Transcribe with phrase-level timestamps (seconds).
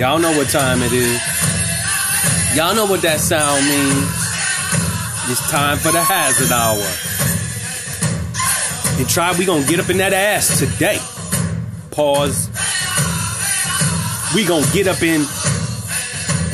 [0.00, 1.20] Y'all know what time it is.
[2.56, 4.08] Y'all know what that sound means.
[5.28, 6.80] It's time for the hazard hour.
[8.98, 10.96] And try we gonna get up in that ass today.
[11.90, 12.48] Pause.
[14.34, 15.20] We gonna get up in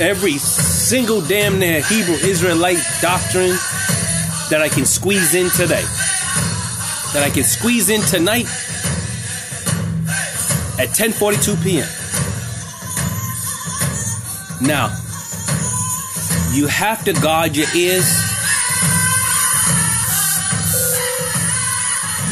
[0.02, 3.54] every single damn near Hebrew Israelite doctrine
[4.50, 5.84] that I can squeeze in today.
[7.14, 8.46] That I can squeeze in tonight
[10.80, 11.86] at 10:42 p.m.
[14.60, 14.88] Now,
[16.52, 18.06] you have to guard your ears.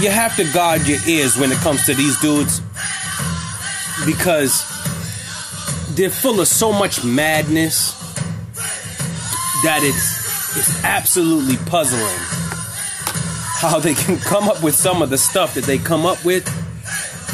[0.00, 2.61] You have to guard your ears when it comes to these dudes
[4.06, 4.64] because
[5.94, 7.92] they're full of so much madness
[9.62, 12.19] that it's it's absolutely puzzling
[13.61, 16.47] how they can come up with some of the stuff that they come up with.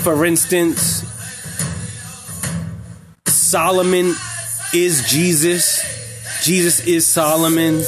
[0.05, 1.05] For instance,
[3.27, 4.15] Solomon
[4.73, 5.83] is Jesus,
[6.43, 7.83] Jesus is Solomon,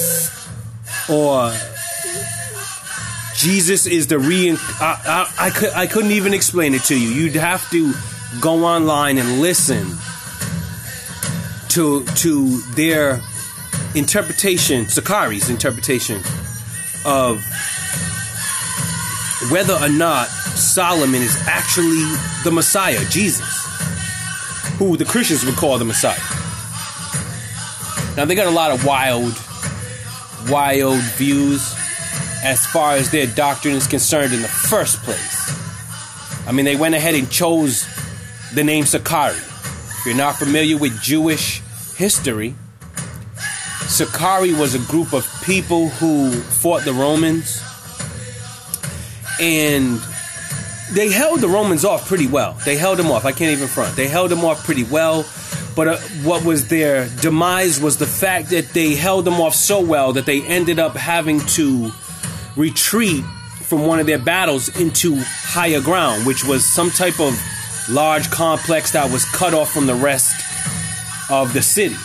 [1.08, 1.52] or
[3.36, 4.50] Jesus is the re.
[4.50, 7.08] I, I, I, could, I couldn't even explain it to you.
[7.08, 7.92] You'd have to
[8.40, 9.96] go online and listen
[11.70, 13.20] to to their
[13.94, 16.20] interpretation, Sakari's interpretation
[17.04, 17.42] of
[19.50, 22.04] whether or not Solomon is actually
[22.44, 23.66] the Messiah, Jesus,
[24.78, 26.41] who the Christians would call the Messiah.
[28.16, 29.32] Now they got a lot of wild,
[30.50, 31.74] wild views
[32.44, 35.50] as far as their doctrine is concerned in the first place.
[36.46, 37.86] I mean, they went ahead and chose
[38.52, 39.36] the name Sakari.
[39.36, 41.60] If you're not familiar with Jewish
[41.96, 42.54] history,
[43.86, 47.62] Sakari was a group of people who fought the Romans
[49.40, 50.00] and
[50.92, 52.54] they held the Romans off pretty well.
[52.64, 53.24] They held them off.
[53.24, 53.96] I can't even front.
[53.96, 55.24] They held them off pretty well.
[55.74, 59.80] But uh, what was their demise was the fact that they held them off so
[59.80, 61.90] well that they ended up having to
[62.56, 63.24] retreat
[63.62, 67.34] from one of their battles into higher ground, which was some type of
[67.88, 70.34] large complex that was cut off from the rest
[71.30, 71.96] of the city.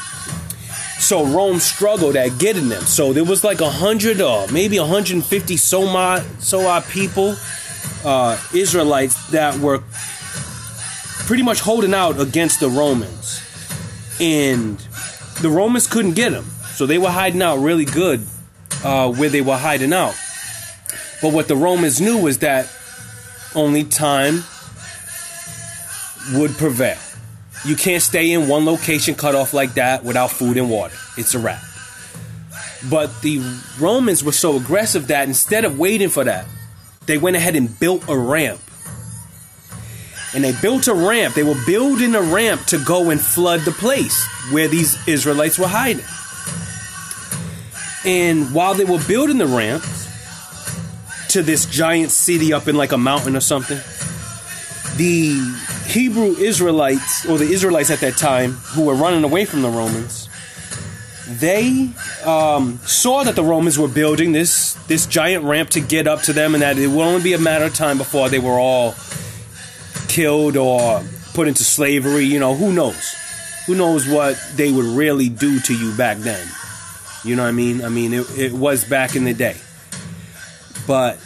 [1.00, 2.82] So Rome struggled at getting them.
[2.84, 7.36] So there was like a hundred or maybe 150 so odd, so odd people,
[8.04, 9.84] uh, Israelites that were
[11.28, 13.42] pretty much holding out against the Romans,
[14.20, 14.78] and
[15.42, 16.46] the Romans couldn't get them.
[16.74, 18.26] So they were hiding out really good
[18.84, 20.16] uh, where they were hiding out.
[21.22, 22.72] But what the Romans knew was that
[23.56, 24.44] only time
[26.34, 26.98] would prevail.
[27.66, 30.96] You can't stay in one location cut off like that without food and water.
[31.18, 31.64] It's a wrap.
[32.90, 33.42] But the
[33.80, 36.46] Romans were so aggressive that instead of waiting for that,
[37.08, 38.62] they went ahead and built a ramp.
[40.38, 41.34] And they built a ramp.
[41.34, 45.66] They were building a ramp to go and flood the place where these Israelites were
[45.66, 46.06] hiding.
[48.06, 49.84] And while they were building the ramp
[51.30, 53.80] to this giant city up in like a mountain or something,
[54.98, 59.70] the Hebrew Israelites, or the Israelites at that time, who were running away from the
[59.70, 60.30] Romans,
[61.28, 61.90] they
[62.24, 66.34] um, saw that the Romans were building this this giant ramp to get up to
[66.34, 68.94] them, and that it would only be a matter of time before they were all
[70.08, 71.04] killed or
[71.34, 72.26] put into slavery.
[72.26, 73.16] You know, who knows?
[73.66, 76.48] Who knows what they would really do to you back then?
[77.24, 77.84] You know what I mean?
[77.84, 79.58] I mean, it, it was back in the day.
[80.88, 81.20] But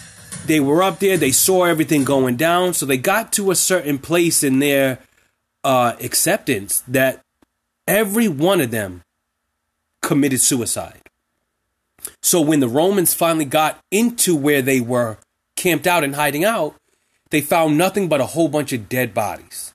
[0.46, 4.00] they were up there, they saw everything going down, so they got to a certain
[4.00, 5.00] place in their
[5.64, 7.22] uh, acceptance that
[7.88, 9.04] every one of them
[10.02, 11.02] committed suicide.
[12.24, 15.20] So when the Romans finally got into where they were
[15.56, 16.76] camped out and hiding out,
[17.32, 19.74] they found nothing but a whole bunch of dead bodies.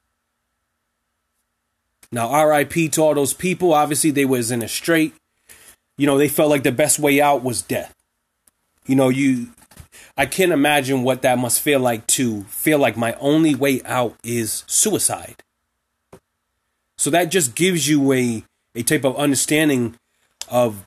[2.12, 3.74] Now, RIP to all those people.
[3.74, 5.14] Obviously, they was in a strait.
[5.98, 7.94] You know, they felt like the best way out was death.
[8.86, 9.48] You know, you
[10.16, 14.16] I can't imagine what that must feel like to feel like my only way out
[14.22, 15.42] is suicide.
[16.96, 18.42] So that just gives you a,
[18.74, 19.96] a type of understanding
[20.48, 20.86] of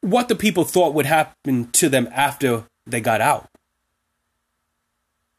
[0.00, 3.48] what the people thought would happen to them after they got out.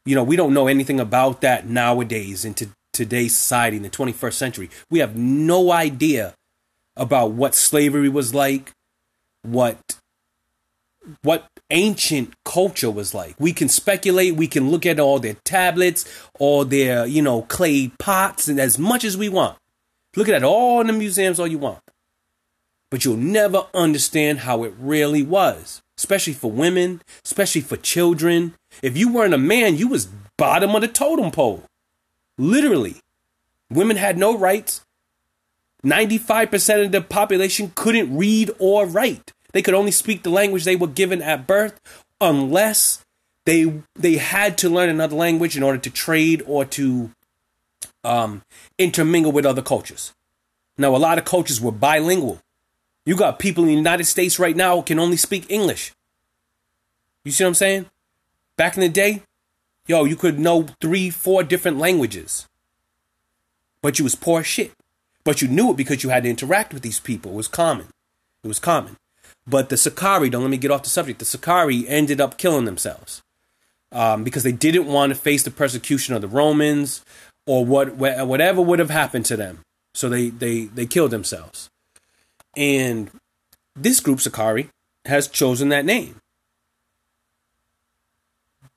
[0.04, 3.90] You know, we don't know anything about that nowadays in to, today's society in the
[3.90, 4.70] 21st century.
[4.90, 6.34] We have no idea
[6.96, 8.72] about what slavery was like,
[9.42, 9.78] what
[11.22, 13.34] what ancient culture was like.
[13.38, 16.04] We can speculate, we can look at all their tablets,
[16.38, 19.56] all their, you know, clay pots, and as much as we want.
[20.16, 21.80] Look at all in the museums all you want.
[22.90, 25.82] But you'll never understand how it really was.
[25.96, 28.54] Especially for women, especially for children.
[28.82, 31.64] If you weren't a man, you was bottom of the totem pole.
[32.36, 32.96] Literally.
[33.70, 34.84] Women had no rights.
[35.84, 39.32] 95% of the population couldn't read or write.
[39.52, 41.80] They could only speak the language they were given at birth
[42.20, 43.04] unless
[43.44, 47.10] they they had to learn another language in order to trade or to
[48.04, 48.42] um,
[48.76, 50.12] intermingle with other cultures.
[50.76, 52.40] Now, a lot of cultures were bilingual.
[53.06, 55.92] You got people in the United States right now can only speak English.
[57.24, 57.86] You see what I'm saying?
[58.58, 59.22] Back in the day,
[59.86, 62.46] yo, you could know three, four different languages,
[63.80, 64.72] but you was poor shit.
[65.24, 67.32] But you knew it because you had to interact with these people.
[67.32, 67.86] It was common.
[68.42, 68.96] It was common.
[69.46, 71.20] But the Sicarii, don't let me get off the subject.
[71.20, 73.22] The Sicarii ended up killing themselves
[73.92, 77.04] um, because they didn't want to face the persecution of the Romans
[77.46, 79.60] or what whatever would have happened to them.
[79.94, 81.70] So they they they killed themselves.
[82.56, 83.10] And
[83.76, 84.68] this group, Sicarii,
[85.04, 86.16] has chosen that name.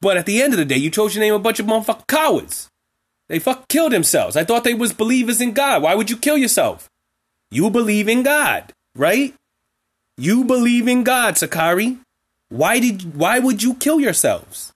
[0.02, 2.08] But at the end of the day, you chose your name a bunch of motherfucking
[2.08, 2.70] cowards.
[3.30, 4.36] They fuck killed themselves.
[4.36, 5.84] I thought they was believers in God.
[5.84, 6.90] Why would you kill yourself?
[7.52, 9.34] You believe in God, right?
[10.18, 11.98] You believe in God, Sakari.
[12.50, 14.74] Why did why would you kill yourselves?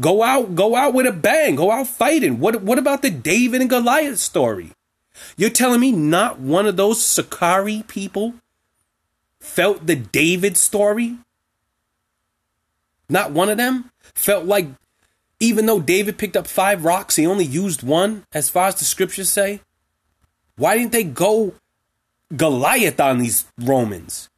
[0.00, 2.38] Go out, go out with a bang, go out fighting.
[2.38, 4.70] What what about the David and Goliath story?
[5.36, 8.34] You're telling me not one of those Sakari people
[9.40, 11.18] felt the David story?
[13.08, 14.66] Not one of them felt like
[15.40, 18.84] even though David picked up five rocks, he only used one, as far as the
[18.84, 19.60] scriptures say.
[20.56, 21.54] Why didn't they go
[22.36, 24.28] Goliath on these Romans?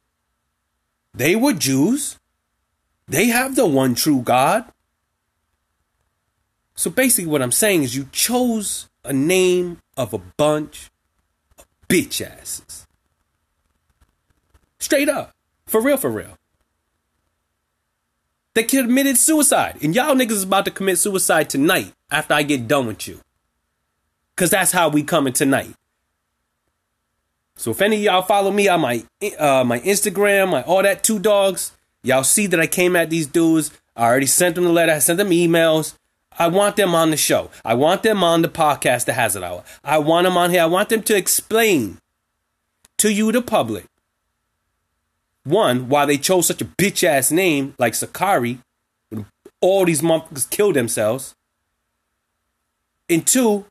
[1.13, 2.17] They were Jews.
[3.07, 4.63] They have the one true God.
[6.75, 10.89] So basically, what I'm saying is you chose a name of a bunch
[11.59, 12.87] of bitch asses.
[14.79, 15.31] Straight up.
[15.67, 16.37] For real, for real.
[18.53, 19.77] They committed suicide.
[19.81, 23.19] And y'all niggas is about to commit suicide tonight after I get done with you.
[24.35, 25.75] Cause that's how we coming tonight.
[27.55, 29.03] So if any of y'all follow me on my
[29.37, 31.71] uh, my Instagram, my all that two dogs,
[32.01, 33.71] y'all see that I came at these dudes.
[33.95, 34.91] I already sent them the letter.
[34.91, 35.95] I sent them emails.
[36.37, 37.51] I want them on the show.
[37.63, 39.63] I want them on the podcast, the Hazard Hour.
[39.83, 40.63] I want them on here.
[40.63, 41.99] I want them to explain
[42.97, 43.85] to you, the public,
[45.43, 48.59] one, why they chose such a bitch ass name like Sicarii,
[49.61, 51.35] all these motherfuckers killed themselves,
[53.09, 53.65] and two,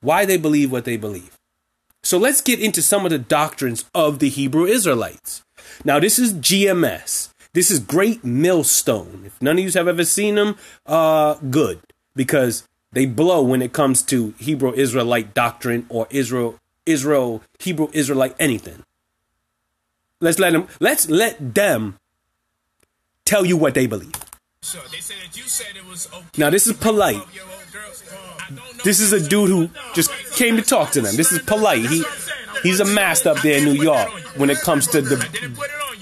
[0.00, 1.36] why they believe what they believe.
[2.02, 5.42] So let's get into some of the doctrines of the Hebrew Israelites.
[5.84, 7.30] Now, this is GMS.
[7.52, 9.24] This is Great Millstone.
[9.26, 11.80] If none of you have ever seen them, uh, good,
[12.14, 18.36] because they blow when it comes to Hebrew Israelite doctrine or Israel, Israel, Hebrew Israelite
[18.38, 18.84] anything.
[20.20, 20.68] Let's let them.
[20.80, 21.98] Let's let them
[23.24, 24.14] tell you what they believe.
[26.38, 27.22] Now this is polite.
[28.84, 31.16] This is a dude who just came to talk to them.
[31.16, 31.86] This is polite.
[31.86, 32.04] He
[32.62, 35.16] he's a master up there in New York when it comes to the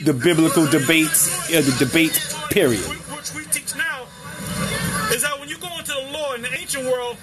[0.04, 2.12] the biblical debates, uh, the debate
[2.50, 2.80] period.
[2.82, 4.04] Which we teach now
[5.12, 7.16] is that when you go into the law in the ancient world,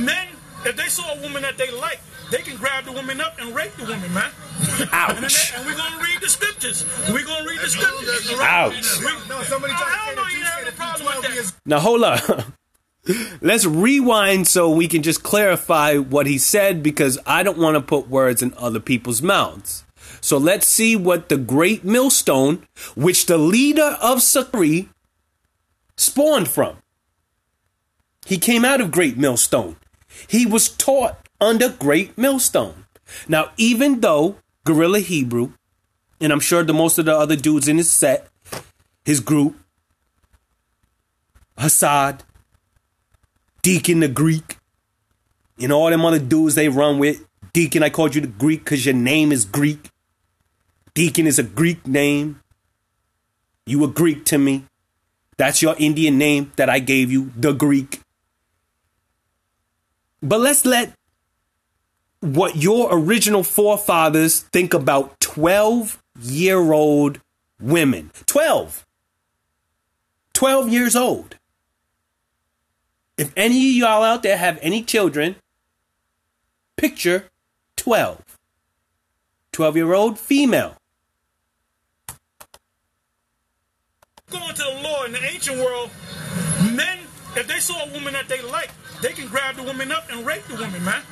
[0.00, 0.28] men,
[0.66, 3.54] if they saw a woman that they like, they can grab the woman up and
[3.54, 4.30] rape the woman, man.
[4.92, 5.16] Ouch.
[5.16, 6.84] and, they, and we're going to read the scriptures.
[7.08, 8.38] We're going to read the scriptures.
[8.40, 9.28] Ouch.
[9.28, 11.52] no, somebody tried to say that you problem with that.
[11.64, 12.46] Now hold up.
[13.40, 17.80] Let's rewind so we can just clarify what he said because I don't want to
[17.80, 19.84] put words in other people's mouths.
[20.20, 24.88] So let's see what the great millstone, which the leader of Sakri
[25.96, 26.78] spawned from.
[28.26, 29.76] He came out of Great Millstone.
[30.28, 32.86] He was taught under Great Millstone.
[33.28, 35.52] Now, even though Gorilla Hebrew,
[36.20, 38.28] and I'm sure the most of the other dudes in his set,
[39.04, 39.56] his group,
[41.58, 42.20] Hassad,
[43.62, 44.58] Deacon the Greek,
[45.58, 47.24] and all them other dudes they run with.
[47.52, 49.90] Deacon, I called you the Greek because your name is Greek.
[50.94, 52.40] Deacon is a Greek name.
[53.64, 54.64] You were Greek to me.
[55.36, 58.00] That's your Indian name that I gave you, the Greek.
[60.22, 60.92] But let's let
[62.20, 67.20] what your original forefathers think about 12 year old
[67.60, 68.10] women.
[68.26, 68.86] 12.
[70.32, 71.36] 12 years old.
[73.16, 75.36] If any of y'all out there have any children,
[76.76, 77.28] picture
[77.76, 78.22] 12.
[79.52, 80.76] 12 year old female.
[84.30, 85.90] Going to the law in the ancient world,
[87.36, 88.70] if they saw a woman that they like,
[89.02, 91.02] they can grab the woman up and rape the woman, man.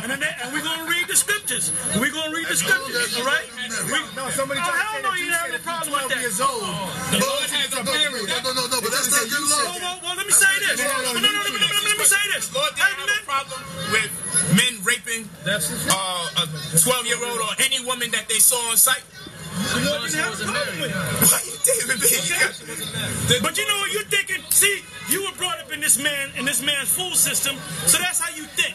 [0.00, 1.72] and, then they, and we're going to read the scriptures.
[2.00, 3.44] We're going to read the scriptures, all right?
[3.84, 5.92] We, No, somebody oh, tried hell no, that you you have said no if problem
[5.92, 6.20] with 12 that.
[6.24, 6.64] years old.
[7.12, 8.24] The Lord has a parent.
[8.32, 9.76] No, no, no, no, but that's not good Well, law.
[9.76, 10.80] well, well, let me say this.
[10.80, 12.48] No, no, No, no, no, no, let me, let me, say this.
[12.56, 13.60] Lord Hey, didn't have a problem
[13.92, 14.10] with
[14.56, 16.44] men raping uh, a
[16.80, 19.04] 12 year old or any woman that they saw on sight?
[19.52, 20.96] You know, you have a problem with it.
[21.28, 22.08] Why you David B?
[22.08, 24.42] You But you know what you're thinking?
[24.50, 27.56] See, you were brought up in this man in this man's food system,
[27.86, 28.74] so that's how you think.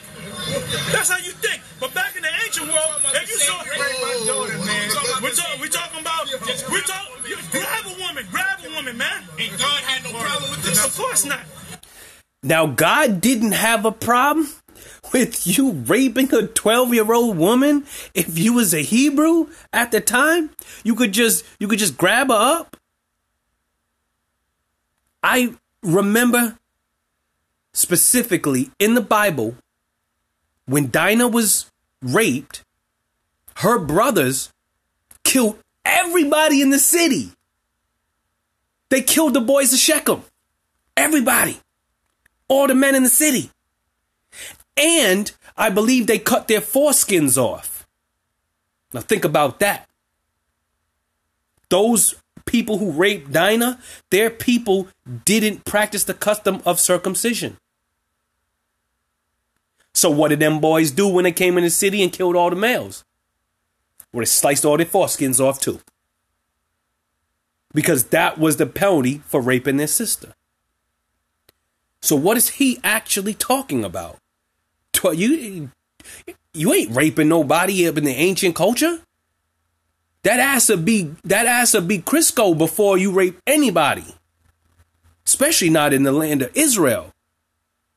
[0.91, 1.61] That's how you think.
[1.79, 3.63] But back in the ancient world, if you saw,
[5.21, 6.29] we're, talk, we're talking about,
[6.71, 7.13] we're talking,
[7.51, 9.23] grab a woman, grab a woman, man.
[9.39, 10.85] And God had no problem with this.
[10.85, 11.41] Of course not.
[12.43, 14.49] Now, God didn't have a problem
[15.11, 20.01] with you raping a 12 year old woman if you was a Hebrew at the
[20.01, 20.51] time.
[20.83, 22.77] You could just, you could just grab her up.
[25.23, 26.57] I remember
[27.73, 29.55] specifically in the Bible
[30.65, 31.71] when Dinah was
[32.01, 32.63] raped,
[33.57, 34.51] her brothers
[35.23, 37.31] killed everybody in the city.
[38.89, 40.21] They killed the boys of Shechem.
[40.95, 41.59] Everybody
[42.47, 43.49] all the men in the city.
[44.77, 47.87] And I believe they cut their foreskins off.
[48.93, 49.89] Now think about that.
[51.69, 52.15] Those
[52.45, 53.79] people who raped Dinah,
[54.11, 54.87] their people
[55.25, 57.57] didn't practice the custom of circumcision.
[59.93, 62.51] So what did them boys do when they came in the city and killed all
[62.51, 63.03] the males?
[64.13, 65.81] Well, they sliced all their foreskins off too.
[67.73, 70.33] Because that was the penalty for raping their sister.
[72.01, 74.17] So what is he actually talking about?
[74.97, 75.69] Tw- You
[76.53, 78.99] you ain't raping nobody up in the ancient culture.
[80.23, 84.05] That ass would be that ass would be Crisco before you rape anybody.
[85.25, 87.13] Especially not in the land of Israel.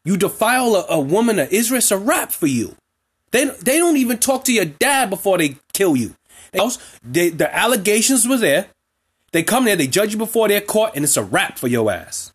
[0.04, 2.76] You defile a, a woman of Israel, it's a rap for you.
[3.30, 6.14] They they don't even talk to your dad before they kill you.
[7.02, 8.66] They, the allegations were there.
[9.32, 11.90] They come there, they judge you before they're caught, and it's a wrap for your
[11.90, 12.32] ass.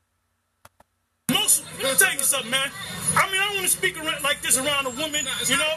[1.29, 2.71] Most, let me tell you something, man.
[3.15, 5.73] I mean, I don't want to speak around, like this around a woman, you know.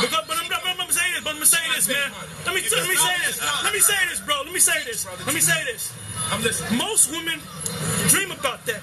[0.00, 1.22] Because, but I'm, but I'm, gonna say this.
[1.22, 2.10] But I'm gonna say this, man.
[2.46, 3.40] Let me let me say this.
[3.62, 4.42] Let me say this, bro.
[4.44, 5.06] Let me say this.
[5.26, 5.92] Let me say this.
[6.30, 6.78] I'm listening.
[6.78, 7.40] Most women
[8.08, 8.80] dream about that.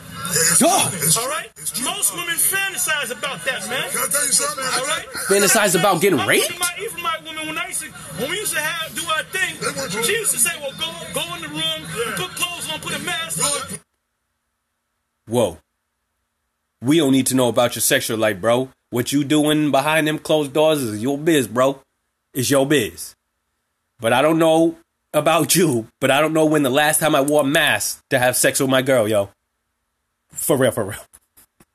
[1.18, 1.50] All right.
[1.84, 3.90] Most women fantasize about that, man.
[3.90, 4.66] Can I tell you something?
[4.66, 5.06] All right.
[5.30, 6.46] Fantasize about getting raped?
[6.46, 9.04] Even my, even my woman, when I used to, when we used to have do
[9.08, 9.56] our thing,
[10.04, 13.00] she used to say, "Well, go go in the room, put clothes on, put a
[13.00, 13.80] mask on."
[15.28, 15.58] Whoa.
[16.82, 18.70] We don't need to know about your sexual life, bro.
[18.90, 21.82] What you doing behind them closed doors is your biz, bro.
[22.34, 23.16] It's your biz.
[24.00, 24.76] But I don't know
[25.14, 28.20] about you, but I don't know when the last time I wore a mask to
[28.20, 29.30] have sex with my girl, yo.
[30.32, 31.00] For real, for real.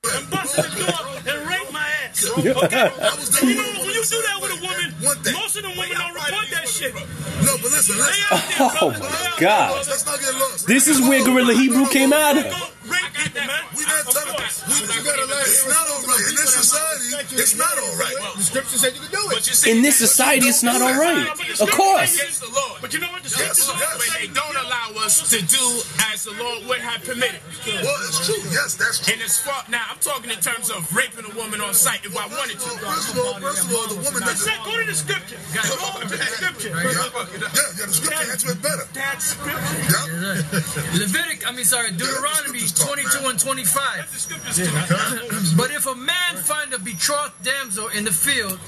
[0.04, 2.30] and bust the door and rape my ass.
[2.38, 2.90] Okay?
[3.42, 4.94] You know when you do that with a woman,
[5.34, 6.94] most of the women don't report that shit.
[6.94, 7.00] They
[7.44, 8.58] No, but listen, out listen.
[8.58, 8.98] there, Oh my
[9.36, 9.74] They God.
[9.88, 10.66] Let's not get lost.
[10.68, 12.44] This is where Gorilla Hebrew came out of.
[12.84, 13.62] Go rape people, man.
[13.76, 14.62] We not Of telling course.
[14.66, 16.24] we, you gotta let It's not all right.
[16.28, 18.16] In this society, it's not all right.
[18.36, 19.66] The scripture said you could do it.
[19.66, 21.28] In this society, it's not all right.
[21.60, 22.14] Of course.
[22.18, 22.80] Against the Lord.
[22.80, 23.22] But you know what?
[23.22, 23.88] The Yes, scriptures yes.
[23.88, 25.64] also But say they don't allow us to do
[26.12, 27.40] as the Lord would have permitted.
[27.64, 28.42] Well, it's true.
[28.52, 29.14] Yes, that's true.
[29.14, 32.12] And it's far, now I'm talking in terms of raping a woman on sight if
[32.16, 32.86] I wanted First of all, to.
[32.92, 34.52] first of all, first of all, the woman That's doesn't.
[34.52, 34.64] it.
[34.68, 35.38] Go to the scripture.
[35.54, 35.62] Go
[36.02, 36.68] to the scripture.
[36.68, 38.84] Yeah, yeah, yeah, the scripture answers it better.
[38.92, 39.80] That's scripture.
[39.88, 41.00] Yeah.
[41.00, 45.56] Levitic, I mean, sorry, Deuteronomy scriptures 22 and 25.
[45.56, 48.58] But if a man find a betrothed damsel in the field,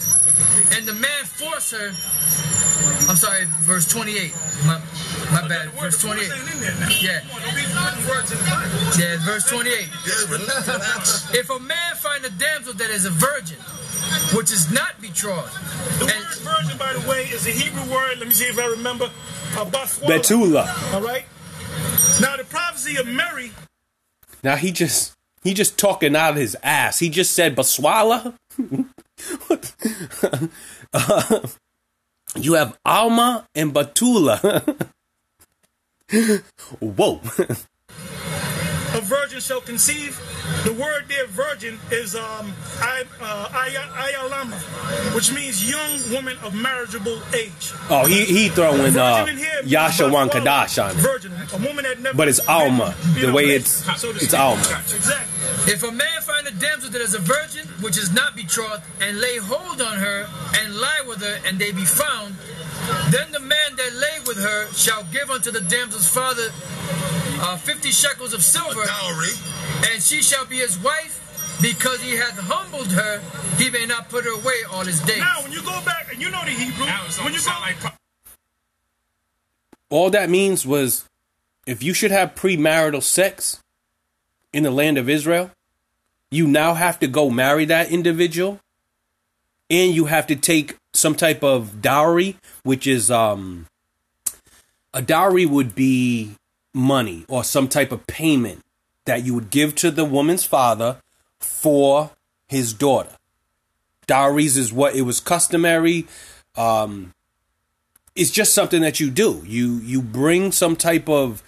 [0.77, 1.89] and the man force her,
[3.09, 4.33] I'm sorry, verse 28.
[4.67, 4.81] My,
[5.33, 6.29] my bad, verse 28.
[7.01, 7.21] Yeah,
[8.99, 9.89] yeah, verse 28.
[11.35, 13.59] If a man find a damsel that is a virgin,
[14.37, 15.53] which is not betrothed,
[15.99, 18.19] The and word virgin, by the way, is a Hebrew word.
[18.19, 19.07] Let me see if I remember.
[19.57, 19.65] Uh.
[19.65, 20.93] Betula.
[20.95, 21.25] All right.
[22.21, 23.51] Now the prophecy of Mary.
[24.45, 26.99] Now he just he just talking out of his ass.
[26.99, 28.35] He just said Baswala.
[30.93, 31.41] Uh,
[32.37, 34.91] you have Alma and Batula.
[36.81, 37.21] Whoa.
[38.95, 40.19] a virgin shall conceive.
[40.65, 47.21] The word there, virgin, is um, I, uh, ayalama, which means young woman of marriageable
[47.35, 47.73] age.
[47.91, 50.97] Oh, he he throwing uh, Virgin in here means Yasha Wan Baswala, Kadash on it.
[50.97, 52.17] Virgin, a woman that never.
[52.17, 52.95] But it's Alma.
[53.21, 54.33] The way it's- so it's.
[54.35, 54.61] Alma.
[54.61, 55.73] Exactly.
[55.73, 59.21] If a man find a damsel that is a virgin, which is not betrothed, and
[59.21, 60.27] lay hold on her,
[60.61, 62.35] and lie with her, and they be found,
[63.11, 66.51] then the man that lay with her shall give unto the damsel's father
[67.45, 69.35] uh, fifty shekels of silver, Dowry.
[69.93, 71.21] and she shall be his wife,
[71.61, 73.21] because he hath humbled her,
[73.59, 75.19] he may not put her away all his days.
[75.19, 77.47] Now, when you go back, and you know the Hebrew, Now it's when you almost
[77.47, 77.93] go, sound like
[79.91, 81.05] All that means was
[81.67, 83.63] if you should have premarital sex
[84.53, 85.51] in the land of Israel,
[86.31, 88.59] you now have to go marry that individual
[89.71, 93.67] and you have to take some type of dowry, which is um
[94.93, 96.33] a dowry would be
[96.75, 98.61] money or some type of payment
[99.07, 100.99] that you would give to the woman's father
[101.39, 102.11] for
[102.49, 103.11] his daughter.
[104.07, 106.07] Dowries is what it was customary.
[106.57, 107.13] Um,
[108.15, 109.43] it's just something that you do.
[109.47, 111.43] You you bring some type of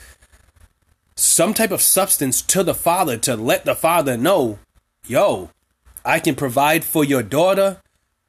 [1.16, 4.58] some type of substance to the father to let the father know,
[5.06, 5.50] yo,
[6.04, 7.80] I can provide for your daughter.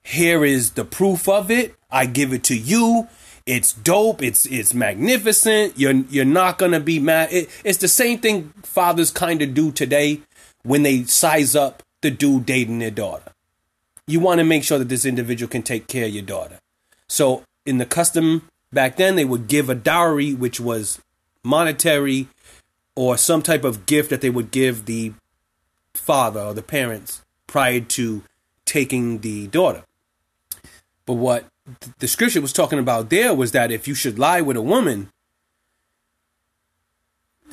[0.04, 1.76] Here is the proof of it.
[1.92, 3.08] I give it to you.
[3.48, 4.22] It's dope.
[4.22, 5.80] It's it's magnificent.
[5.80, 7.30] You're you're not gonna be mad.
[7.32, 10.20] It, it's the same thing fathers kind of do today
[10.64, 13.32] when they size up the dude dating their daughter.
[14.06, 16.60] You want to make sure that this individual can take care of your daughter.
[17.08, 21.00] So in the custom back then, they would give a dowry, which was
[21.42, 22.28] monetary
[22.96, 25.14] or some type of gift that they would give the
[25.94, 28.24] father or the parents prior to
[28.66, 29.84] taking the daughter.
[31.06, 31.46] But what
[32.00, 35.10] the scripture was talking about there was that if you should lie with a woman,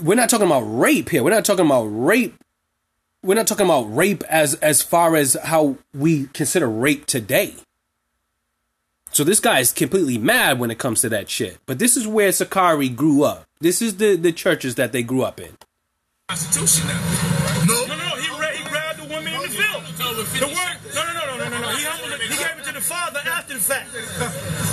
[0.02, 1.22] we're not talking about rape here.
[1.22, 2.34] We're not talking about rape.
[3.22, 7.54] We're not talking about rape as as far as how we consider rape today.
[9.12, 11.58] So this guy is completely mad when it comes to that shit.
[11.66, 13.46] But this is where Sakari grew up.
[13.60, 15.56] This is the the churches that they grew up in.
[16.28, 17.00] Constitution now.
[17.66, 18.16] No, no, no.
[18.16, 19.82] He, ra- he grabbed the woman in the field.
[20.40, 21.68] The word, no, no, no, no, no, no, no.
[21.76, 21.84] He,
[22.84, 23.90] father after the fact.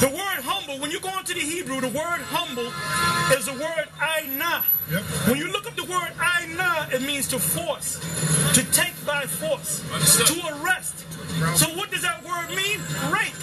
[0.03, 2.67] The word humble, when you go into the Hebrew, the word humble
[3.31, 3.87] is the word
[4.19, 4.63] aina.
[5.31, 7.99] When you look up the word aina, it means to force,
[8.53, 9.79] to take by force,
[10.27, 11.07] to arrest.
[11.55, 12.83] So what does that word mean?
[13.07, 13.39] Rape.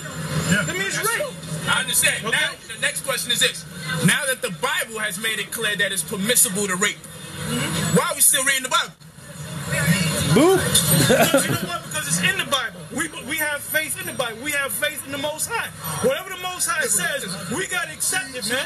[0.69, 1.25] It means rape.
[1.69, 2.27] I understand.
[2.27, 2.37] Okay.
[2.37, 3.65] Now, the next question is this.
[4.05, 7.97] Now that the Bible has made it clear that it's permissible to rape, mm-hmm.
[7.97, 8.93] why are we still reading the Bible?
[10.37, 10.61] Boop.
[11.45, 11.83] you know what?
[11.85, 12.78] Because it's in the Bible.
[12.91, 14.41] We, we have faith in the Bible.
[14.43, 15.69] We have faith in the Most High.
[16.07, 18.65] Whatever the Most High says, we got to accept it, man.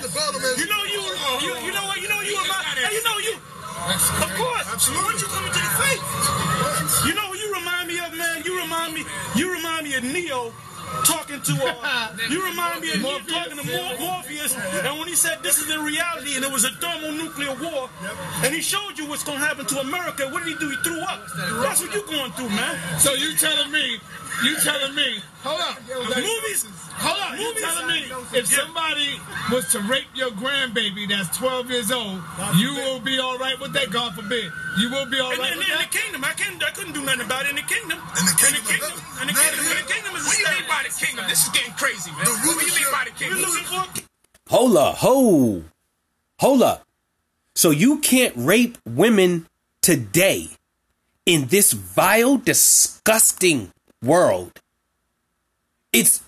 [0.59, 1.03] You know you,
[1.43, 1.99] you, you know what?
[1.99, 3.35] You know you, remind, hey, you know you.
[3.35, 4.67] Of course.
[4.71, 5.11] Absolutely.
[5.11, 6.03] Once you come into the faith,
[7.03, 8.43] you know who you remind me of, man.
[8.47, 9.03] You remind me.
[9.35, 10.53] You remind me of Neo.
[11.05, 11.53] Talking to,
[11.83, 15.59] uh, you remind me of Neo talking to Mor- Morpheus, and when he said this
[15.59, 17.91] is the reality, and it was a thermonuclear war,
[18.45, 20.29] and he showed you what's gonna happen to America.
[20.29, 20.71] What did he do?
[20.71, 21.21] He threw up.
[21.63, 22.79] That's what you're going through, man.
[22.99, 23.99] So you telling me,
[24.45, 26.64] you telling me, hold up, Movies,
[26.97, 31.90] hold up, you telling me if somebody was to rape your grandbaby that's 12 years
[31.92, 32.21] old,
[32.57, 34.51] you will be all right with that, God forbid.
[34.79, 37.05] You will be all And right in, in the kingdom, I couldn't, I couldn't do
[37.05, 37.99] nothing about it in the kingdom.
[37.99, 40.40] In the kingdom, in the kingdom, in the kingdom, in the kingdom is What do
[40.40, 40.68] you mean established.
[40.68, 41.25] by the kingdom?
[41.29, 42.25] This is getting crazy, man.
[42.25, 43.38] The What do you mean by the kingdom?
[43.40, 44.05] looking
[44.49, 45.62] Hold up, ho,
[46.40, 46.87] hold up.
[47.55, 49.47] So you can't rape women
[49.83, 50.49] today
[51.27, 54.61] in this vile, disgusting world.
[55.93, 56.23] It's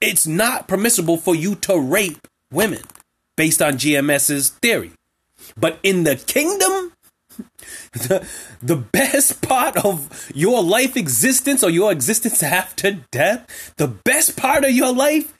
[0.00, 2.82] it's not permissible for you to rape women
[3.36, 4.92] based on GMS's theory.
[5.56, 6.92] But in the kingdom,
[7.92, 8.28] the,
[8.62, 14.64] the best part of your life existence or your existence after death, the best part
[14.64, 15.32] of your life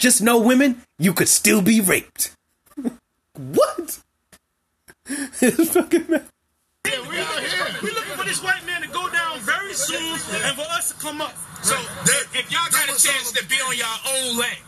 [0.00, 2.34] just know, women, you could still be raped.
[3.36, 4.00] what?
[5.42, 6.24] It's fucking mad.
[6.84, 8.99] we are looking for this white man to go
[9.70, 11.34] down very soon, and for us to come up.
[11.62, 11.76] So,
[12.34, 14.58] if y'all got a chance to be on your own land,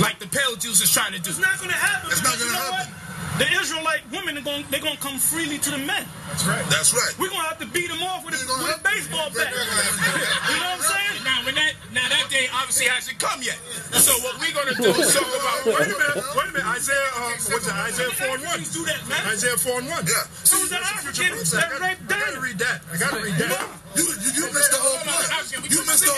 [0.00, 2.10] like the pale Jews is trying to do, It's not going to happen.
[2.10, 2.92] It's not gonna you know happen.
[2.92, 3.06] What?
[3.38, 4.64] The Israelite women are going.
[4.70, 6.08] They're going to come freely to the men.
[6.32, 6.64] That's right.
[6.72, 7.12] That's right.
[7.20, 9.52] We're going to have to beat them off with a, with a baseball bat.
[9.52, 11.20] you know what I'm saying?
[11.20, 13.56] now when that now that day obviously hasn't come yet.
[13.96, 16.68] So what we're gonna do is talk about Wait a minute, wait a minute.
[16.76, 17.74] Isaiah, uh, what's it?
[17.74, 18.60] Isaiah 4 and 1.
[18.76, 19.22] Do that, man.
[19.32, 20.04] Isaiah 4 and 1.
[20.04, 20.12] Yeah.
[20.28, 21.56] It was the That's the future Africans prophecy.
[21.56, 22.78] I that gotta- I gotta read that.
[22.92, 23.50] I gotta read that.
[23.96, 25.72] You, you, you missed the whole point.
[25.72, 26.12] You missed the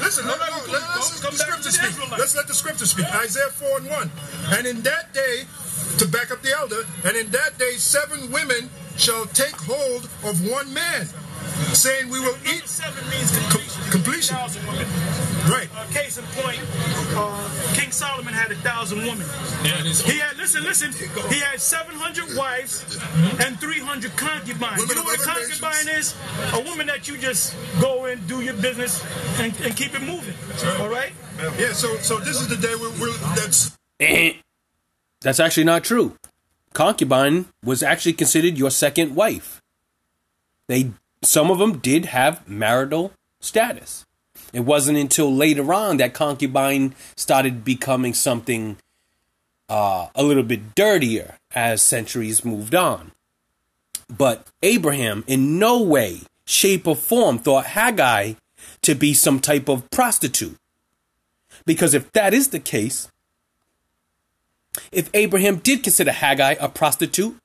[0.00, 2.18] Listen, let, let, let, let's let Come the back to scripture speak.
[2.18, 3.06] Let's let the scripture speak.
[3.14, 4.10] Isaiah 4 and 1.
[4.56, 5.44] And in that day,
[5.98, 10.40] to back up the elder, and in that day, seven women shall take hold of
[10.48, 11.08] one man,
[11.74, 12.66] saying, We will Number eat.
[12.68, 13.82] seven means completion.
[13.90, 14.36] completion.
[15.48, 15.68] Right.
[15.74, 16.60] Uh, case in point,
[17.16, 19.26] uh, King Solomon had a thousand women.
[19.64, 20.92] Yeah, He had listen, listen.
[21.32, 22.84] He had seven hundred wives
[23.44, 24.80] and three hundred concubines.
[24.80, 26.14] Women you know what a other concubine is?
[26.52, 29.02] A woman that you just go and do your business
[29.40, 30.34] and, and keep it moving.
[30.80, 31.12] All right.
[31.58, 33.76] Yeah, so so this is the day we're, we're that's.
[35.20, 36.16] That's actually not true.
[36.74, 39.60] Concubine was actually considered your second wife.
[40.68, 40.90] They
[41.22, 44.06] some of them did have marital status.
[44.52, 48.76] It wasn't until later on that concubine started becoming something
[49.68, 53.12] uh, a little bit dirtier as centuries moved on.
[54.08, 58.34] But Abraham, in no way, shape, or form, thought Haggai
[58.82, 60.56] to be some type of prostitute.
[61.66, 63.10] Because if that is the case,
[64.90, 67.36] if Abraham did consider Haggai a prostitute,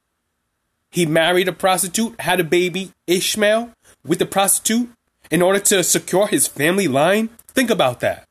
[0.93, 3.71] he married a prostitute, had a baby, Ishmael,
[4.06, 4.91] with the prostitute
[5.32, 7.29] in order to secure his family line.
[7.47, 8.27] Think about that.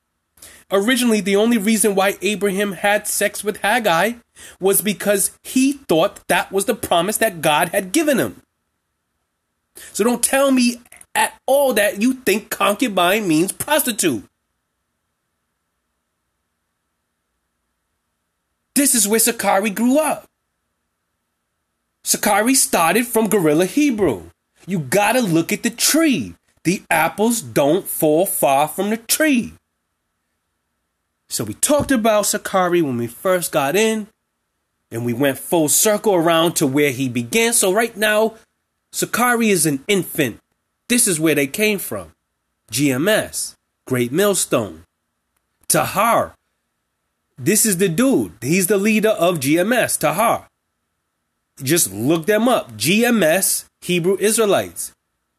[0.71, 4.13] Originally, the only reason why Abraham had sex with Haggai
[4.61, 8.41] was because he thought that was the promise that God had given him.
[9.93, 10.81] So don't tell me
[11.17, 14.25] at all that you think concubine means prostitute.
[18.77, 20.29] This is where Sakari grew up.
[22.05, 24.31] Sakari started from Gorilla Hebrew.
[24.67, 26.35] You gotta look at the tree.
[26.65, 29.55] The apples don't fall far from the tree.
[31.29, 34.09] So we talked about Sakari when we first got in,
[34.91, 37.53] and we went full circle around to where he began.
[37.53, 38.35] So right now,
[38.93, 40.39] Sakari is an infant.
[40.89, 42.13] This is where they came from.
[42.71, 43.55] GMS,
[43.87, 44.85] Great Millstone.
[45.69, 46.35] Tahar,
[47.39, 48.33] this is the dude.
[48.43, 50.49] He's the leader of GMS, Tahar.
[51.63, 52.73] Just look them up.
[52.73, 54.93] GMS, Hebrew Israelites.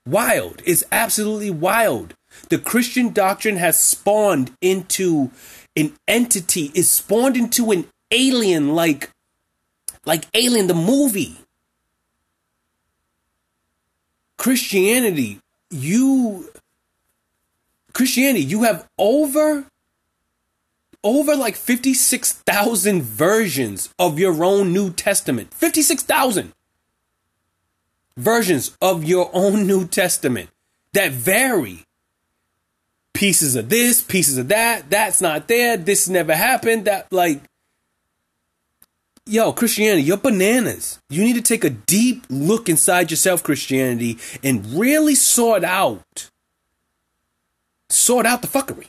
[0.06, 0.62] Wild.
[0.66, 2.16] It's absolutely wild.
[2.50, 5.32] The Christian doctrine has spawned into
[5.76, 9.10] an entity, is spawned into an alien like
[10.06, 11.38] like Alien the movie.
[14.38, 16.50] Christianity, you
[17.94, 19.66] Christianity, you have over
[21.04, 25.54] over like 56,000 versions of your own New Testament.
[25.54, 26.54] 56,000
[28.18, 30.50] versions of your own New Testament
[30.94, 31.86] that vary.
[33.14, 37.42] Pieces of this, pieces of that, that's not there, this never happened, that like
[39.26, 41.00] Yo, Christianity, you're bananas.
[41.10, 46.30] You need to take a deep look inside yourself, Christianity, and really sort out
[47.90, 48.88] sort out the fuckery.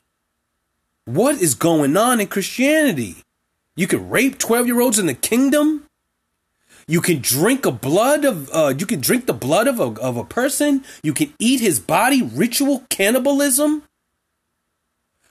[1.04, 3.16] What is going on in Christianity?
[3.76, 5.86] You can rape 12 year olds in the kingdom.
[6.86, 10.16] You can drink a blood of uh, you can drink the blood of a, of
[10.16, 10.84] a person.
[11.02, 12.22] You can eat his body.
[12.22, 13.82] Ritual cannibalism.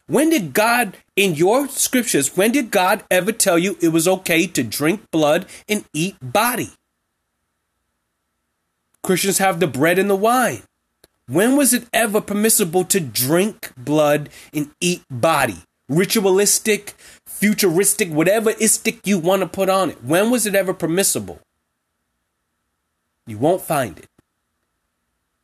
[0.08, 2.36] When did God in your scriptures?
[2.36, 6.72] When did God ever tell you it was okay to drink blood and eat body?
[9.02, 10.64] Christians have the bread and the wine.
[11.28, 15.64] When was it ever permissible to drink blood and eat body?
[15.88, 20.04] Ritualistic, futuristic, whatever istic you want to put on it.
[20.04, 21.40] When was it ever permissible?
[23.26, 24.08] You won't find it.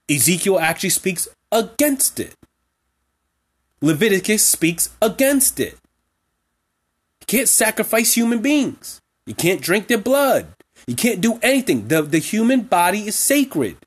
[0.09, 2.35] Ezekiel actually speaks against it.
[3.81, 5.77] Leviticus speaks against it.
[7.21, 8.99] You can't sacrifice human beings.
[9.25, 10.47] You can't drink their blood.
[10.87, 11.87] You can't do anything.
[11.87, 13.77] The, the human body is sacred.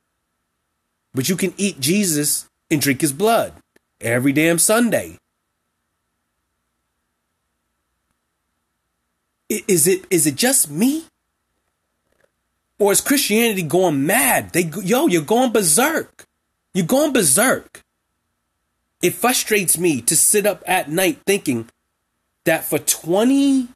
[1.14, 3.52] But you can eat Jesus and drink his blood
[4.00, 5.18] every damn Sunday.
[9.48, 11.04] Is it is it just me?
[12.78, 14.50] Or is Christianity going mad?
[14.52, 16.24] They yo, you're going berserk.
[16.72, 17.82] You're going berserk.
[19.02, 21.68] It frustrates me to sit up at night thinking
[22.44, 23.68] that for 20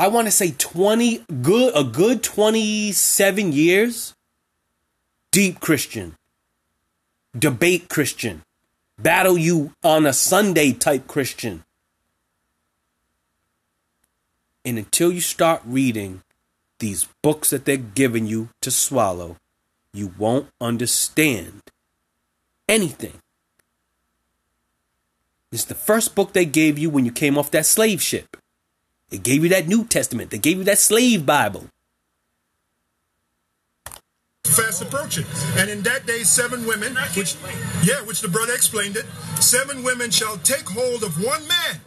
[0.00, 4.14] I want to say 20 good a good 27 years
[5.32, 6.14] deep Christian
[7.36, 8.42] debate Christian,
[8.98, 11.64] battle you on a Sunday type Christian.
[14.64, 16.22] And until you start reading
[16.78, 19.36] these books that they're giving you to swallow,
[19.92, 21.62] you won't understand
[22.68, 23.14] anything.
[25.50, 28.36] It's the first book they gave you when you came off that slave ship.
[29.08, 30.30] They gave you that New Testament.
[30.30, 31.68] They gave you that slave Bible
[34.58, 35.24] fast approaching.
[35.56, 37.36] And in that day, seven women, which,
[37.82, 39.06] yeah, which the brother explained it,
[39.38, 41.80] seven women shall take hold of one man.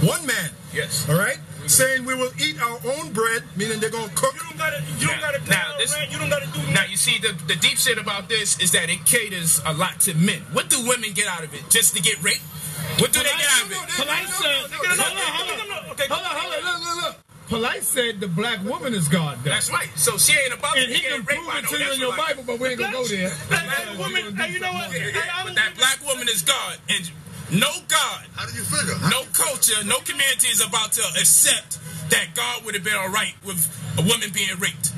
[0.00, 0.50] One man.
[0.72, 1.08] Yes.
[1.08, 1.38] All right?
[1.66, 4.34] Saying we will eat our own bread, meaning they're going to cook.
[4.34, 7.18] You don't gotta, you don't gotta, now, this, you don't gotta do Now, you see,
[7.18, 10.42] the, the deep shit about this is that it caters a lot to men.
[10.52, 11.64] What do women get out of it?
[11.70, 12.44] Just to get raped?
[13.00, 13.78] What do they get out of it?
[13.96, 17.25] Polite said, hold on, hold on, hold on, hold on, look, look, look.
[17.48, 19.38] Polite said the black woman is God.
[19.44, 19.50] Though.
[19.50, 19.88] That's right.
[19.94, 22.18] So she ain't about and he can prove it to you in your Israelite.
[22.18, 23.30] Bible, but we ain't gonna go there.
[23.50, 24.90] That woman, hey, you know what?
[24.90, 27.08] Hey, I But that black woman is God, and
[27.54, 28.98] no God, How do you figure?
[29.10, 31.78] no culture, no community is about to accept
[32.10, 33.62] that God would have been all right with
[33.98, 34.90] a woman being raped.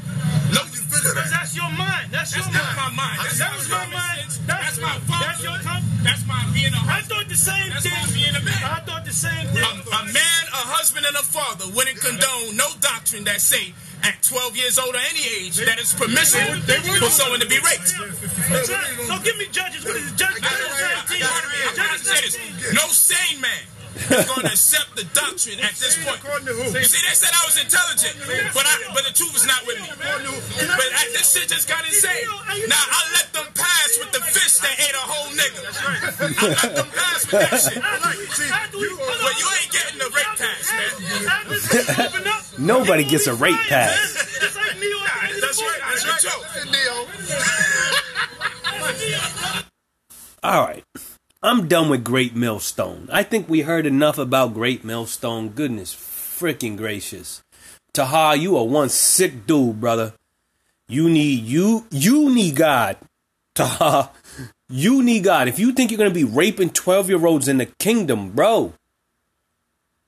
[0.48, 1.44] No, you figure Because that?
[1.44, 2.08] that's your mind.
[2.08, 2.96] That's, That's your not mind.
[2.96, 3.18] my mind.
[3.28, 4.24] That's That was my mind.
[4.24, 5.68] That's, That's my That's your father.
[5.68, 7.08] com- That's my being a I husband.
[7.10, 7.92] thought the same That's thing.
[7.94, 8.62] my being a man.
[8.64, 9.64] I thought the same thing.
[9.64, 13.74] A, a man, a husband, and a father wouldn't condone no doctrine that say
[14.06, 16.54] at 12 years old or any age that it's permissible
[17.02, 17.88] for someone to be raped.
[17.90, 19.82] So give me judges.
[19.84, 20.16] What is it?
[20.16, 22.22] Judges I gotta say 17.
[22.22, 22.34] this.
[22.38, 23.64] Judges No sane man
[23.98, 26.18] is going to accept the doctrine at this point.
[26.22, 26.70] According to who?
[26.70, 28.14] You see, they said I was intelligent,
[28.54, 29.90] but I, but the truth is not with me.
[29.98, 32.26] But I, this shit just got insane.
[32.68, 35.62] Now I let them pass with the fish that ate a whole nigga.
[35.66, 37.82] I let them pass with that shit.
[37.82, 40.94] But you ain't getting the rape pass, man.
[42.58, 44.16] Nobody gets a rape pass.
[44.40, 44.98] It's like Neo.
[45.40, 45.80] That's right.
[45.84, 46.44] That's right.
[50.42, 50.84] All right.
[51.48, 53.08] I'm done with Great Millstone.
[53.10, 55.48] I think we heard enough about Great Millstone.
[55.48, 57.42] Goodness freaking gracious.
[57.94, 60.12] Taha, you are one sick dude, brother.
[60.88, 62.98] You need you you need God.
[63.54, 64.10] Taha.
[64.68, 65.48] You need God.
[65.48, 68.74] If you think you're gonna be raping 12 year olds in the kingdom, bro.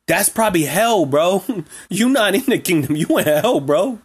[0.07, 1.43] That's probably hell, bro.
[1.89, 2.97] you not in the kingdom.
[2.97, 4.01] You in hell, bro.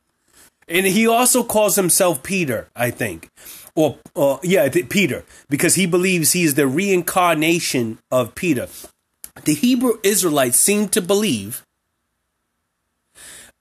[0.68, 3.30] And he also calls himself Peter, I think.
[3.76, 4.00] Or,
[4.42, 8.70] yeah, Peter, because he believes he is the reincarnation of Peter.
[9.44, 11.66] The Hebrew Israelites seem to believe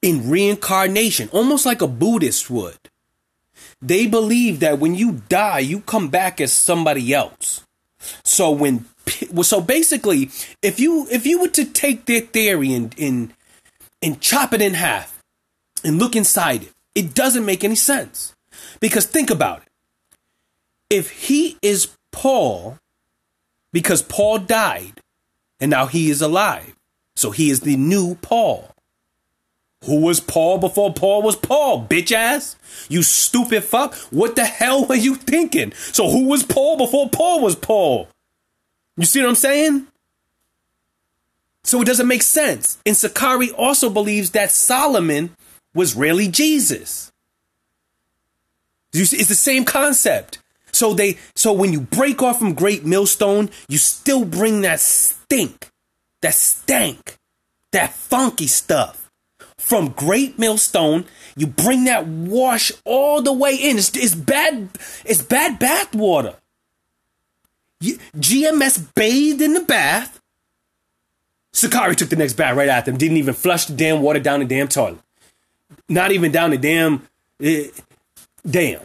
[0.01, 2.77] in reincarnation, almost like a Buddhist would.
[3.81, 7.65] They believe that when you die, you come back as somebody else.
[8.23, 8.85] So when
[9.41, 10.29] so basically,
[10.61, 13.33] if you if you were to take their theory and and
[14.01, 15.21] and chop it in half
[15.83, 18.33] and look inside it, it doesn't make any sense.
[18.79, 19.69] Because think about it.
[20.89, 22.77] If he is Paul,
[23.71, 25.01] because Paul died
[25.59, 26.75] and now he is alive,
[27.15, 28.71] so he is the new Paul.
[29.85, 32.55] Who was Paul before Paul was Paul, bitch ass?
[32.89, 33.93] You stupid fuck.
[34.09, 35.73] What the hell were you thinking?
[35.73, 38.07] So who was Paul before Paul was Paul?
[38.97, 39.87] You see what I'm saying?
[41.63, 42.79] So it doesn't make sense.
[42.85, 45.35] And Sakari also believes that Solomon
[45.75, 47.11] was really Jesus.
[48.93, 50.39] It's the same concept.
[50.71, 55.69] So they so when you break off from Great Millstone, you still bring that stink,
[56.21, 57.17] that stank,
[57.71, 59.09] that funky stuff
[59.57, 61.05] from Great Millstone.
[61.35, 63.77] You bring that wash all the way in.
[63.77, 64.69] It's, it's bad.
[65.05, 66.35] It's bad bath water.
[67.81, 70.21] You- GMS bathed in the bath.
[71.53, 72.97] Sakari took the next bath right after him.
[72.97, 74.99] Didn't even flush the damn water down the damn toilet.
[75.89, 77.07] Not even down the damn.
[77.41, 77.67] eh,
[78.47, 78.81] damn.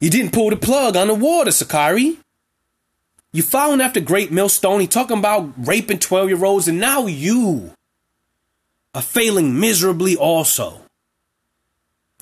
[0.00, 2.18] You didn't pull the plug on the water, Sakari.
[3.32, 4.80] You following after Great Millstone.
[4.80, 7.72] He talking about raping 12 year olds, and now you
[8.94, 10.80] are failing miserably also.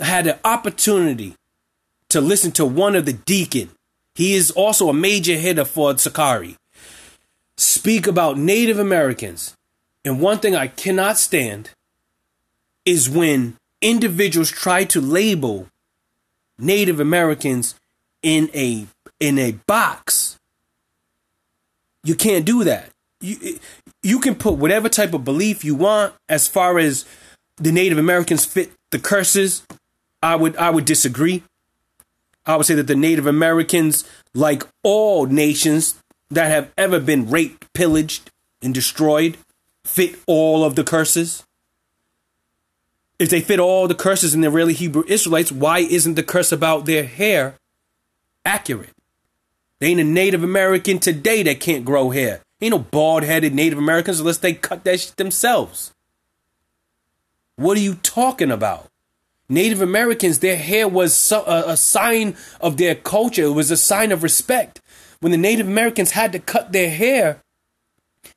[0.00, 1.34] I had the opportunity
[2.08, 3.70] to listen to one of the deacon.
[4.14, 6.56] He is also a major hitter for Sakari.
[7.56, 9.55] Speak about Native Americans.
[10.06, 11.70] And one thing I cannot stand
[12.84, 15.66] is when individuals try to label
[16.58, 17.74] Native Americans
[18.22, 18.86] in a
[19.18, 20.38] in a box.
[22.04, 22.90] You can't do that.
[23.20, 23.58] You
[24.04, 27.04] you can put whatever type of belief you want as far as
[27.56, 29.66] the Native Americans fit the curses.
[30.22, 31.42] I would I would disagree.
[32.46, 37.72] I would say that the Native Americans, like all nations that have ever been raped,
[37.72, 38.30] pillaged,
[38.62, 39.36] and destroyed,
[39.86, 41.44] fit all of the curses.
[43.18, 46.52] If they fit all the curses and they're really Hebrew Israelites, why isn't the curse
[46.52, 47.54] about their hair
[48.44, 48.92] accurate?
[49.78, 52.42] They ain't a Native American today that can't grow hair.
[52.60, 55.92] Ain't no bald headed Native Americans unless they cut that shit themselves.
[57.56, 58.88] What are you talking about?
[59.48, 63.44] Native Americans, their hair was so, a, a sign of their culture.
[63.44, 64.80] It was a sign of respect.
[65.20, 67.42] When the Native Americans had to cut their hair,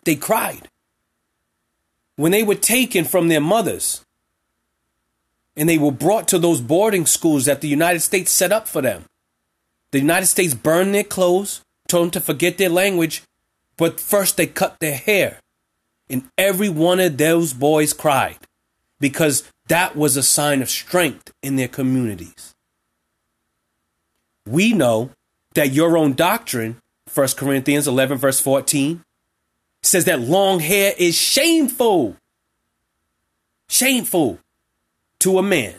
[0.04, 0.70] they cried.
[2.20, 4.04] When they were taken from their mothers
[5.56, 8.82] and they were brought to those boarding schools that the United States set up for
[8.82, 9.06] them,
[9.92, 13.24] the United States burned their clothes, told them to forget their language,
[13.78, 15.40] but first they cut their hair.
[16.10, 18.40] And every one of those boys cried
[19.00, 22.54] because that was a sign of strength in their communities.
[24.46, 25.12] We know
[25.54, 26.82] that your own doctrine,
[27.14, 29.06] 1 Corinthians 11, verse 14,
[29.82, 32.16] says that long hair is shameful.
[33.70, 34.40] Shameful
[35.20, 35.76] to a man,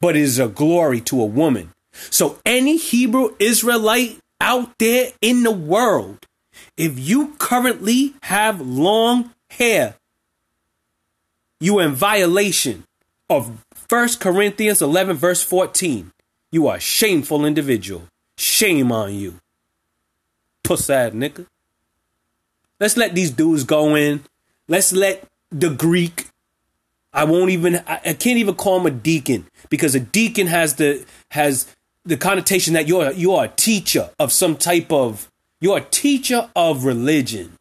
[0.00, 1.72] but it is a glory to a woman.
[2.10, 6.26] So, any Hebrew Israelite out there in the world,
[6.76, 9.96] if you currently have long hair,
[11.60, 12.84] you are in violation
[13.30, 16.10] of 1 Corinthians 11, verse 14.
[16.50, 18.08] You are a shameful individual.
[18.36, 19.38] Shame on you.
[20.64, 21.46] Pussad nigga.
[22.82, 24.24] Let's let these dudes go in.
[24.66, 26.26] Let's let the Greek.
[27.12, 30.74] I won't even I, I can't even call him a deacon because a deacon has
[30.74, 31.72] the has
[32.04, 36.50] the connotation that you're you are a teacher of some type of You're a teacher
[36.56, 37.52] of religion.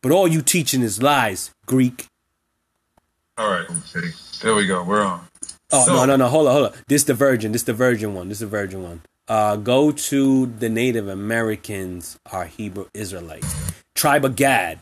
[0.00, 2.06] But all you teaching is lies, Greek.
[3.36, 3.66] All right.
[4.40, 4.82] There we go.
[4.84, 5.26] We're on.
[5.70, 6.28] Oh So- no no no!
[6.28, 6.78] Hold on hold on.
[6.86, 7.52] This the virgin.
[7.52, 8.28] This the virgin one.
[8.30, 9.02] This is the virgin one.
[9.28, 13.81] Uh, go to the Native Americans are Hebrew Israelites.
[13.94, 14.78] Tribe of Gad.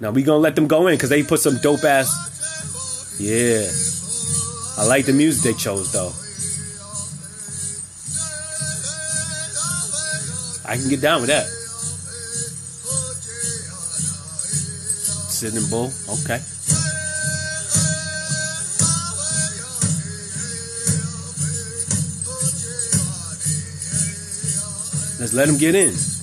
[0.00, 2.08] Now we gonna let them go in because they put some dope ass.
[3.18, 3.66] Yeah,
[4.82, 6.12] I like the music they chose though.
[10.68, 11.46] I can get down with that.
[15.30, 15.92] Sitting bull.
[16.08, 16.40] Okay.
[25.18, 26.15] Let's let them get in.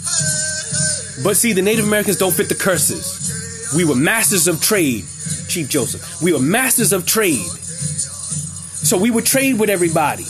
[1.23, 3.73] But see, the Native Americans don't fit the curses.
[3.75, 5.05] We were masters of trade,
[5.47, 6.21] Chief Joseph.
[6.21, 7.47] We were masters of trade.
[8.83, 10.25] So we would trade with everybody.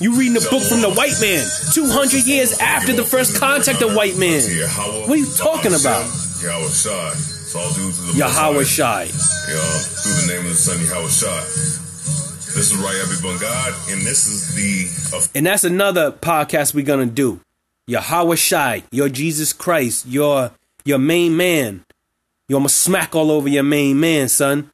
[0.00, 3.94] You reading a book from the white man 200 years after the first contact of
[3.94, 4.42] white man.
[4.42, 6.04] What are you talking about?
[6.04, 7.12] Yahawashi.
[7.12, 8.84] It's all due to the Yahweh Most Shai.
[8.84, 9.04] High.
[9.06, 11.80] Yeah, through the name of the Son Yahawashi.
[12.54, 17.06] This is Rayabi Bungad, and this is the uh, And that's another podcast we're gonna
[17.06, 17.40] do.
[17.88, 20.52] Yahawashi, your Jesus Christ, your
[20.84, 21.84] your main man.
[22.48, 24.70] You're gonna smack all over your main man, son.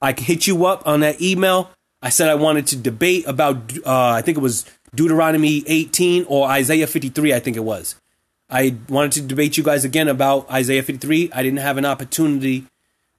[0.00, 1.70] I can hit you up on that email.
[2.00, 4.64] I said I wanted to debate about uh, I think it was
[4.94, 7.96] Deuteronomy 18 or Isaiah 53, I think it was.
[8.50, 11.30] I wanted to debate you guys again about Isaiah 53.
[11.32, 12.64] I didn't have an opportunity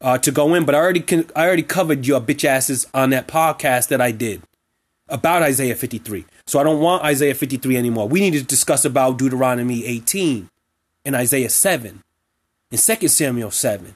[0.01, 3.11] uh, to go in, but I already con- I already covered your bitch asses on
[3.11, 4.41] that podcast that I did
[5.07, 6.25] about Isaiah 53.
[6.49, 8.07] So I don't want Isaiah 53 anymore.
[8.07, 10.49] We need to discuss about Deuteronomy 18
[11.05, 12.01] and Isaiah 7
[12.71, 13.93] and 2 Samuel 7.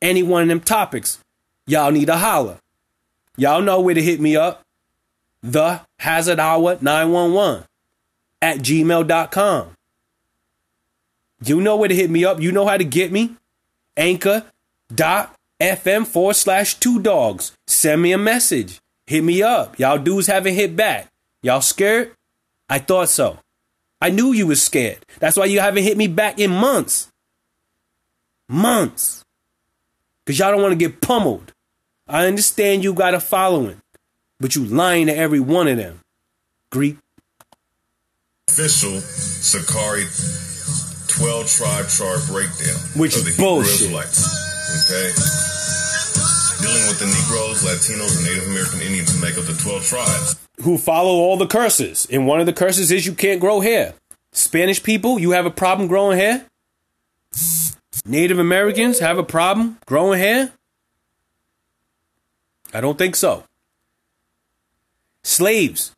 [0.00, 1.18] Any one of them topics,
[1.66, 2.56] y'all need a holler.
[3.36, 4.62] Y'all know where to hit me up.
[5.42, 7.64] The Hazard Hour 911
[8.40, 9.68] at gmail.com.
[11.44, 12.40] You know where to hit me up.
[12.40, 13.36] You know how to get me.
[13.98, 14.44] Anchor
[14.94, 17.52] dot FM forward slash two dogs.
[17.66, 18.78] Send me a message.
[19.06, 19.78] Hit me up.
[19.78, 21.09] Y'all dudes haven't hit back.
[21.42, 22.12] Y'all scared?
[22.68, 23.38] I thought so.
[24.00, 24.98] I knew you was scared.
[25.18, 27.08] That's why you haven't hit me back in months.
[28.48, 29.24] Months.
[30.26, 31.52] Cause y'all don't want to get pummeled.
[32.06, 33.80] I understand you got a following,
[34.38, 36.00] but you lying to every one of them.
[36.70, 36.98] Greek.
[38.48, 40.06] official Sicarii
[41.08, 42.76] 12 tribe chart breakdown.
[42.96, 43.72] Which is bullshit.
[43.72, 44.90] Israelites.
[44.90, 45.59] Okay?
[46.60, 50.36] Dealing with the Negroes, Latinos, and Native American Indians who make up the 12 tribes.
[50.62, 52.06] who follow all the curses.
[52.10, 53.94] And one of the curses is you can't grow hair.
[54.32, 56.44] Spanish people, you have a problem growing hair?
[58.04, 60.52] Native Americans have a problem growing hair?
[62.74, 63.44] I don't think so.
[65.22, 65.92] Slaves,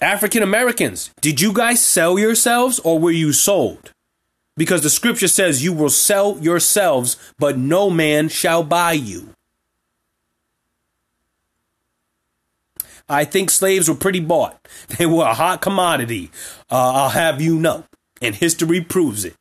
[0.00, 3.92] African Americans, did you guys sell yourselves or were you sold?
[4.56, 9.30] Because the scripture says you will sell yourselves, but no man shall buy you.
[13.08, 14.58] I think slaves were pretty bought.
[14.98, 16.30] They were a hot commodity.
[16.70, 17.84] Uh, I'll have you know.
[18.22, 19.34] And history proves it.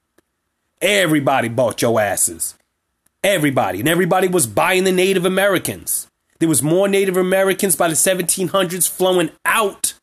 [0.81, 2.55] Everybody bought your asses.
[3.23, 3.79] Everybody.
[3.79, 6.07] And everybody was buying the Native Americans.
[6.39, 9.93] There was more Native Americans by the 1700s flowing out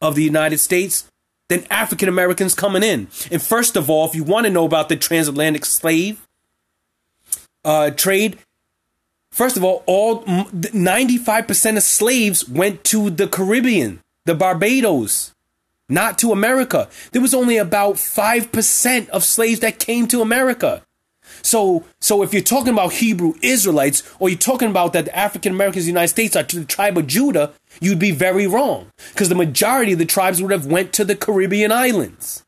[0.00, 1.10] of the United States
[1.48, 3.08] than African Americans coming in.
[3.30, 6.26] And first of all, if you want to know about the transatlantic slave
[7.64, 8.38] uh, trade,
[9.30, 10.24] First of all, all
[10.72, 15.34] ninety-five percent of slaves went to the Caribbean, the Barbados,
[15.88, 16.88] not to America.
[17.12, 20.82] There was only about five percent of slaves that came to America.
[21.42, 25.52] So, so if you're talking about Hebrew Israelites, or you're talking about that the African
[25.52, 28.90] Americans in the United States are to the tribe of Judah, you'd be very wrong,
[29.12, 32.44] because the majority of the tribes would have went to the Caribbean islands.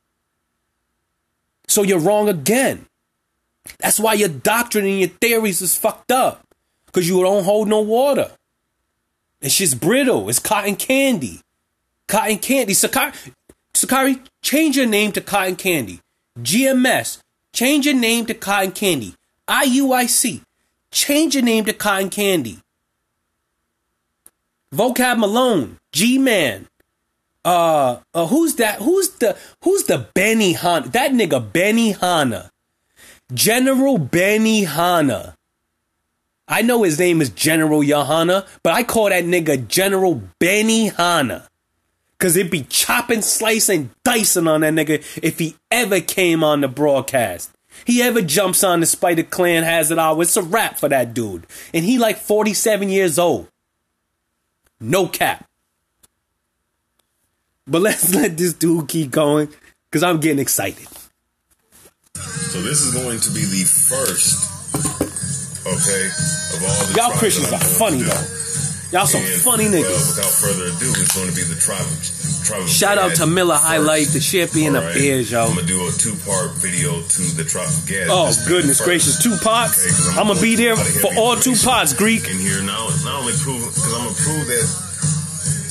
[1.68, 2.87] So you're wrong again.
[3.78, 6.45] That's why your doctrine and your theories is fucked up.
[6.93, 8.30] Because you don't hold no water.
[9.40, 10.28] It's just brittle.
[10.28, 11.40] It's cotton candy.
[12.07, 12.74] Cotton candy.
[12.74, 13.12] Sicarii,
[13.74, 16.01] Sicarii, change your name to cotton candy.
[16.38, 17.18] GMS,
[17.53, 19.14] change your name to cotton candy.
[19.49, 20.43] IUIC,
[20.90, 22.59] change your name to cotton candy.
[24.72, 26.68] Vocab Malone, G Man.
[27.45, 28.80] Uh, uh, who's that?
[28.80, 30.93] Who's the who's the Benihana?
[30.93, 32.51] That nigga Benihana.
[33.34, 35.34] General Benihana.
[36.53, 41.49] I know his name is General Johanna, but I call that nigga General Benihana.
[42.19, 46.69] Cause it'd be chopping, slicing, dicing on that nigga if he ever came on the
[46.69, 47.51] broadcast.
[47.87, 50.21] He ever jumps on the Spider Clan has it all.
[50.21, 51.47] It's a wrap for that dude.
[51.73, 53.49] And he like 47 years old.
[54.79, 55.49] No cap.
[57.67, 59.49] But let's let this dude keep going.
[59.91, 60.87] Cause I'm getting excited.
[62.15, 65.12] So this is going to be the first,
[65.67, 66.05] okay,
[66.57, 68.39] of all the Y'all Christians are funny to though.
[68.93, 70.05] Y'all some And, funny Well, niggas.
[70.13, 71.97] without further ado, it's going to be the tribe of,
[72.45, 73.65] tribe of Shout out to Miller first.
[73.65, 75.49] Highlight, the champion of ears, yo.
[75.49, 78.09] I'm gonna do a two-part video to the tribe of Gad.
[78.13, 79.81] Oh goodness the gracious, two parts.
[79.81, 81.95] Okay, 'cause I'm gonna be there put a lot of for all two parts.
[81.97, 82.29] Greek.
[82.29, 82.85] in here now.
[83.01, 84.67] Not only prove because I'm gonna prove that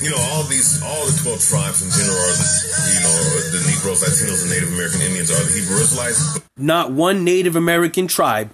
[0.02, 2.48] you know all these all the 12 tribes in general are the,
[2.90, 3.18] you know
[3.54, 6.40] the Negroes, Latinos, and Native American Indians are the Hebrew Israelites.
[6.58, 8.50] Not one Native American tribe,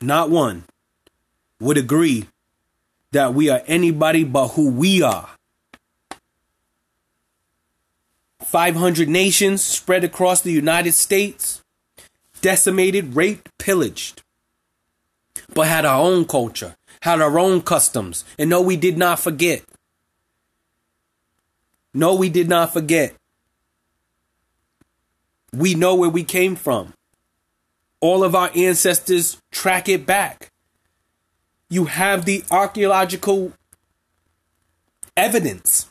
[0.00, 0.64] not one,
[1.60, 2.26] would agree
[3.12, 5.28] that we are anybody but who we are.
[8.42, 11.62] 500 nations spread across the United States,
[12.40, 14.22] decimated, raped, pillaged,
[15.54, 18.24] but had our own culture, had our own customs.
[18.38, 19.62] And no, we did not forget.
[21.92, 23.14] No, we did not forget.
[25.52, 26.94] We know where we came from.
[28.00, 30.50] All of our ancestors track it back.
[31.68, 33.52] You have the archaeological
[35.16, 35.90] evidence.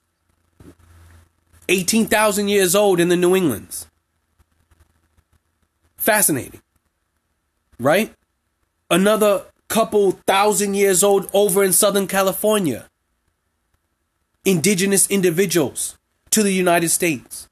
[1.70, 3.88] 18,000 years old in the New Englands.
[5.98, 6.62] Fascinating.
[7.80, 8.14] Right?
[8.90, 12.88] Another couple thousand years old over in Southern California.
[14.44, 15.98] Indigenous individuals
[16.32, 17.49] to the United States.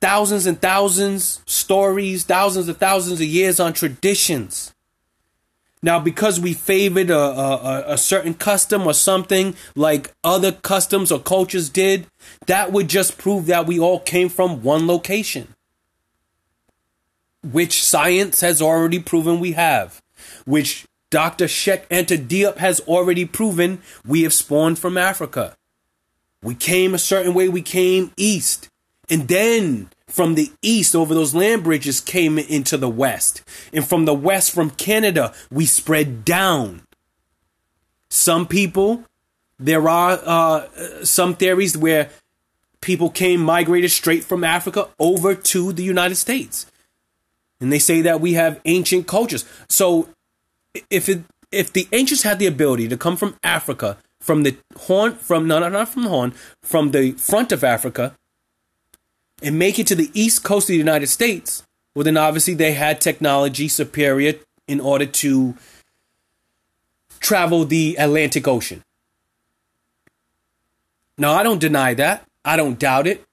[0.00, 4.72] Thousands and thousands stories, thousands and thousands of years on traditions.
[5.82, 11.18] Now, because we favored a, a, a certain custom or something like other customs or
[11.18, 12.06] cultures did,
[12.46, 15.54] that would just prove that we all came from one location.
[17.42, 20.02] Which science has already proven we have.
[20.44, 21.48] Which Dr.
[21.48, 25.56] Cheikh Anta Diop has already proven we have spawned from Africa.
[26.42, 28.68] We came a certain way, we came east.
[29.10, 33.42] And then from the east over those land bridges came into the west.
[33.72, 36.82] And from the west, from Canada, we spread down.
[38.08, 39.04] Some people,
[39.58, 42.10] there are uh, some theories where
[42.80, 46.66] people came migrated straight from Africa over to the United States.
[47.60, 49.44] And they say that we have ancient cultures.
[49.68, 50.08] So
[50.88, 55.14] if it if the ancients had the ability to come from Africa, from the horn,
[55.14, 56.32] from no, no, not from the horn,
[56.62, 58.14] from the front of Africa,
[59.42, 61.62] and make it to the east coast of the United States,
[61.94, 64.34] well, then obviously they had technology superior
[64.68, 65.54] in order to
[67.18, 68.82] travel the Atlantic Ocean.
[71.18, 72.24] Now, I don't deny that.
[72.44, 73.24] I don't doubt it.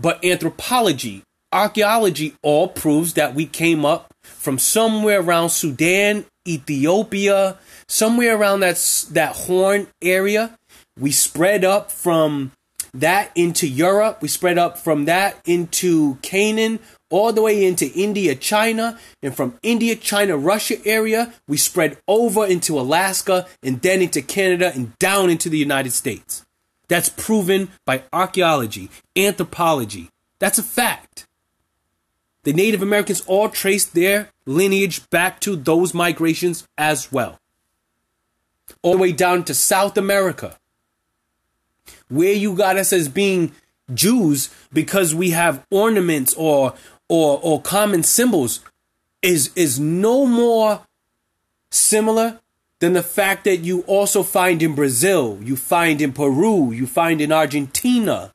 [0.00, 1.22] But anthropology,
[1.52, 9.06] archaeology all proves that we came up from somewhere around Sudan, Ethiopia, somewhere around that,
[9.12, 10.58] that horn area.
[10.98, 12.52] We spread up from
[12.94, 14.22] that into Europe.
[14.22, 16.78] We spread up from that into Canaan,
[17.10, 22.46] all the way into India, China, and from India, China, Russia area, we spread over
[22.46, 26.44] into Alaska and then into Canada and down into the United States.
[26.88, 30.10] That's proven by archaeology, anthropology.
[30.38, 31.26] That's a fact.
[32.42, 37.38] The Native Americans all traced their lineage back to those migrations as well.
[38.82, 40.58] All the way down to South America
[42.14, 43.52] where you got us as being
[43.92, 46.74] Jews because we have ornaments or
[47.08, 48.60] or or common symbols
[49.22, 50.86] is is no more
[51.70, 52.40] similar
[52.80, 57.20] than the fact that you also find in Brazil, you find in Peru, you find
[57.20, 58.32] in Argentina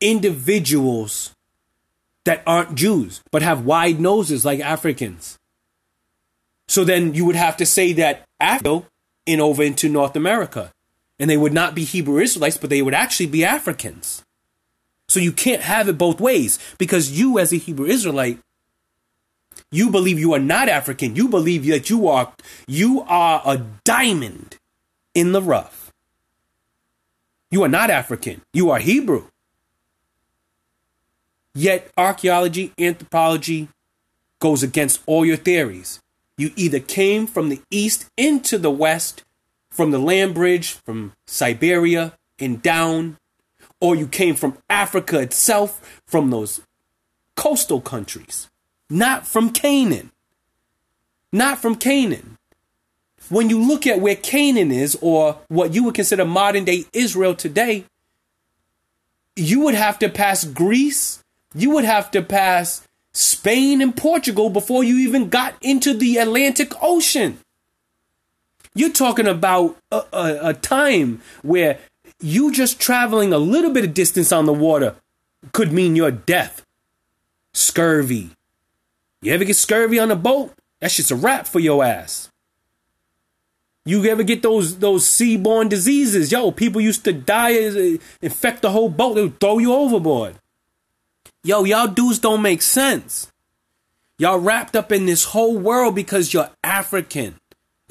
[0.00, 1.34] individuals
[2.24, 5.38] that aren't Jews but have wide noses like Africans.
[6.68, 8.86] So then you would have to say that Africa
[9.26, 10.72] in over into North America
[11.22, 14.24] and they would not be Hebrew Israelites, but they would actually be Africans.
[15.08, 18.40] So you can't have it both ways because you, as a Hebrew Israelite,
[19.70, 21.14] you believe you are not African.
[21.14, 22.32] You believe that you are
[22.66, 24.56] you are a diamond
[25.14, 25.92] in the rough.
[27.52, 28.42] You are not African.
[28.52, 29.28] You are Hebrew.
[31.54, 33.68] Yet archaeology, anthropology
[34.40, 36.00] goes against all your theories.
[36.36, 39.22] You either came from the east into the west
[39.72, 43.16] from the land bridge from Siberia and down,
[43.80, 46.60] or you came from Africa itself, from those
[47.34, 48.48] coastal countries,
[48.88, 50.10] not from Canaan.
[51.32, 52.36] Not from Canaan.
[53.30, 57.34] When you look at where Canaan is, or what you would consider modern day Israel
[57.34, 57.86] today,
[59.34, 64.84] you would have to pass Greece, you would have to pass Spain and Portugal before
[64.84, 67.38] you even got into the Atlantic Ocean.
[68.74, 71.78] You're talking about a, a, a, time where
[72.20, 74.96] you just traveling a little bit of distance on the water
[75.52, 76.64] could mean your death.
[77.52, 78.30] Scurvy.
[79.20, 80.52] You ever get scurvy on a boat?
[80.80, 82.30] That shit's a wrap for your ass.
[83.84, 86.30] You ever get those those seaborne diseases?
[86.30, 89.14] Yo, people used to die, uh, infect the whole boat.
[89.14, 90.36] They would throw you overboard.
[91.44, 93.32] Yo, y'all dudes don't make sense.
[94.18, 97.34] Y'all wrapped up in this whole world because you're African.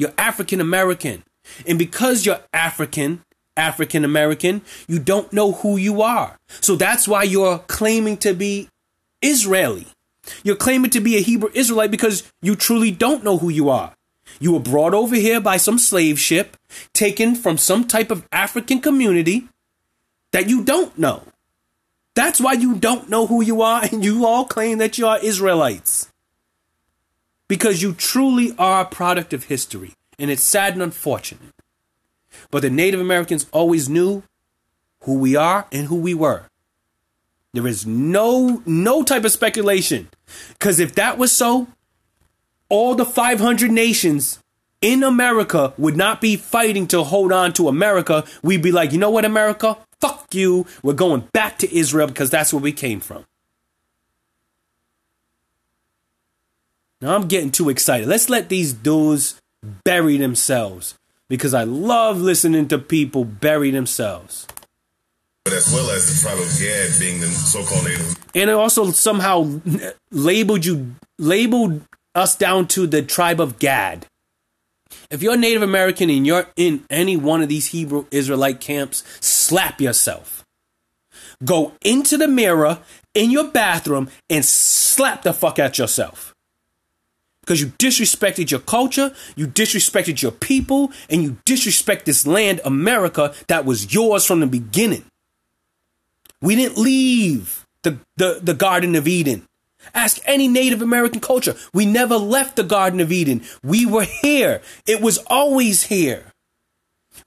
[0.02, 1.22] You're African American.
[1.68, 3.24] And because you're African,
[3.56, 6.40] African American, you don't know who you are.
[6.60, 8.68] So that's why you're claiming to be
[9.22, 9.86] Israeli.
[10.44, 13.94] You're claiming to be a Hebrew Israelite because you truly don't know who you are.
[14.40, 16.58] You were brought over here by some slave ship,
[16.94, 19.50] taken from some type of African community
[20.32, 21.22] that you don't know.
[22.16, 25.20] That's why you don't know who you are, and you all claim that you are
[25.20, 26.11] Israelites.
[27.52, 31.52] Because you truly are a product of history, and it's sad and unfortunate.
[32.50, 34.24] But the Native Americans always knew
[35.02, 36.46] who we are and who we were.
[37.52, 40.08] There is no no type of speculation.
[40.54, 41.68] Because if that was so,
[42.70, 44.40] all the 500 nations
[44.80, 48.24] in America would not be fighting to hold on to America.
[48.42, 49.78] We'd be like, you know what, America?
[50.00, 50.68] Fuck you.
[50.84, 53.26] We're going back to Israel because that's where we came from.
[57.02, 58.08] Now I'm getting too excited.
[58.08, 59.40] Let's let these dudes
[59.84, 60.96] bury themselves
[61.30, 64.48] because I love listening to people bury themselves.
[65.44, 68.16] But as well as the tribe of Gad being the so-called native.
[68.36, 69.60] And it also somehow
[70.12, 71.82] labeled you labeled
[72.14, 74.06] us down to the tribe of Gad.
[75.10, 79.82] If you're Native American and you're in any one of these Hebrew Israelite camps, slap
[79.82, 80.46] yourself.
[81.44, 82.80] Go into the mirror
[83.16, 86.31] in your bathroom and slap the fuck at yourself.
[87.52, 93.34] Because you disrespected your culture, you disrespected your people, and you disrespect this land, America,
[93.48, 95.04] that was yours from the beginning.
[96.42, 99.50] We didn't leave the, the, the Garden of Eden.
[99.94, 101.58] Ask any Native American culture.
[101.74, 103.42] We never left the Garden of Eden.
[103.62, 104.62] We were here.
[104.88, 106.32] It was always here.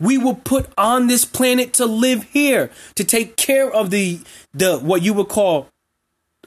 [0.00, 4.20] We were put on this planet to live here, to take care of the
[4.54, 5.68] the what you would call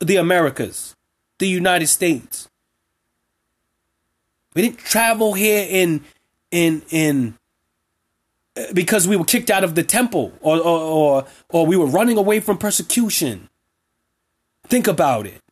[0.02, 0.96] the Americas,
[1.38, 2.50] the United States.
[4.58, 6.04] We didn't travel here in
[6.50, 7.38] in in
[8.58, 11.86] uh, because we were kicked out of the temple or or or, or we were
[11.86, 13.50] running away from persecution.
[14.66, 15.44] Think about it.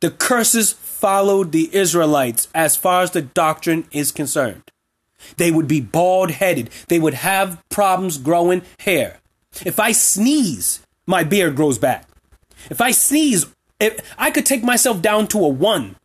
[0.00, 4.70] The curses followed the Israelites as far as the doctrine is concerned.
[5.36, 6.70] They would be bald headed.
[6.88, 9.20] They would have problems growing hair.
[9.66, 12.08] If I sneeze, my beard grows back.
[12.70, 13.44] If I sneeze,
[13.78, 15.96] if I could take myself down to a one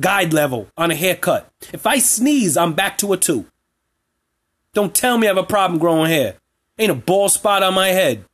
[0.00, 1.50] guide level on a haircut.
[1.72, 3.46] If I sneeze, I'm back to a two.
[4.74, 6.34] Don't tell me I have a problem growing hair.
[6.78, 8.24] Ain't a bald spot on my head.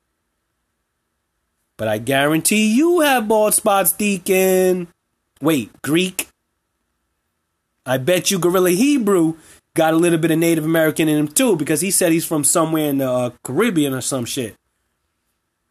[1.76, 4.88] But I guarantee you have bald spots, Deacon.
[5.40, 6.28] Wait, Greek?
[7.84, 9.34] I bet you Gorilla Hebrew
[9.74, 12.44] got a little bit of Native American in him too, because he said he's from
[12.44, 14.56] somewhere in the uh, Caribbean or some shit.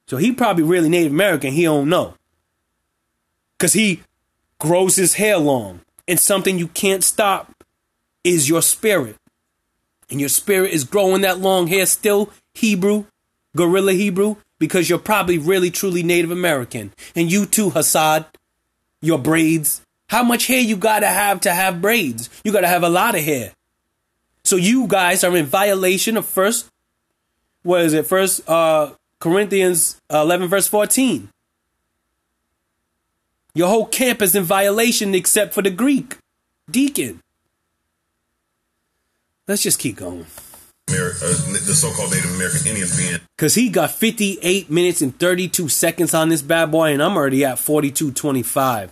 [0.07, 1.53] So he probably really Native American.
[1.53, 2.15] He don't know,
[3.59, 4.01] cause he
[4.61, 7.63] grows his hair long, and something you can't stop
[8.23, 9.15] is your spirit,
[10.11, 13.05] and your spirit is growing that long hair still Hebrew,
[13.57, 18.27] Gorilla Hebrew, because you're probably really truly Native American, and you too, Hassad,
[19.01, 19.81] your braids.
[20.09, 22.29] How much hair you gotta have to have braids?
[22.43, 23.53] You gotta have a lot of hair.
[24.43, 26.69] So you guys are in violation of first,
[27.63, 28.05] what is it?
[28.05, 31.29] First uh, Corinthians 11 verse 14.
[33.53, 36.17] Your whole camp is in violation except for the Greek
[36.69, 37.19] deacon.
[39.47, 40.25] Let's just keep going.
[40.87, 45.67] Ameri- uh, the so-called Native American Indians being Cause he got 58 minutes and 32
[45.69, 48.89] seconds on this bad boy, and I'm already at 42.25.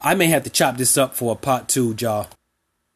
[0.00, 2.28] I may have to chop this up for a part two, y'all.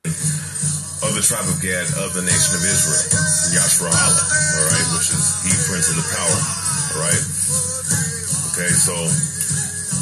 [0.04, 3.04] of the tribe of Gad of the nation of Israel,
[3.52, 4.24] Yashrahala,
[4.56, 6.38] all right, which is he prince of the power,
[6.96, 7.22] all right.
[8.56, 8.94] Okay, so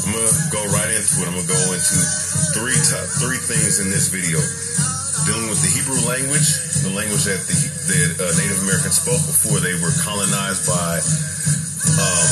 [0.05, 1.27] I'm gonna go right into it.
[1.27, 1.97] I'm gonna go into
[2.55, 4.39] three top three things in this video
[5.23, 6.47] dealing with the Hebrew language,
[6.83, 10.99] the language that the, the uh, Native Americans spoke before they were colonized by
[11.99, 12.27] um,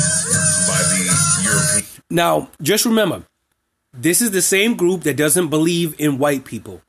[0.68, 1.02] by the
[1.48, 1.86] European.
[2.10, 3.24] Now, just remember,
[3.94, 6.82] this is the same group that doesn't believe in white people.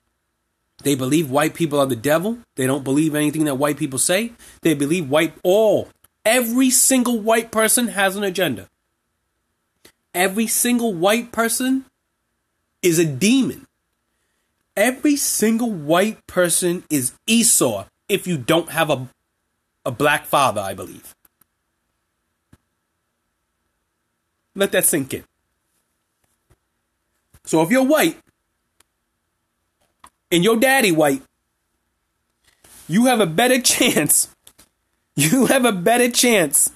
[0.82, 2.38] They believe white people are the devil.
[2.56, 4.32] They don't believe anything that white people say.
[4.62, 5.88] They believe white all
[6.24, 8.68] every single white person has an agenda.
[10.14, 11.86] Every single white person
[12.82, 13.66] is a demon.
[14.76, 19.08] Every single white person is Esau if you don't have a
[19.84, 21.14] a black father, I believe.
[24.54, 25.24] Let that sink in.
[27.44, 28.18] So if you're white
[30.30, 31.22] and your daddy white,
[32.88, 34.28] you have a better chance.
[35.16, 36.70] You have a better chance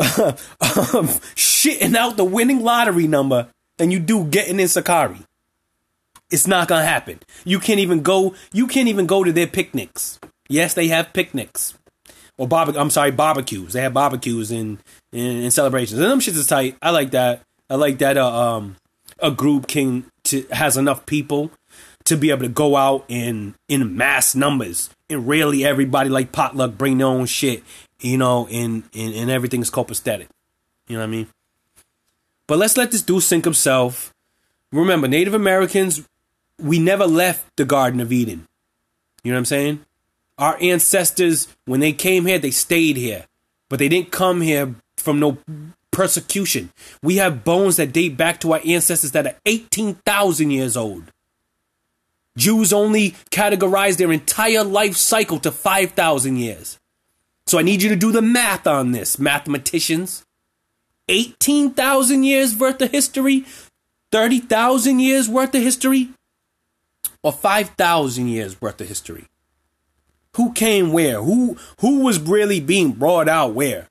[0.00, 5.24] of shitting out the winning lottery number than you do getting in Sicarii.
[6.30, 7.20] It's not gonna happen.
[7.44, 8.34] You can't even go.
[8.52, 10.18] You can't even go to their picnics.
[10.48, 11.74] Yes, they have picnics
[12.38, 12.80] or barbecue.
[12.80, 13.72] I'm sorry, barbecues.
[13.72, 14.78] They have barbecues and
[15.12, 16.00] in, celebrations.
[16.00, 16.76] And them shits is tight.
[16.80, 17.42] I like that.
[17.68, 18.16] I like that.
[18.16, 18.76] Uh, um,
[19.18, 21.50] a group can to, has enough people
[22.04, 26.78] to be able to go out in in mass numbers and rarely everybody like potluck
[26.78, 27.62] bring their own shit,
[28.00, 30.28] you know, and and, and everything's copacetic.
[30.88, 31.28] You know what I mean?
[32.46, 34.12] But let's let this dude sink himself.
[34.72, 36.06] Remember, Native Americans,
[36.58, 38.48] we never left the Garden of Eden.
[39.22, 39.84] You know what I'm saying?
[40.36, 43.26] Our ancestors, when they came here, they stayed here.
[43.68, 45.38] But they didn't come here from no
[45.92, 46.72] persecution.
[47.02, 51.04] We have bones that date back to our ancestors that are 18,000 years old.
[52.36, 56.79] Jews only categorize their entire life cycle to 5,000 years.
[57.50, 60.24] So I need you to do the math on this, mathematicians.
[61.08, 63.44] 18,000 years worth of history,
[64.12, 66.10] 30,000 years worth of history,
[67.24, 69.24] or 5,000 years worth of history?
[70.36, 71.20] Who came where?
[71.24, 73.88] Who who was really being brought out where?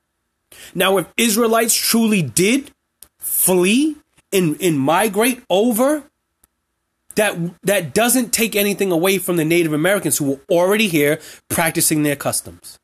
[0.74, 2.70] Now, if Israelites truly did
[3.18, 3.96] flee
[4.32, 6.04] and, and migrate over,
[7.16, 12.04] that that doesn't take anything away from the Native Americans who were already here practicing
[12.04, 12.79] their customs.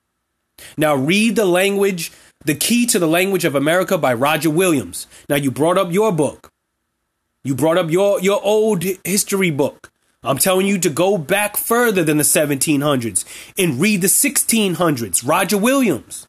[0.77, 2.13] Now, read the language,
[2.45, 5.07] The Key to the Language of America by Roger Williams.
[5.29, 6.51] Now, you brought up your book.
[7.45, 9.93] You brought up your, your old history book.
[10.23, 13.25] I'm telling you to go back further than the 1700s
[13.57, 15.27] and read the 1600s.
[15.27, 16.27] Roger Williams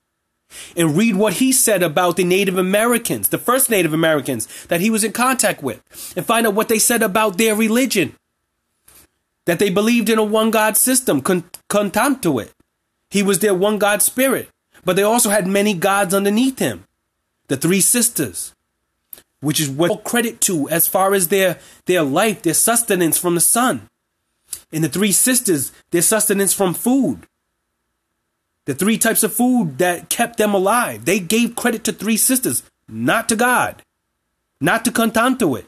[0.75, 4.89] and read what he said about the Native Americans, the first Native Americans that he
[4.89, 5.81] was in contact with,
[6.15, 8.15] and find out what they said about their religion.
[9.45, 12.53] That they believed in a one God system, con- it.
[13.09, 14.49] He was their one God spirit,
[14.83, 16.85] but they also had many gods underneath him.
[17.47, 18.53] The three sisters,
[19.39, 23.41] which is what credit to as far as their, their life, their sustenance from the
[23.41, 23.87] sun.
[24.71, 27.27] And the three sisters, their sustenance from food.
[28.65, 31.05] The three types of food that kept them alive.
[31.05, 33.81] They gave credit to three sisters, not to God,
[34.59, 35.65] not to Cautantowwit.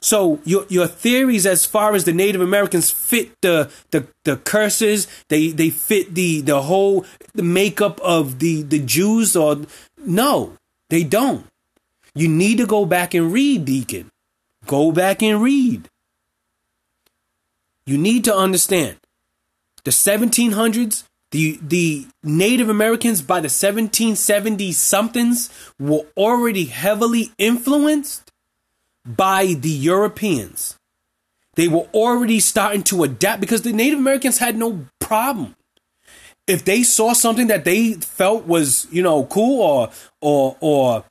[0.00, 5.06] So your your theories as far as the Native Americans fit the the, the curses,
[5.28, 9.60] they they fit the the whole the makeup of the the Jews or
[9.98, 10.56] no,
[10.88, 11.46] they don't.
[12.14, 14.10] You need to go back and read, Deacon.
[14.66, 15.88] Go back and read.
[17.86, 18.96] You need to understand
[19.84, 28.29] the 1700s, the the Native Americans by the 1770s somethings were already heavily influenced
[29.04, 30.76] by the Europeans.
[31.56, 35.56] They were already starting to adapt because the Native Americans had no problem.
[36.46, 39.90] If they saw something that they felt was, you know, cool or
[40.20, 41.04] or or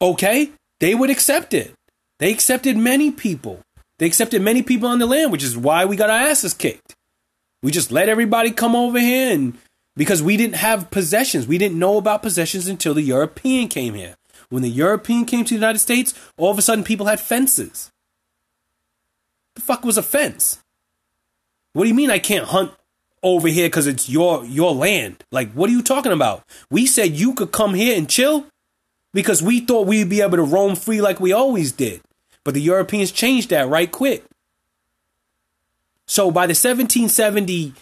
[0.00, 0.50] okay,
[0.80, 1.74] they would accept it.
[2.18, 3.60] They accepted many people.
[3.98, 6.94] They accepted many people on the land, which is why we got our asses kicked.
[7.62, 9.56] We just let everybody come over here and
[9.96, 11.46] because we didn't have possessions.
[11.46, 14.16] We didn't know about possessions until the European came here.
[14.54, 17.90] When the European came to the United States, all of a sudden people had fences.
[19.56, 20.62] The fuck was a fence?
[21.72, 22.70] What do you mean I can't hunt
[23.20, 25.24] over here because it's your your land?
[25.32, 26.44] Like, what are you talking about?
[26.70, 28.46] We said you could come here and chill
[29.12, 32.00] because we thought we'd be able to roam free like we always did.
[32.44, 34.24] But the Europeans changed that right quick.
[36.06, 37.74] So by the 1770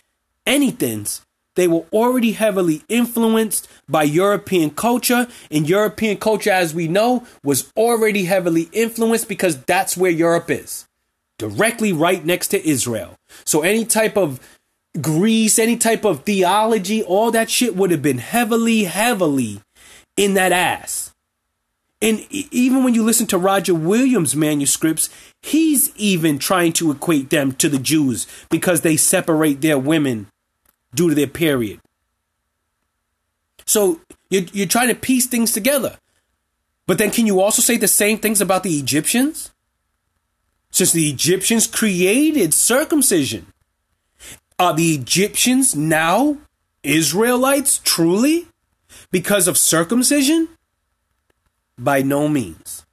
[0.46, 1.20] anythings,
[1.54, 7.70] they were already heavily influenced by European culture, and European culture, as we know, was
[7.76, 10.86] already heavily influenced because that's where Europe is,
[11.38, 13.16] directly right next to Israel.
[13.44, 14.40] So any type of
[15.00, 19.60] Greece, any type of theology, all that shit would have been heavily, heavily
[20.16, 21.12] in that ass.
[22.02, 25.08] And even when you listen to Roger Williams' manuscripts,
[25.40, 30.26] he's even trying to equate them to the Jews because they separate their women
[30.94, 31.80] due to their period.
[33.66, 35.98] So you're, you're trying to piece things together.
[36.86, 39.50] But then can you also say the same things about the Egyptians?
[40.70, 43.46] Since the Egyptians created circumcision,
[44.58, 46.38] are the Egyptians now
[46.82, 48.46] Israelites truly
[49.10, 50.48] because of circumcision?
[51.78, 52.84] By no means.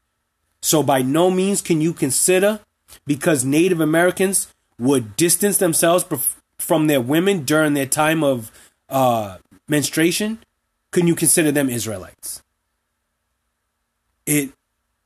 [0.61, 2.59] So, by no means can you consider,
[3.05, 6.03] because Native Americans would distance themselves
[6.59, 8.51] from their women during their time of
[8.89, 9.37] uh,
[9.67, 10.39] menstruation,
[10.91, 12.43] can you consider them Israelites?
[14.29, 14.53] it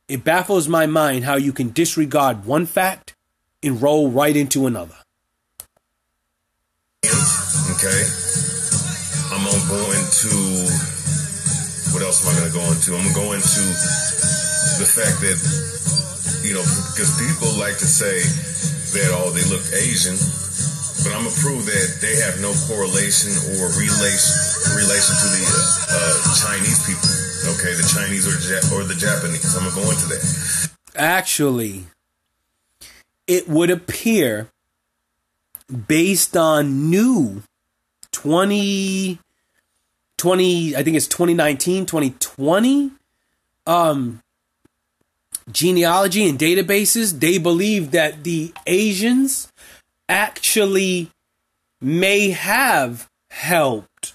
[0.06, 3.16] it baffles my mind how you can disregard one fact
[3.62, 5.00] and roll right into another.
[7.72, 8.02] Okay.
[9.32, 10.32] I'm gonna go into
[11.96, 12.92] what else am I gonna go into?
[12.92, 13.40] I'm gonna
[14.76, 15.40] the fact that
[16.44, 18.20] you know because people like to say
[18.92, 20.20] that oh they look Asian,
[21.04, 23.30] but I'm gonna prove that they have no correlation
[23.60, 24.34] or relation
[24.72, 27.12] relation to the uh, uh, Chinese people.
[27.54, 28.34] Okay, the Chinese or
[28.72, 29.54] or the Japanese.
[29.54, 30.70] I'm gonna go into that.
[30.96, 31.84] Actually,
[33.26, 34.48] it would appear
[35.88, 37.42] based on new
[38.12, 39.18] 20
[40.16, 42.90] 20 I think it's 2019 2020
[43.66, 44.22] um
[45.50, 49.50] genealogy and databases they believe that the Asians
[50.08, 51.10] actually
[51.80, 54.14] may have helped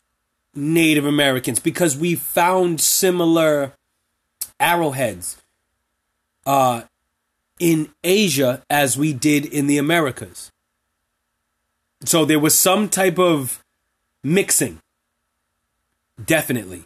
[0.56, 3.74] Native Americans because we found similar
[4.60, 5.38] arrowheads
[6.46, 6.82] uh
[7.60, 10.52] in Asia as we did in the Americas.
[12.06, 13.62] So there was some type of
[14.24, 14.80] mixing.
[16.24, 16.84] Definitely.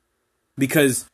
[0.57, 1.05] Because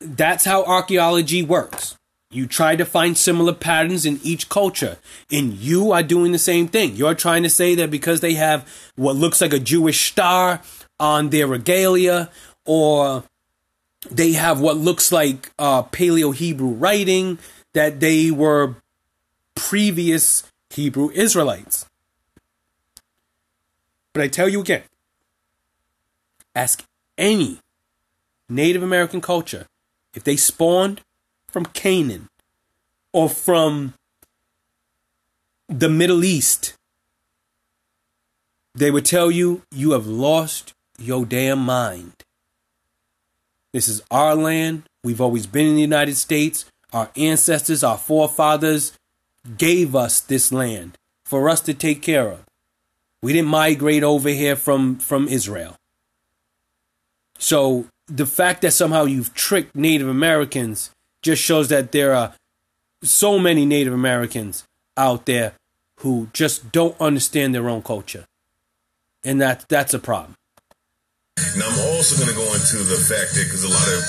[0.00, 1.96] that's how archaeology works.
[2.30, 4.98] You try to find similar patterns in each culture,
[5.30, 6.94] and you are doing the same thing.
[6.94, 10.60] You're trying to say that because they have what looks like a Jewish star
[11.00, 12.30] on their regalia,
[12.66, 13.24] or
[14.10, 17.38] they have what looks like uh, Paleo Hebrew writing,
[17.72, 18.76] that they were
[19.54, 21.86] previous Hebrew Israelites.
[24.12, 24.82] But I tell you again,
[26.54, 26.84] ask
[27.16, 27.60] any
[28.50, 29.66] Native American culture
[30.14, 31.00] if they spawned
[31.48, 32.28] from Canaan
[33.12, 33.94] or from
[35.68, 36.74] the Middle East,
[38.74, 42.12] they would tell you you have lost your damn mind.
[43.72, 44.84] This is our land.
[45.04, 46.64] We've always been in the United States.
[46.92, 48.92] Our ancestors, our forefathers
[49.56, 52.44] gave us this land for us to take care of.
[53.22, 55.76] We didn't migrate over here from from Israel.
[57.38, 60.90] So the fact that somehow you've tricked Native Americans
[61.22, 62.34] just shows that there are
[63.02, 64.64] so many Native Americans
[64.96, 65.54] out there
[66.00, 68.24] who just don't understand their own culture.
[69.24, 70.34] And that that's a problem.
[71.56, 74.02] Now, I'm also going to go into the fact that because a lot of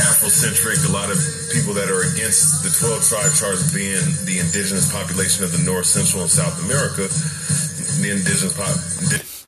[0.00, 1.20] Afrocentric, a lot of
[1.52, 5.84] people that are against the 12 tribe charts being the indigenous population of the North,
[5.84, 7.04] Central, and South America,
[8.00, 8.72] the indigenous pop.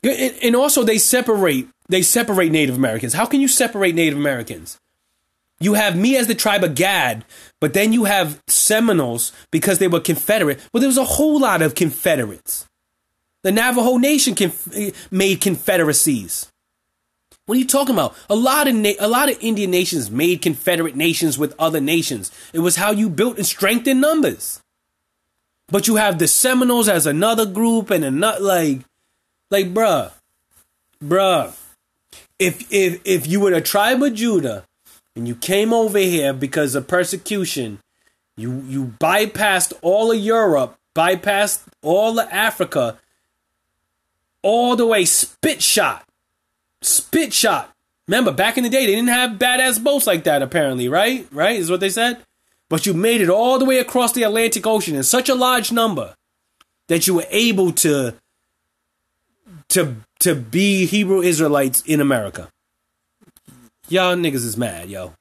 [0.04, 3.12] And, and also, they separate they separate Native Americans.
[3.14, 4.78] How can you separate Native Americans?
[5.62, 7.24] You have me as the tribe of Gad,
[7.60, 10.60] but then you have Seminoles because they were Confederate.
[10.72, 12.66] Well, there was a whole lot of Confederates.
[13.42, 16.50] The Navajo Nation conf- eh, made confederacies.
[17.46, 18.16] What are you talking about?
[18.30, 22.30] A lot of na- a lot of Indian nations made confederate nations with other nations.
[22.52, 24.60] It was how you built and strengthened numbers.
[25.68, 28.80] But you have the Seminoles as another group and another like
[29.50, 30.12] like bruh.
[31.02, 31.52] Bruh.
[32.38, 34.64] If if if you were a tribe of Judah
[35.14, 37.80] and you came over here because of persecution,
[38.36, 42.98] you you bypassed all of Europe, bypassed all of Africa,
[44.42, 46.06] all the way spit shot
[46.82, 47.72] spit shot.
[48.08, 51.26] Remember, back in the day, they didn't have badass boats like that, apparently, right?
[51.30, 51.58] Right?
[51.58, 52.18] Is what they said?
[52.68, 55.72] But you made it all the way across the Atlantic Ocean in such a large
[55.72, 56.14] number
[56.88, 58.14] that you were able to
[59.68, 62.48] to to be Hebrew Israelites in America.
[63.92, 65.12] Y'all niggas is mad, yo.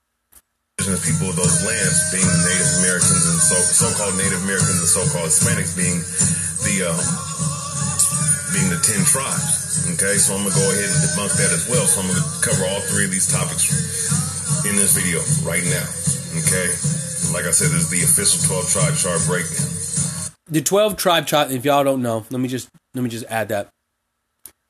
[0.79, 5.75] people of those lands being Native Americans and so, so-called Native Americans and so-called Hispanics
[5.75, 5.99] being
[6.63, 6.95] the um,
[8.55, 9.91] being the ten tribes.
[9.91, 11.83] Okay, so I'm gonna go ahead and debunk that as well.
[11.83, 13.67] So I'm gonna cover all three of these topics
[14.63, 15.83] in this video right now.
[16.39, 16.71] Okay,
[17.35, 19.67] like I said, this is the official 12 tribe chart breakdown.
[20.47, 23.51] The 12 tribe chart, if y'all don't know, let me just let me just add
[23.51, 23.67] that.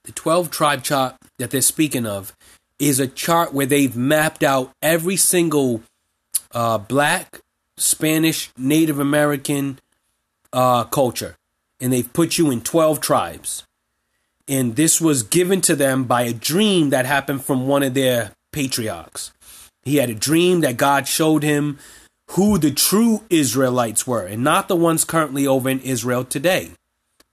[0.06, 2.34] The 12 tribe chart that they're speaking of
[2.82, 5.84] is a chart where they've mapped out every single
[6.51, 7.41] uh, black,
[7.77, 9.79] Spanish, Native American
[10.51, 11.38] uh, culture.
[11.79, 13.63] And they've put you in 12 tribes.
[14.47, 18.32] And this was given to them by a dream that happened from one of their
[18.51, 19.32] patriarchs.
[19.84, 21.77] He had a dream that God showed him
[22.32, 26.71] who the true Israelites were and not the ones currently over in Israel today.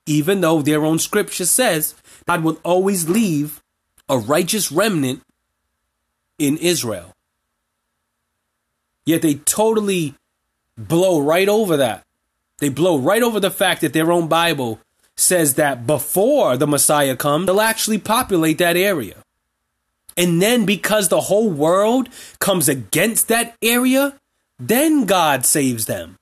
[0.05, 1.95] Even though their own scripture says
[2.27, 3.63] God will always leave
[4.09, 5.23] a righteous remnant
[6.39, 7.15] in Israel.
[9.05, 10.15] Yet they totally
[10.77, 12.05] blow right over that.
[12.59, 14.81] They blow right over the fact that their own Bible
[15.17, 19.17] says that before the Messiah comes, they'll actually populate that area.
[20.17, 22.09] And then because the whole world
[22.41, 24.19] comes against that area,
[24.59, 26.17] then God saves them.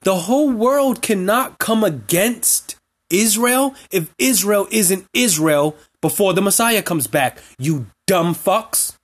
[0.00, 2.76] The whole world cannot come against
[3.10, 8.97] Israel if Israel isn't Israel before the Messiah comes back, you dumb fucks.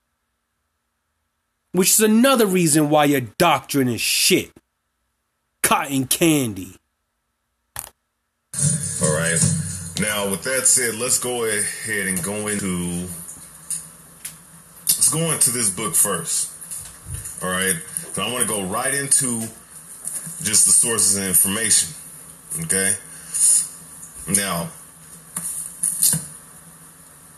[1.75, 4.53] Which is another reason why your doctrine is shit.
[5.61, 6.77] Cotton candy.
[9.03, 9.41] All right.
[9.99, 13.09] Now, with that said, let's go ahead and go into
[14.83, 16.53] let's go into this book first.
[17.43, 17.75] All right.
[18.13, 19.41] So I want to go right into
[20.45, 21.89] just the sources and information.
[22.63, 22.95] Okay.
[24.29, 24.71] Now,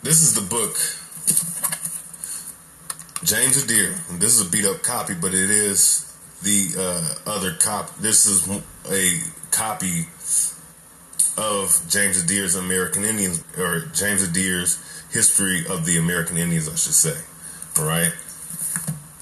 [0.03, 0.76] this is the book
[3.27, 3.91] James Adair.
[4.20, 7.91] This is a beat up copy, but it is the uh, other copy.
[7.99, 8.49] This is
[8.89, 9.20] a
[9.51, 10.07] copy
[11.37, 14.79] of James Adair's American Indians, or James Adair's
[15.11, 17.18] History of the American Indians, I should say.
[17.81, 18.12] All right.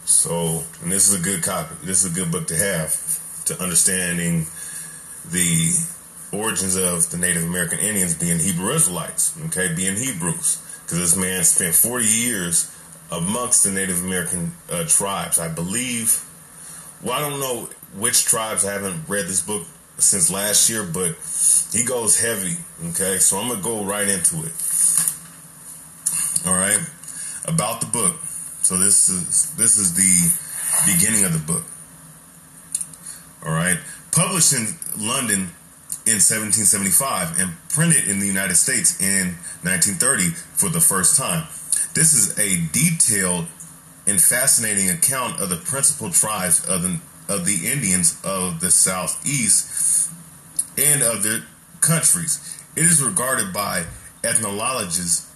[0.05, 1.75] So, and this is a good copy.
[1.83, 4.47] This is a good book to have to understanding
[5.31, 5.73] the
[6.31, 11.43] origins of the Native American Indians being Hebrew Israelites, okay, being Hebrews, because this man
[11.45, 12.71] spent 40 years
[13.19, 15.39] amongst the Native American uh, tribes.
[15.39, 16.25] I believe,
[17.03, 18.65] well, I don't know which tribes.
[18.65, 19.67] I haven't read this book
[19.99, 21.17] since last year, but
[21.73, 22.57] he goes heavy,
[22.91, 24.53] okay, so I'm to go right into it.
[26.47, 26.81] All right,
[27.47, 28.17] about the book.
[28.63, 31.65] So this is this is the beginning of the book.
[33.45, 33.79] All right,
[34.13, 34.67] published in
[34.99, 35.51] London
[36.07, 41.47] in 1775 and printed in the United States in 1930 for the first time.
[41.95, 43.47] This is a detailed
[44.07, 50.11] and fascinating account of the principal tribes of the of the Indians of the Southeast
[50.77, 51.45] and of their
[51.81, 52.61] countries.
[52.77, 53.85] It is regarded by
[54.23, 55.31] ethnologists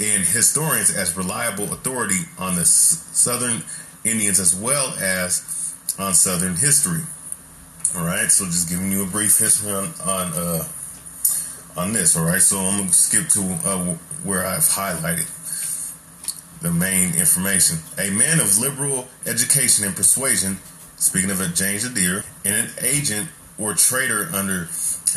[0.00, 3.62] and historians as reliable authority on the Southern
[4.04, 7.02] Indians as well as on Southern history.
[7.96, 10.64] All right, so just giving you a brief history on on uh,
[11.76, 12.16] on this.
[12.16, 15.28] All right, so I'm gonna skip to uh, where I've highlighted
[16.66, 17.78] the main information.
[17.96, 20.58] A man of liberal education and persuasion,
[20.96, 24.68] speaking of James Adair, and an agent or trader under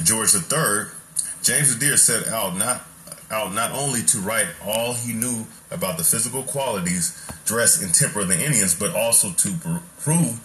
[0.03, 0.93] George III,
[1.41, 2.85] James Adair set out not
[3.31, 8.21] out not only to write all he knew about the physical qualities, dress, and temper
[8.21, 10.39] of the Indians, but also to prove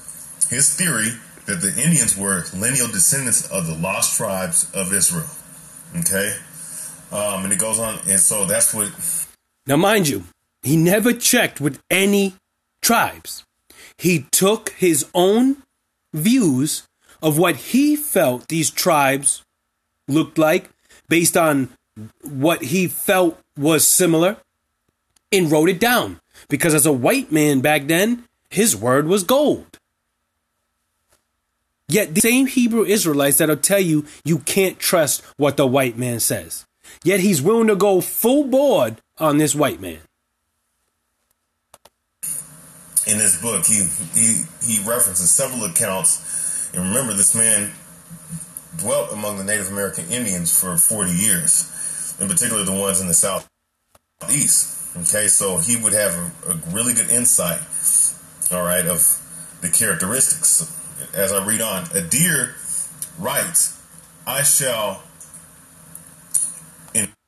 [0.49, 1.09] his theory
[1.47, 5.29] that the Indians were lineal descendants of the lost tribes of Israel.
[5.97, 6.37] Okay?
[7.11, 8.91] Um, and it goes on, and so that's what.
[9.67, 10.25] Now, mind you,
[10.65, 12.35] he never checked with any
[12.83, 13.45] tribes.
[13.99, 15.63] He took his own
[16.13, 16.89] views
[17.23, 19.43] of what he felt these tribes
[20.09, 20.71] looked like
[21.09, 21.71] based on
[22.23, 24.37] what he felt was similar
[25.31, 26.21] and wrote it down.
[26.49, 29.79] Because as a white man back then, his word was gold.
[31.89, 36.21] Yet the same Hebrew Israelites that'll tell you you can't trust what the white man
[36.21, 36.65] says.
[37.03, 40.01] Yet he's willing to go full board on this white man.
[43.07, 47.73] In this book, he he he references several accounts, and remember, this man
[48.79, 53.15] dwelt among the Native American Indians for 40 years, in particular the ones in the
[53.15, 54.71] southeast.
[54.97, 57.61] Okay, so he would have a, a really good insight,
[58.53, 59.21] all right, of
[59.61, 60.63] the characteristics
[61.15, 61.85] as I read on.
[61.95, 62.55] Adair
[63.19, 63.81] writes,
[64.27, 65.03] I shall.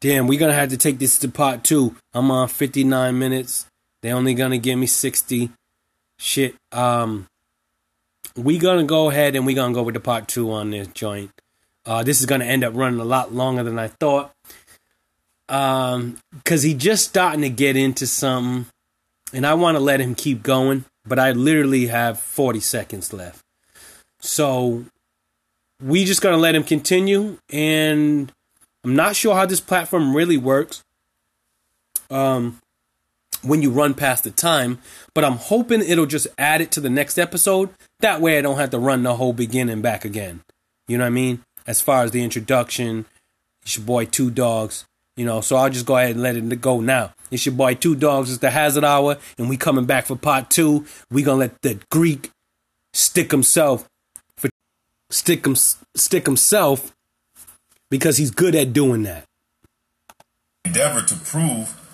[0.00, 1.96] Damn, we're gonna have to take this to part two.
[2.14, 3.66] I'm on 59 minutes.
[4.02, 5.50] They only gonna give me 60.
[6.18, 6.54] Shit.
[6.72, 7.26] Um,
[8.36, 11.30] we gonna go ahead and we gonna go with the part two on this joint.
[11.84, 14.32] Uh, this is gonna end up running a lot longer than I thought.
[15.48, 18.66] Um, cause he just starting to get into something,
[19.32, 23.42] and I want to let him keep going, but I literally have 40 seconds left.
[24.20, 24.86] So
[25.80, 28.32] we just gonna let him continue, and
[28.82, 30.82] I'm not sure how this platform really works.
[32.10, 32.60] Um,
[33.46, 34.78] when you run past the time,
[35.14, 37.70] but I'm hoping it'll just add it to the next episode.
[38.00, 40.42] That way, I don't have to run the whole beginning back again.
[40.88, 41.42] You know what I mean?
[41.66, 43.06] As far as the introduction,
[43.62, 44.84] it's your boy Two Dogs.
[45.16, 47.14] You know, so I'll just go ahead and let it go now.
[47.30, 48.30] It's your boy Two Dogs.
[48.30, 50.84] It's the Hazard Hour, and we coming back for part two.
[51.10, 52.30] We gonna let the Greek
[52.92, 53.88] stick himself
[54.36, 54.48] for
[55.10, 56.94] stick him stick himself
[57.90, 59.24] because he's good at doing that.
[60.64, 61.85] Endeavor to prove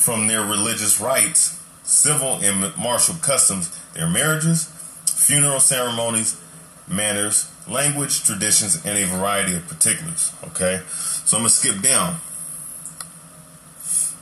[0.00, 4.64] from their religious rites, civil and martial customs, their marriages,
[5.06, 6.40] funeral ceremonies,
[6.88, 10.32] manners, language, traditions, and a variety of particulars.
[10.48, 12.18] Okay, so I'm gonna skip down.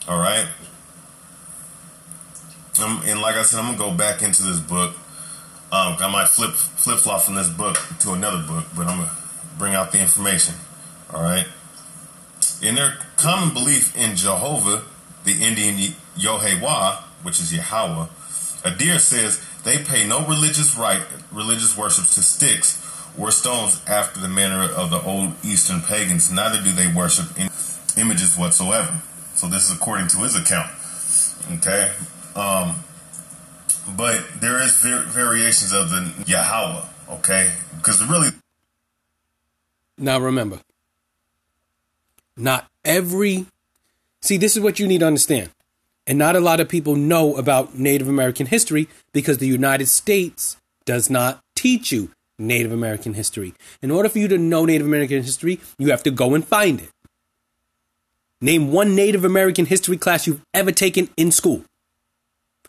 [0.08, 0.46] All right,
[2.82, 4.94] um, and like I said, I'm gonna go back into this book
[5.70, 9.12] Um, I might flip flip flop from this book to another book, but I'm gonna
[9.58, 10.54] bring out the information.
[11.12, 11.46] All right.
[12.62, 14.84] In their common belief in Jehovah,
[15.24, 18.06] the Indian Yohewah, which is Yahweh,
[18.64, 21.02] Adair says they pay no religious right,
[21.32, 22.84] religious worship to sticks
[23.18, 26.30] or stones after the manner of the old Eastern pagans.
[26.30, 27.26] Neither do they worship
[27.96, 29.00] images whatsoever.
[29.34, 30.70] So this is according to his account.
[31.58, 31.92] Okay.
[32.34, 32.76] Um,
[33.96, 36.84] but there is variations of the Yahweh.
[37.10, 38.30] Okay, because really.
[39.96, 40.60] Now remember,
[42.36, 43.46] not every.
[44.22, 45.50] See, this is what you need to understand.
[46.06, 50.56] And not a lot of people know about Native American history because the United States
[50.86, 53.52] does not teach you Native American history.
[53.82, 56.80] In order for you to know Native American history, you have to go and find
[56.80, 56.90] it.
[58.40, 61.64] Name one Native American history class you've ever taken in school.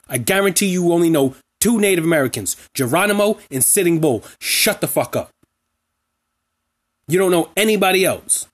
[0.10, 4.24] I guarantee you only know two Native Americans, Geronimo and Sitting Bull.
[4.42, 5.30] Shut the fuck up.
[7.08, 8.49] You don't know anybody else.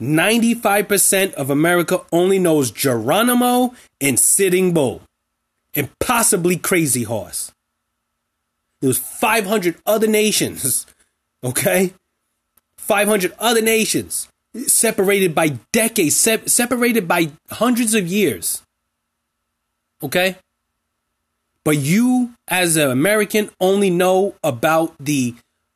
[0.00, 5.02] 95% of America only knows Geronimo and Sitting Bull,
[5.74, 7.52] and possibly Crazy Horse.
[8.80, 10.86] There was 500 other nations,
[11.44, 11.92] okay?
[12.78, 14.28] 500 other nations
[14.66, 18.62] separated by decades, se- separated by hundreds of years.
[20.02, 20.36] Okay?
[21.62, 25.34] But you, as an American, only know about the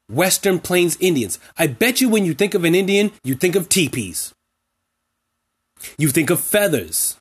[0.09, 1.39] Western Plains Indians.
[1.57, 4.35] I bet you when you think of an Indian, you think of teepees.
[5.99, 7.19] You think of feathers.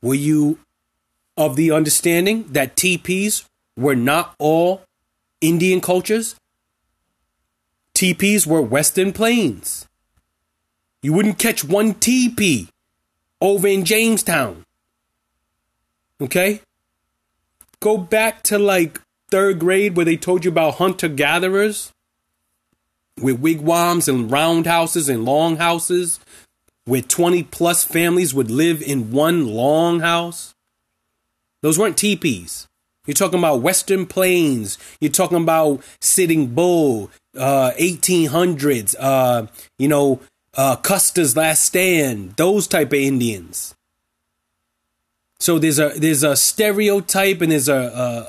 [0.00, 0.58] Were you
[1.36, 3.44] of the understanding that teepees
[3.76, 4.82] were not all
[5.40, 6.36] Indian cultures?
[7.94, 9.86] Teepees were Western Plains.
[11.02, 12.68] You wouldn't catch one teepee
[13.40, 14.64] over in Jamestown.
[16.20, 16.60] Okay?
[17.80, 19.00] Go back to like
[19.32, 21.90] third grade where they told you about hunter gatherers
[23.18, 26.20] with wigwams and roundhouses and longhouses
[26.84, 30.52] where 20 plus families would live in one longhouse.
[31.62, 32.68] Those weren't teepees.
[33.06, 34.76] You're talking about Western Plains.
[35.00, 39.46] You're talking about Sitting Bull, uh, 1800s, uh,
[39.78, 40.20] you know,
[40.54, 43.74] uh, Custer's Last Stand, those type of Indians.
[45.42, 47.74] So there's a there's a stereotype and there's a,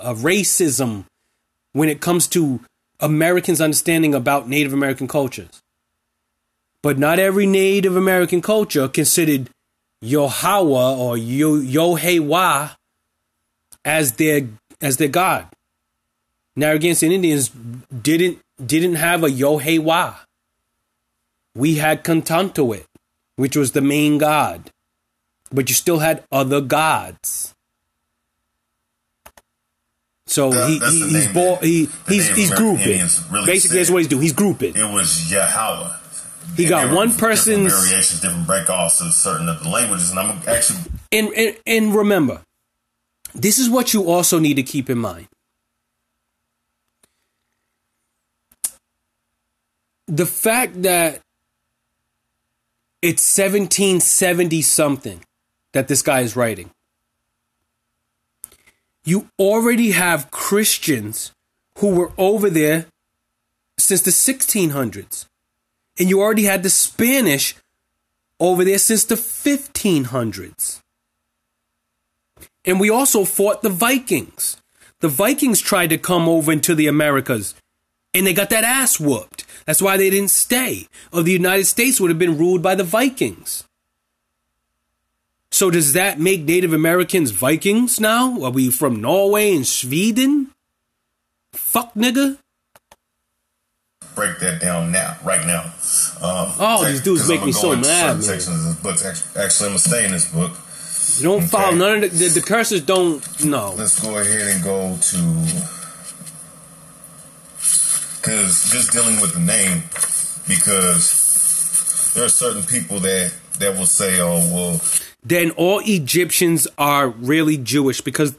[0.04, 1.06] a, a racism
[1.74, 2.60] when it comes to
[3.00, 5.62] Americans' understanding about Native American cultures.
[6.82, 9.52] But not every Native American culture considered
[10.04, 12.72] Yohawa or Yo Yohewa
[13.86, 14.48] as their
[14.82, 15.46] as their god.
[16.56, 17.52] Narragansett Indians
[18.02, 20.16] didn't didn't have a Yohewa.
[21.54, 22.86] We had Cautantowwit,
[23.36, 24.72] which was the main god
[25.54, 27.54] but you still had other gods.
[30.26, 33.02] So that, he, he he's bo- he he's he's grouping.
[33.32, 34.22] Really Basically, that's what he's doing.
[34.22, 34.76] He's grouping.
[34.76, 35.98] It was Yahweh.
[36.56, 40.42] He got one person's different variations, different breakoffs of certain of the languages, and I'm
[40.48, 40.80] actually
[41.12, 42.42] and, and and remember,
[43.36, 45.28] this is what you also need to keep in mind.
[50.08, 51.22] The fact that
[53.02, 55.24] it's 1770 something
[55.74, 56.72] that this guy is writing.
[59.04, 61.32] You already have Christians
[61.80, 62.86] who were over there
[63.78, 65.28] since the 1600s.
[66.00, 67.56] And you already had the Spanish
[68.40, 70.80] over there since the 1500s.
[72.66, 74.58] And we also fought the Vikings.
[75.02, 77.56] The Vikings tried to come over into the Americas
[78.14, 79.46] and they got that ass whooped.
[79.66, 80.88] That's why they didn't stay.
[81.12, 83.64] Or the United States would have been ruled by the Vikings.
[85.54, 88.42] So does that make Native Americans Vikings now?
[88.42, 90.50] Are we from Norway and Sweden?
[91.54, 92.40] Fuck nigga.
[94.16, 95.62] Break that down now, right now.
[96.24, 97.84] Um, oh, these dudes make me so mad.
[97.84, 98.22] Man.
[98.24, 99.16] Sections of this book.
[99.38, 100.54] Actually, I'm gonna stay in this book.
[101.20, 101.48] You don't okay.
[101.48, 102.82] follow none of the, the, the curses.
[102.82, 103.76] Don't no.
[103.78, 105.18] Let's go ahead and go to
[108.18, 109.84] because just dealing with the name
[110.48, 114.82] because there are certain people that that will say, "Oh, well."
[115.24, 118.38] Then all Egyptians are really Jewish because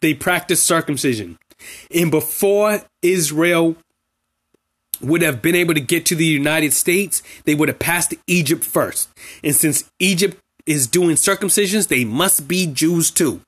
[0.00, 1.38] they practice circumcision.
[1.94, 3.76] And before Israel
[5.00, 8.64] would have been able to get to the United States, they would have passed Egypt
[8.64, 9.08] first.
[9.42, 13.40] And since Egypt is doing circumcisions, they must be Jews too.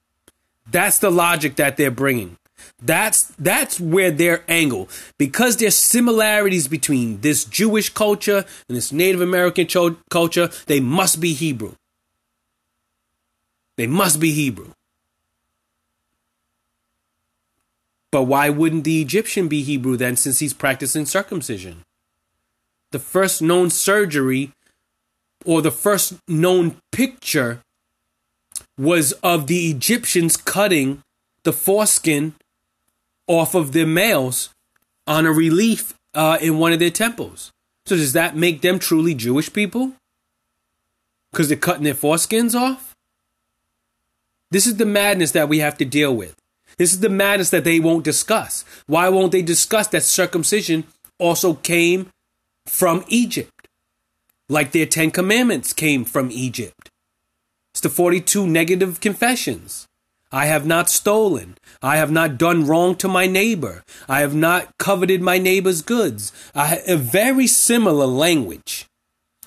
[0.70, 2.36] That's the logic that they're bringing.
[2.82, 9.20] That's that's where their angle because there's similarities between this Jewish culture and this Native
[9.20, 10.50] American cho- culture.
[10.66, 11.74] They must be Hebrew.
[13.76, 14.72] They must be Hebrew.
[18.10, 21.82] But why wouldn't the Egyptian be Hebrew then since he's practicing circumcision?
[22.92, 24.52] The first known surgery
[25.44, 27.60] or the first known picture
[28.78, 31.02] was of the Egyptians cutting
[31.42, 32.34] the foreskin
[33.26, 34.50] off of their males
[35.06, 37.50] on a relief uh, in one of their temples.
[37.86, 39.92] So does that make them truly Jewish people?
[41.32, 42.93] Because they're cutting their foreskins off?
[44.50, 46.36] This is the madness that we have to deal with.
[46.76, 48.64] This is the madness that they won't discuss.
[48.86, 50.84] Why won't they discuss that circumcision
[51.18, 52.10] also came
[52.66, 53.68] from Egypt?
[54.48, 56.90] Like their Ten Commandments came from Egypt.
[57.72, 59.88] It's the 42 negative confessions.
[60.30, 61.56] I have not stolen.
[61.80, 63.84] I have not done wrong to my neighbor.
[64.08, 66.32] I have not coveted my neighbor's goods.
[66.54, 68.86] A very similar language.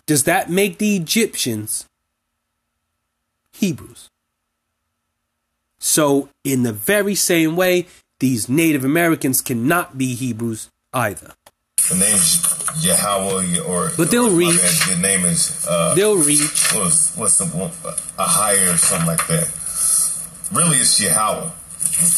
[0.05, 1.85] Does that make the Egyptians
[3.51, 4.09] Hebrews?
[5.87, 7.87] So, in the very same way,
[8.19, 11.31] these Native Americans cannot be Hebrews either.
[11.89, 12.43] The name's
[12.83, 14.59] Yahweh or But they'll or, bad,
[14.91, 16.41] The name is uh, They'll read.
[16.75, 17.47] what's what's the
[18.19, 19.47] a higher or something like that.
[20.51, 21.49] Really, it's Yahweh.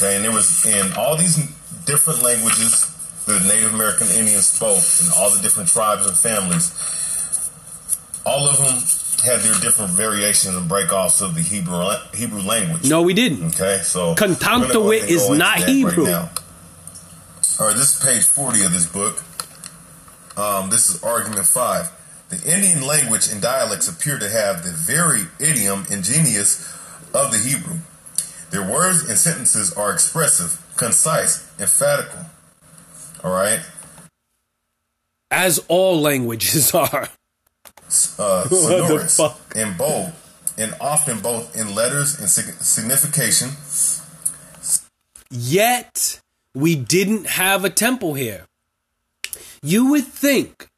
[0.02, 1.38] Okay, and it was in all these
[1.86, 2.90] different languages
[3.28, 6.74] that the Native American Indians spoke, and all the different tribes and families.
[8.26, 8.82] All of them
[9.22, 12.90] had their different variations and breakoffs of the Hebrew Hebrew language.
[12.90, 13.44] No, we didn't.
[13.56, 16.04] Okay, so Cautantowwit we're gonna go ahead and is not Hebrew.
[16.06, 16.30] now.
[17.60, 19.24] All right, this is page forty of this book.
[20.38, 21.92] Um, this is argument five.
[22.30, 26.72] The Indian language and dialects appear to have the very idiom and genius
[27.14, 27.78] of the Hebrew.
[28.52, 32.20] Their words and sentences are expressive, concise, emphatical.
[33.24, 33.62] All right,
[35.32, 37.10] As all languages are.
[38.18, 39.20] Uh, sonorous
[39.56, 40.14] and bold,
[40.58, 43.50] and often both in letters and sig- signification.
[45.32, 46.22] Yet,
[46.54, 48.46] we didn't have a temple here.
[49.62, 50.70] You would think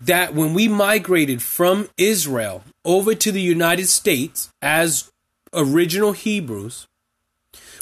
[0.00, 5.10] that when we migrated from Israel over to the United States as
[5.52, 6.86] original Hebrews,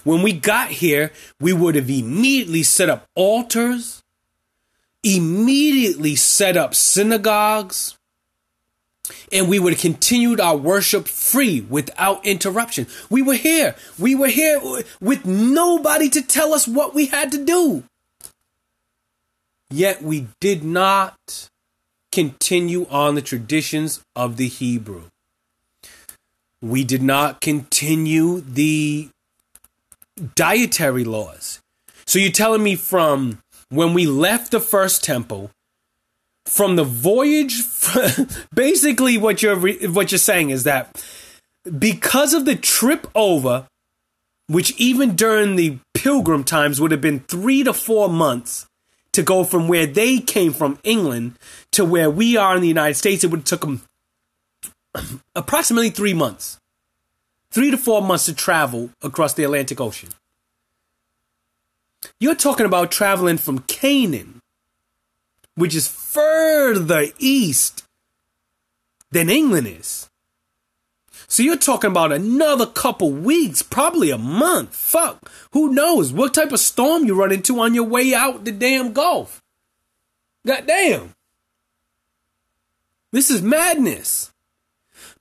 [0.04, 1.10] when we got here,
[1.40, 4.03] we would have immediately set up altars,
[5.04, 7.96] immediately set up synagogues,
[9.30, 12.86] and we would have continued our worship free without interruption.
[13.10, 13.76] We were here.
[13.98, 14.60] We were here
[15.00, 17.84] with nobody to tell us what we had to do.
[19.70, 21.48] Yet we did not
[22.12, 25.04] continue on the traditions of the Hebrew.
[26.62, 29.10] We did not continue the
[30.34, 31.60] dietary laws.
[32.06, 33.42] So you're telling me from
[33.74, 35.50] when we left the first temple
[36.46, 37.62] from the voyage
[38.54, 39.58] basically what you're
[39.90, 41.04] what you're saying is that
[41.78, 43.66] because of the trip over
[44.46, 48.66] which even during the pilgrim times would have been 3 to 4 months
[49.12, 51.38] to go from where they came from England
[51.72, 53.82] to where we are in the United States it would have took them
[55.34, 56.58] approximately 3 months.
[57.52, 60.10] 3 to 4 months to travel across the Atlantic Ocean
[62.20, 64.40] you're talking about traveling from Canaan
[65.56, 67.84] which is further east
[69.10, 70.10] than England is.
[71.26, 74.74] So you're talking about another couple weeks, probably a month.
[74.74, 75.30] Fuck.
[75.52, 78.92] Who knows what type of storm you run into on your way out the damn
[78.92, 79.42] Gulf?
[80.46, 81.14] God damn.
[83.10, 84.32] This is madness.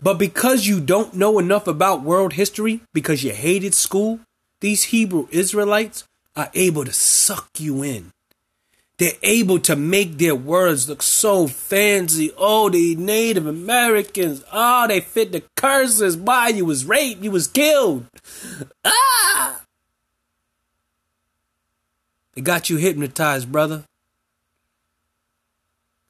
[0.02, 4.20] But because you don't know enough about world history, because you hated school,
[4.60, 6.04] these Hebrew Israelites
[6.36, 8.12] are able to suck you in.
[8.98, 12.32] They're able to make their words look so fancy.
[12.38, 14.44] Oh, the Native Americans.
[14.52, 16.16] Oh, they fit the curses.
[16.16, 18.06] Why you was raped, you was killed.
[18.86, 19.62] Ah!
[22.34, 23.84] They got you hypnotized, brother.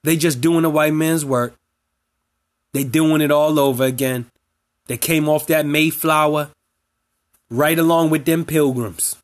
[0.02, 1.54] They just doing a white man's work.
[2.72, 4.26] They doing it all over again.
[4.86, 6.50] They came off that Mayflower
[7.48, 9.16] right along with them pilgrims.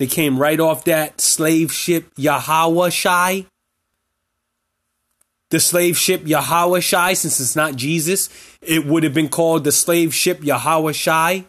[0.00, 3.44] They came right off that slave ship Yahawashi.
[5.50, 8.30] The slave ship Yahawashi, since it's not Jesus,
[8.62, 11.44] it would have been called the slave ship Yahawashi.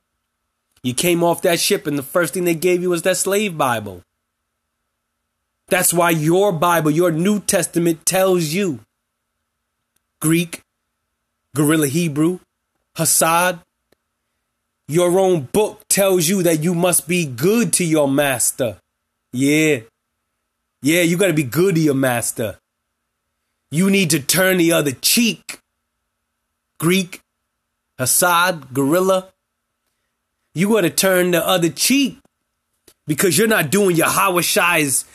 [0.83, 3.57] You came off that ship, and the first thing they gave you was that slave
[3.57, 4.03] Bible.
[5.69, 8.81] That's why your Bible, your New Testament tells you
[10.19, 10.61] Greek,
[11.55, 12.39] Gorilla Hebrew,
[12.97, 13.61] Hassad,
[14.91, 18.77] your own book tells you that you must be good to your master.
[19.31, 19.79] Yeah.
[20.81, 22.59] Yeah, you got to be good to your master.
[23.69, 25.59] You need to turn the other cheek.
[26.77, 27.21] Greek,
[27.97, 29.29] Hassad, Gorilla.
[30.53, 32.17] You got to turn the other cheek
[33.07, 35.05] because you're not doing your Hawashai's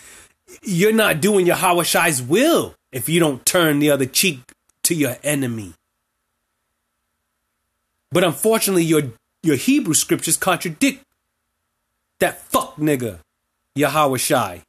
[0.62, 4.40] you're not doing your Hawashai's will if you don't turn the other cheek
[4.84, 5.74] to your enemy.
[8.12, 9.02] But unfortunately, your
[9.46, 11.02] your Hebrew scriptures contradict
[12.20, 13.20] that fuck nigga,
[13.76, 14.62] Yahawashi.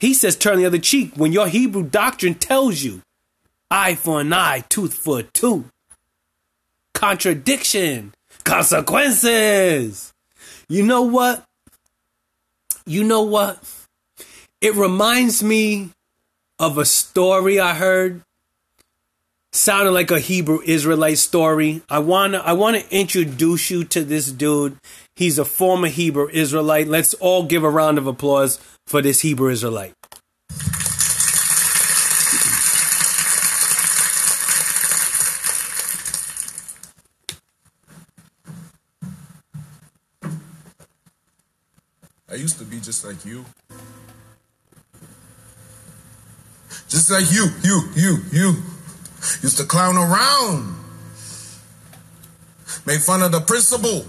[0.00, 3.02] He says turn the other cheek when your Hebrew doctrine tells you
[3.70, 5.70] eye for an eye, tooth for a tooth.
[6.94, 8.14] Contradiction,
[8.44, 10.12] consequences.
[10.68, 11.44] You know what?
[12.86, 13.62] You know what?
[14.60, 15.90] It reminds me
[16.58, 18.22] of a story I heard.
[19.58, 21.82] Sounded like a Hebrew Israelite story.
[21.90, 24.78] I wanna I wanna introduce you to this dude.
[25.16, 26.86] He's a former Hebrew Israelite.
[26.86, 29.94] Let's all give a round of applause for this Hebrew Israelite.
[42.30, 43.44] I used to be just like you.
[46.88, 48.77] Just like you, you, you, you.
[49.42, 50.74] Used to clown around.
[52.86, 54.06] Make fun of the principal.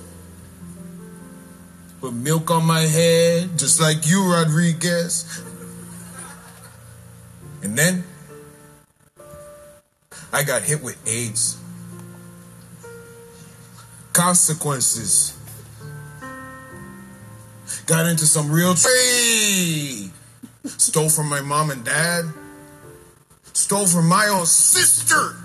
[2.01, 5.43] Put milk on my head, just like you, Rodriguez.
[7.61, 8.03] And then
[10.31, 11.57] I got hit with AIDS.
[14.13, 15.37] Consequences.
[17.85, 20.11] Got into some real trade.
[20.65, 22.25] Stole from my mom and dad.
[23.59, 25.35] Stole from my own sister.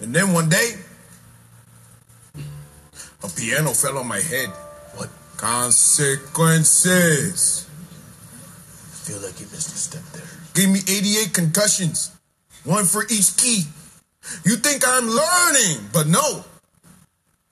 [0.00, 0.76] And then one day,
[2.36, 4.48] a piano fell on my head.
[4.94, 5.08] What?
[5.36, 7.66] Consequences.
[7.66, 10.22] I feel like you missed a step there.
[10.54, 12.12] Gave me 88 concussions,
[12.62, 13.64] one for each key.
[14.44, 16.44] You think I'm learning, but no.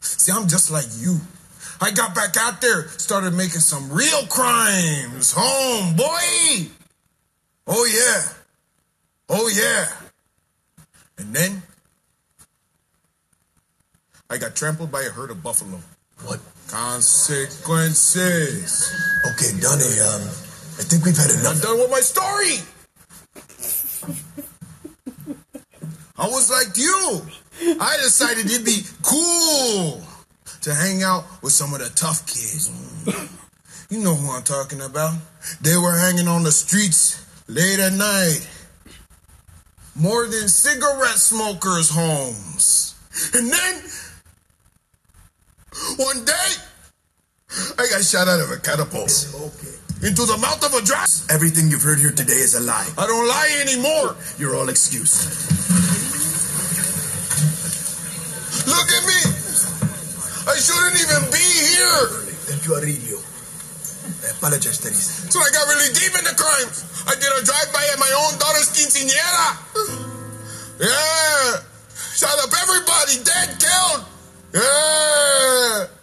[0.00, 1.20] See, I'm just like you.
[1.80, 5.32] I got back out there, started making some real crimes.
[5.36, 6.68] Home, boy.
[7.66, 8.35] Oh, yeah.
[9.28, 9.88] Oh, yeah.
[11.18, 11.62] And then
[14.30, 15.80] I got trampled by a herd of buffalo.
[16.24, 16.40] What?
[16.68, 18.92] Consequences.
[19.32, 20.22] Okay, Donnie, um,
[20.78, 21.60] I think we've had I'm enough.
[21.62, 22.58] done with my story.
[26.18, 27.22] I was like you.
[27.80, 30.02] I decided it'd be cool
[30.62, 32.70] to hang out with some of the tough kids.
[33.90, 35.14] You know who I'm talking about.
[35.60, 38.48] They were hanging on the streets late at night.
[39.98, 42.94] More than cigarette smokers' homes.
[43.34, 43.74] And then,
[45.96, 46.50] one day,
[47.78, 50.06] I got shot out of a catapult Okay.
[50.08, 51.08] into the mouth of a dragon.
[51.30, 52.86] Everything you've heard here today is a lie.
[52.98, 54.16] I don't lie anymore.
[54.38, 55.16] You're all excused.
[58.68, 59.20] Look at me.
[60.48, 62.06] I shouldn't even be here.
[62.52, 63.18] Thank you, Arilio.
[64.26, 65.30] I apologize, Teresa.
[65.30, 66.66] So I got really deep in the crime.
[67.06, 69.54] I did a drive-by at my own daughter's quinceañera.
[70.82, 71.62] Yeah.
[72.18, 73.22] Shot up everybody.
[73.22, 74.02] Dead, killed.
[74.52, 75.95] Yeah.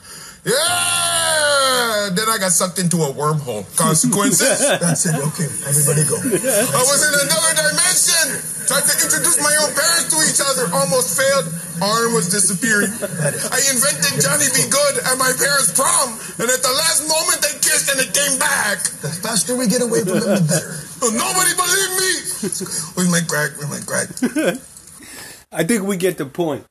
[0.46, 2.10] Yeah.
[2.12, 3.64] Then I got sucked into a wormhole.
[3.78, 4.60] Consequences.
[4.84, 5.16] That's it.
[5.16, 6.20] Okay, everybody go.
[6.20, 8.28] I was in another dimension.
[8.68, 10.68] Tried to introduce my own parents to each other.
[10.76, 11.48] Almost failed.
[11.84, 12.92] Arm was disappearing.
[12.92, 16.16] I invented Johnny Be Good at my parents' prom.
[16.40, 18.84] And at the last moment, they kissed and it came back.
[19.00, 20.72] The faster we get away from them, the better.
[21.12, 22.12] Nobody believed me.
[22.96, 23.56] Where's my crack?
[23.60, 24.08] Where's my crack?
[25.52, 26.66] I think we get the point.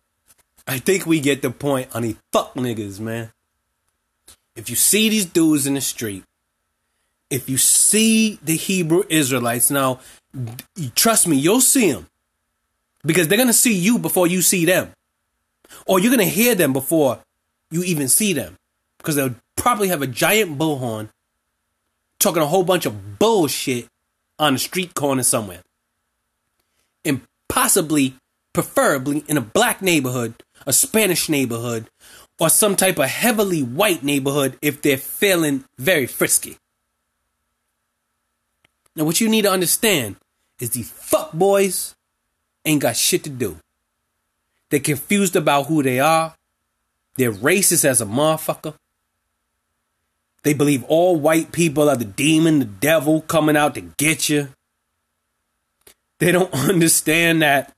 [0.67, 3.33] I think we get the point on these fuck niggas, man.
[4.55, 6.25] If you see these dudes in the street,
[7.31, 10.01] if you see the Hebrew Israelites, now,
[10.95, 12.07] trust me, you'll see them.
[13.05, 14.93] Because they're going to see you before you see them.
[15.87, 17.21] Or you're going to hear them before
[17.71, 18.57] you even see them.
[18.99, 21.09] Because they'll probably have a giant bullhorn
[22.19, 23.89] talking a whole bunch of bullshit
[24.39, 25.63] on a street corner somewhere.
[27.05, 28.15] And possibly,
[28.53, 30.35] preferably, in a black neighborhood,
[30.67, 31.89] a Spanish neighborhood,
[32.39, 36.57] or some type of heavily white neighborhood if they're feeling very frisky.
[38.97, 40.17] Now, what you need to understand
[40.59, 41.95] is these fuck boys
[42.65, 43.57] ain't got shit to do.
[44.71, 46.35] They're confused about who they are.
[47.17, 48.75] They're racist as a motherfucker.
[50.43, 54.49] They believe all white people are the demon, the devil coming out to get you.
[56.19, 57.73] They don't understand that.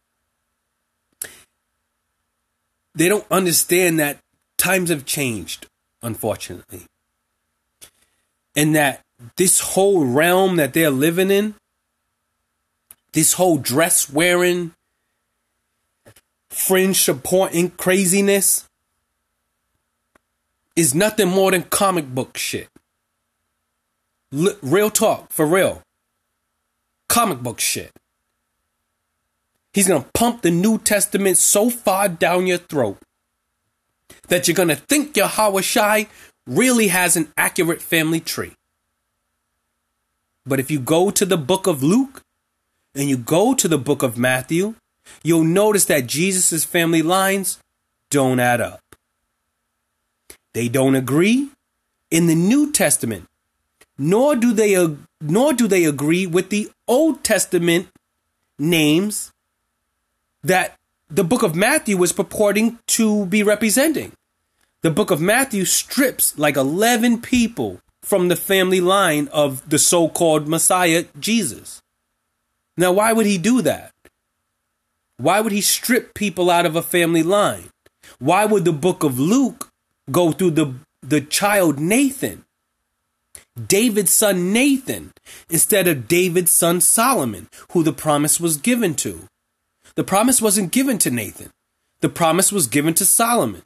[2.95, 4.19] They don't understand that
[4.65, 5.67] times have changed,
[6.03, 6.87] unfortunately.
[8.57, 9.03] And that
[9.37, 11.55] this whole realm that they're living in,
[13.13, 14.73] this whole dress wearing,
[16.49, 18.67] fringe supporting craziness,
[20.77, 22.69] is nothing more than comic book shit.
[24.33, 25.83] L- real talk, for real.
[27.11, 27.93] Comic book shit.
[29.75, 32.99] He's going to pump the New Testament so far down your throat
[34.29, 36.09] that you're going to think Yahawashi
[36.47, 38.53] really has an accurate family tree.
[40.47, 42.23] But if you go to the book of Luke
[42.95, 44.75] and you go to the book of Matthew,
[45.23, 47.59] you'll notice that Jesus' family lines
[48.11, 48.81] don't add up.
[50.53, 51.49] They don't agree
[52.11, 53.27] in the New Testament,
[53.99, 57.89] nor do they nor do they agree with the Old Testament
[58.59, 59.33] names
[60.43, 60.77] that
[61.09, 64.13] the book of Matthew was purporting to be representing.
[64.83, 70.09] The book of Matthew strips like 11 people from the family line of the so
[70.09, 71.81] called Messiah, Jesus.
[72.77, 73.93] Now, why would he do that?
[75.17, 77.71] Why would he strip people out of a family line?
[78.19, 79.71] Why would the book of Luke
[80.11, 82.45] go through the, the child Nathan,
[83.67, 85.13] David's son Nathan,
[85.49, 89.29] instead of David's son Solomon, who the promise was given to?
[89.97, 91.51] The promise wasn't given to Nathan,
[92.01, 93.63] the promise was given to Solomon.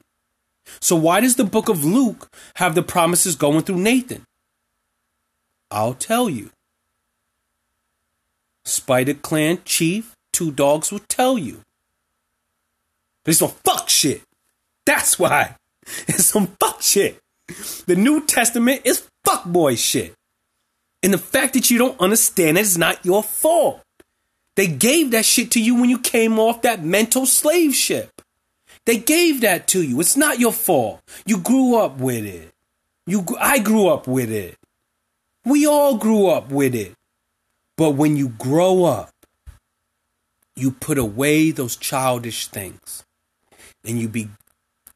[0.80, 4.24] So, why does the book of Luke have the promises going through Nathan?
[5.70, 6.50] I'll tell you.
[8.64, 11.62] Spider Clan Chief, Two Dogs will tell you.
[13.24, 14.22] There's some fuck shit.
[14.86, 15.55] That's why.
[16.06, 17.18] It's some fuck shit.
[17.86, 20.14] The New Testament is fuckboy shit.
[21.02, 23.80] And the fact that you don't understand it is not your fault.
[24.59, 28.10] They gave that shit to you when you came off that mental slave ship.
[28.86, 30.01] They gave that to you.
[30.01, 31.01] It's not your fault.
[31.24, 32.51] You grew up with it.
[33.06, 34.56] You I grew up with it.
[35.44, 36.94] We all grew up with it.
[37.76, 39.10] But when you grow up,
[40.56, 43.05] you put away those childish things
[43.85, 44.28] and you be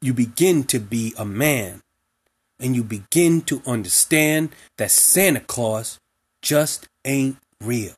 [0.01, 1.79] you begin to be a man
[2.59, 5.99] and you begin to understand that Santa Claus
[6.41, 7.95] just ain't real.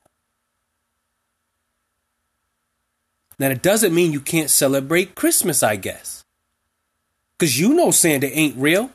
[3.38, 6.24] Now, it doesn't mean you can't celebrate Christmas, I guess.
[7.38, 8.90] Because you know Santa ain't real,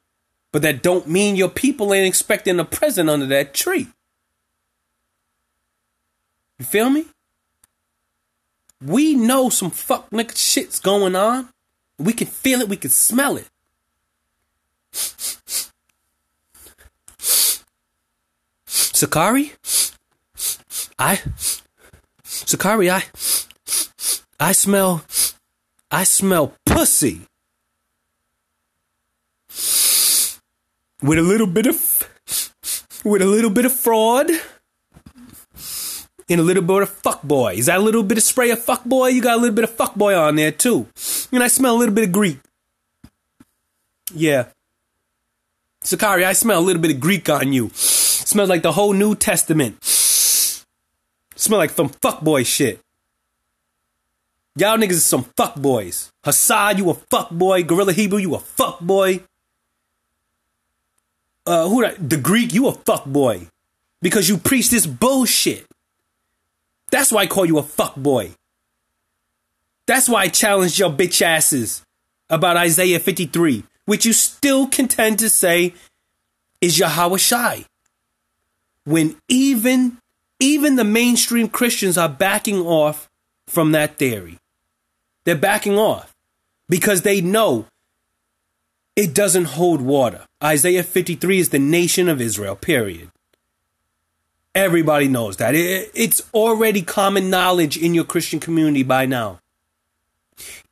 [0.52, 3.88] but that don't mean your people ain't expecting a present under that tree.
[6.58, 7.06] You feel me?
[8.84, 11.50] We know some fuck nigga shit's going on.
[12.00, 13.48] We can feel it, we can smell it.
[18.66, 19.54] Sicarii?
[21.00, 21.22] I
[22.24, 23.04] Sicarii, I
[24.42, 25.06] I smell
[25.92, 27.22] I smell pussy.
[31.04, 32.10] With a little bit of
[33.06, 34.32] with a little bit of fraud
[36.28, 37.54] and a little bit of fuck boy.
[37.54, 39.10] Is that a little bit of spray of fuck boy?
[39.10, 40.88] You got a little bit of fuck boy on there too.
[41.32, 42.40] And I smell a little bit of Greek.
[44.12, 44.46] Yeah.
[45.82, 47.70] Sicarii, I smell a little bit of Greek on you.
[47.76, 49.84] Smells like the whole New Testament.
[49.84, 52.80] Smell like some fuckboy shit.
[54.58, 56.10] Y'all niggas is some fuckboys.
[56.26, 57.66] Hassad, you a fuckboy.
[57.66, 59.24] Gorilla Hebrew, you a fuckboy.
[61.46, 61.88] Uh, who?
[61.96, 63.48] The Greek, you a fuckboy.
[64.02, 65.66] Because you preach this bullshit.
[66.92, 68.34] That's why I call you a fuckboy.
[69.88, 71.84] That's why I challenged your bitch asses
[72.30, 75.74] about Isaiah 53, which you still contend to say
[76.60, 77.66] is Yahawashi.
[78.84, 79.98] When even
[80.40, 83.08] even the mainstream Christians are backing off
[83.48, 84.40] from that theory.
[85.24, 86.16] They're backing off
[86.68, 87.68] because they know
[88.96, 90.26] it doesn't hold water.
[90.44, 93.10] Isaiah 53 is the nation of Israel, period.
[94.54, 95.56] Everybody knows that.
[95.56, 99.40] it's already common knowledge in your Christian community by now.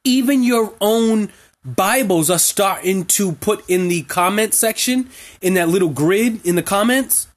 [0.03, 1.31] Even your own
[1.63, 5.09] Bibles are starting to put in the comment section,
[5.41, 7.27] in that little grid in the comments,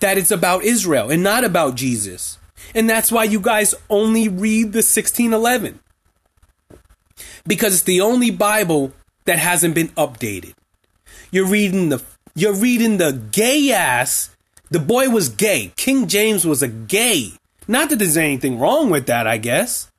[0.00, 2.38] that it's about Israel and not about Jesus.
[2.74, 5.80] And that's why you guys only read the 1611.
[7.46, 8.92] Because it's the only Bible
[9.24, 10.54] that hasn't been updated.
[11.30, 12.02] You're reading the
[12.34, 14.30] you're reading the gay ass.
[14.70, 15.72] The boy was gay.
[15.76, 17.32] King James was a gay.
[17.68, 19.90] Not that there's anything wrong with that, I guess.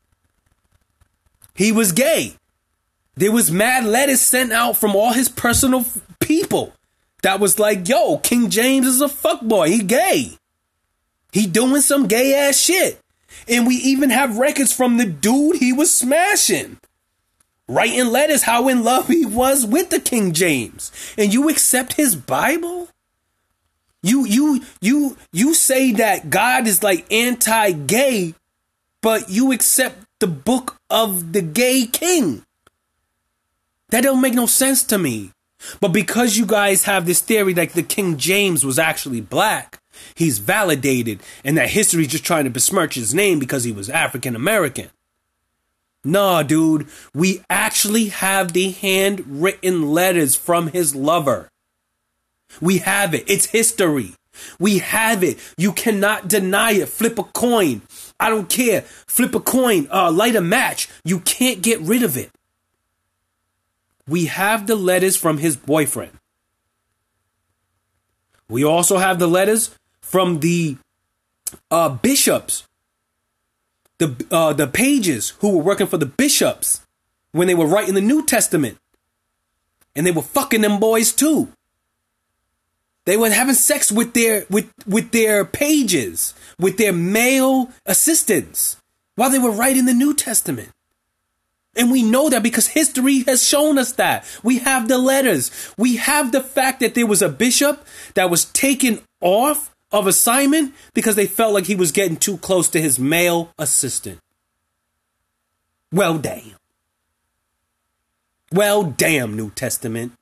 [1.53, 2.35] He was gay.
[3.15, 5.85] There was mad letters sent out from all his personal
[6.19, 6.73] people
[7.23, 9.69] that was like, yo, King James is a fuckboy.
[9.69, 10.37] He gay.
[11.35, 12.97] He doing some gay ass shit.
[13.45, 16.77] And we even have records from the dude he was smashing.
[17.67, 20.93] Writing letters how in love he was with the King James.
[21.17, 22.87] And you accept his Bible?
[24.01, 28.33] You you you you say that God is like anti-gay,
[29.01, 32.45] but you accept the book of the gay king.
[33.89, 35.31] That don't make no sense to me.
[35.81, 39.81] But because you guys have this theory that the King James was actually black,
[40.15, 44.35] he's validated and that history's just trying to besmirch his name because he was African
[44.35, 44.89] American.
[46.03, 51.49] Nah, dude, we actually have the handwritten letters from his lover.
[52.61, 53.23] We have it.
[53.27, 54.13] It's history.
[54.59, 55.39] We have it.
[55.57, 56.89] You cannot deny it.
[56.89, 57.81] Flip a coin.
[58.19, 58.81] I don't care.
[58.81, 59.87] Flip a coin.
[59.91, 60.87] Uh, light a match.
[61.03, 62.29] You can't get rid of it.
[64.07, 66.11] We have the letters from his boyfriend.
[68.47, 69.75] We also have the letters
[70.15, 70.77] from the
[71.69, 72.65] uh, bishops,
[73.97, 76.79] the uh, the pages who were working for the bishops
[77.33, 78.77] when they were writing the New Testament,
[79.93, 81.49] and they were fucking them boys too.
[83.03, 88.77] They were having sex with their with with their pages, with their male assistants,
[89.15, 90.69] while they were writing the New Testament.
[91.75, 94.23] And we know that because history has shown us that.
[94.43, 95.51] We have the letters.
[95.77, 100.73] We have the fact that there was a bishop that was taken off of assignment
[100.93, 104.19] because they felt like he was getting too close to his male assistant.
[105.91, 106.55] Well, damn.
[108.51, 110.13] Well, damn, New Testament.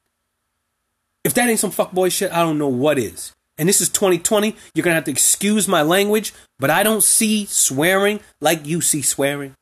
[1.24, 3.34] If that ain't some fuckboy shit, I don't know what is.
[3.58, 4.56] And this is 2020.
[4.74, 9.02] You're gonna have to excuse my language, but I don't see swearing like you see
[9.02, 9.56] swearing.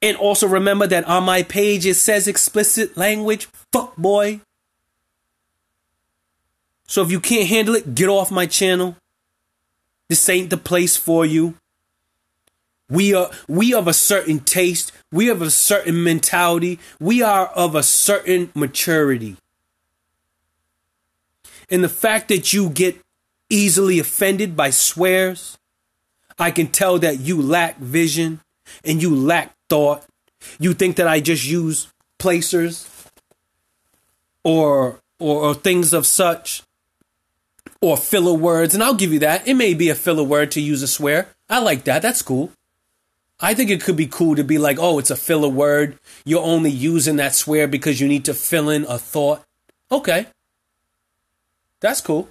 [0.00, 4.40] And also remember that on my page it says explicit language, fuck boy.
[6.92, 8.96] So if you can't handle it, get off my channel.
[10.10, 11.54] This ain't the place for you.
[12.90, 17.74] We are we of a certain taste, we of a certain mentality, we are of
[17.74, 19.38] a certain maturity.
[21.70, 23.00] And the fact that you get
[23.48, 25.56] easily offended by swears,
[26.38, 28.40] I can tell that you lack vision
[28.84, 30.04] and you lack thought.
[30.58, 31.88] You think that I just use
[32.18, 32.86] placers
[34.44, 36.64] or, or or, things of such
[37.82, 39.46] or filler words, and I'll give you that.
[39.46, 41.28] It may be a filler word to use a swear.
[41.50, 42.00] I like that.
[42.00, 42.52] That's cool.
[43.40, 45.98] I think it could be cool to be like, oh, it's a filler word.
[46.24, 49.42] You're only using that swear because you need to fill in a thought.
[49.90, 50.28] Okay.
[51.80, 52.28] That's cool.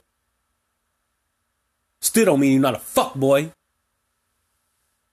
[2.00, 3.52] Still don't mean you're not a fuck boy.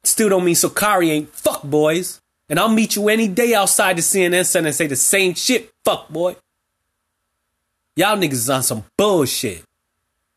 [0.05, 2.21] Still don't mean Sicarii ain't fuck boys.
[2.49, 5.71] And I'll meet you any day outside the CNN Center and say the same shit,
[5.85, 6.37] fuck boy.
[7.97, 9.65] Y'all niggas on some bullshit.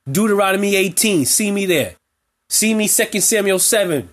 [0.09, 1.95] Deuteronomy 18, see me there.
[2.49, 4.09] See me 2 Samuel 7.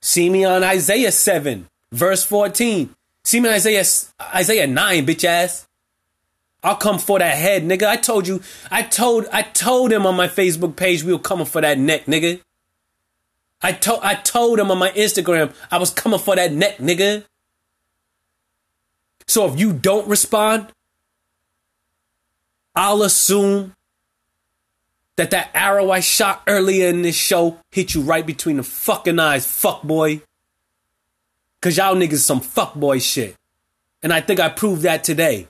[0.00, 2.94] See me on Isaiah 7, verse 14.
[3.24, 3.84] See me Isaiah,
[4.34, 5.66] Isaiah 9, bitch ass.
[6.62, 7.86] I'll come for that head, nigga.
[7.86, 11.46] I told you, I told, I told him on my Facebook page we were coming
[11.46, 12.40] for that neck, nigga.
[13.60, 17.24] I told I told him on my Instagram I was coming for that neck, nigga.
[19.26, 20.68] So if you don't respond,
[22.74, 23.74] I'll assume
[25.18, 29.18] that that arrow I shot earlier in this show hit you right between the fucking
[29.18, 30.22] eyes, fuck boy.
[31.60, 33.34] Cause y'all niggas some fuck boy shit.
[34.00, 35.48] And I think I proved that today.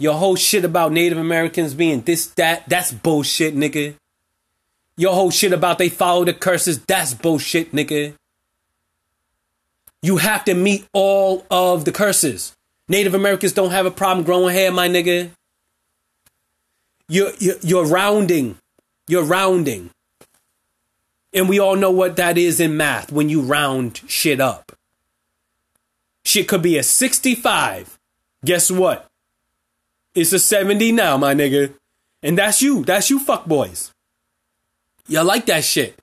[0.00, 3.94] Your whole shit about Native Americans being this, that, that's bullshit, nigga.
[4.96, 8.14] Your whole shit about they follow the curses, that's bullshit, nigga.
[10.02, 12.52] You have to meet all of the curses.
[12.88, 15.30] Native Americans don't have a problem growing hair, my nigga.
[17.08, 18.56] You're, you're, you're rounding.
[19.08, 19.90] You're rounding.
[21.32, 24.72] And we all know what that is in math when you round shit up.
[26.24, 27.98] Shit could be a 65.
[28.44, 29.08] Guess what?
[30.14, 31.74] It's a 70 now, my nigga.
[32.22, 32.84] And that's you.
[32.84, 33.92] That's you, fuck boys.
[35.06, 35.98] Y'all like that shit.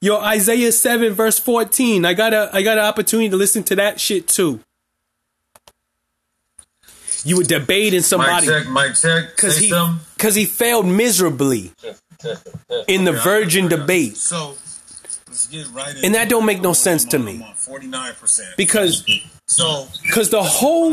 [0.00, 2.04] Yo, Isaiah 7 verse 14.
[2.04, 4.60] I got a I got an opportunity to listen to that shit too.
[7.24, 8.46] You were debating somebody.
[8.46, 9.36] Mike check, Mike check.
[9.36, 9.70] Cause he,
[10.18, 11.72] cause he failed miserably
[12.86, 14.16] in the virgin debate.
[14.16, 14.56] So
[15.26, 17.46] let's get right And that don't make no sense to me.
[17.56, 18.56] Forty-nine percent.
[18.56, 19.04] Because
[19.46, 20.90] So because the whole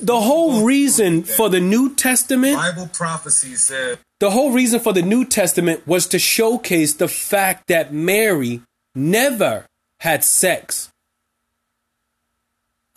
[0.00, 5.02] the whole reason for the New Testament Bible prophecy said the whole reason for the
[5.02, 8.62] New Testament was to showcase the fact that Mary
[8.94, 9.66] never
[10.00, 10.90] had sex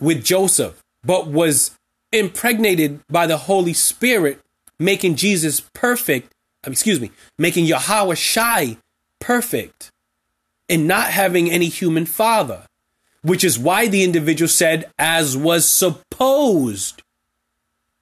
[0.00, 1.72] with Joseph, but was
[2.12, 4.40] impregnated by the Holy Spirit,
[4.78, 6.32] making Jesus perfect.
[6.64, 8.78] um, Excuse me, making Yahawashi
[9.20, 9.90] perfect
[10.68, 12.66] and not having any human father,
[13.22, 17.02] which is why the individual said, as was supposed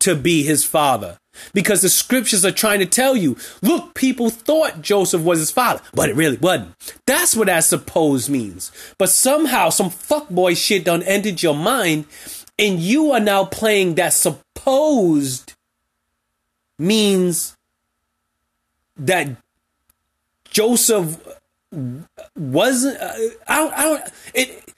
[0.00, 1.18] to be his father.
[1.52, 5.82] Because the scriptures are trying to tell you, look, people thought Joseph was his father,
[5.92, 6.74] but it really wasn't.
[7.06, 8.72] That's what as supposed means.
[8.98, 12.06] But somehow some fuckboy shit done entered your mind,
[12.58, 15.54] and you are now playing that supposed
[16.78, 17.56] means
[18.96, 19.28] that
[20.48, 21.20] Joseph
[22.34, 23.00] wasn't.
[23.00, 23.12] Uh,
[23.48, 24.12] I don't.
[24.34, 24.74] It.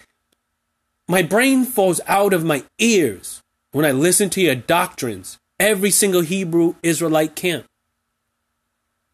[1.07, 3.43] My brain falls out of my ears
[3.73, 5.39] when I listen to your doctrines.
[5.61, 7.67] Every single Hebrew Israelite camp.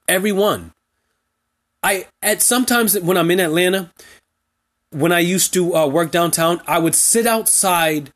[0.09, 0.73] Every one.
[1.83, 3.91] I at sometimes when I'm in Atlanta,
[4.91, 8.11] when I used to uh, work downtown, I would sit outside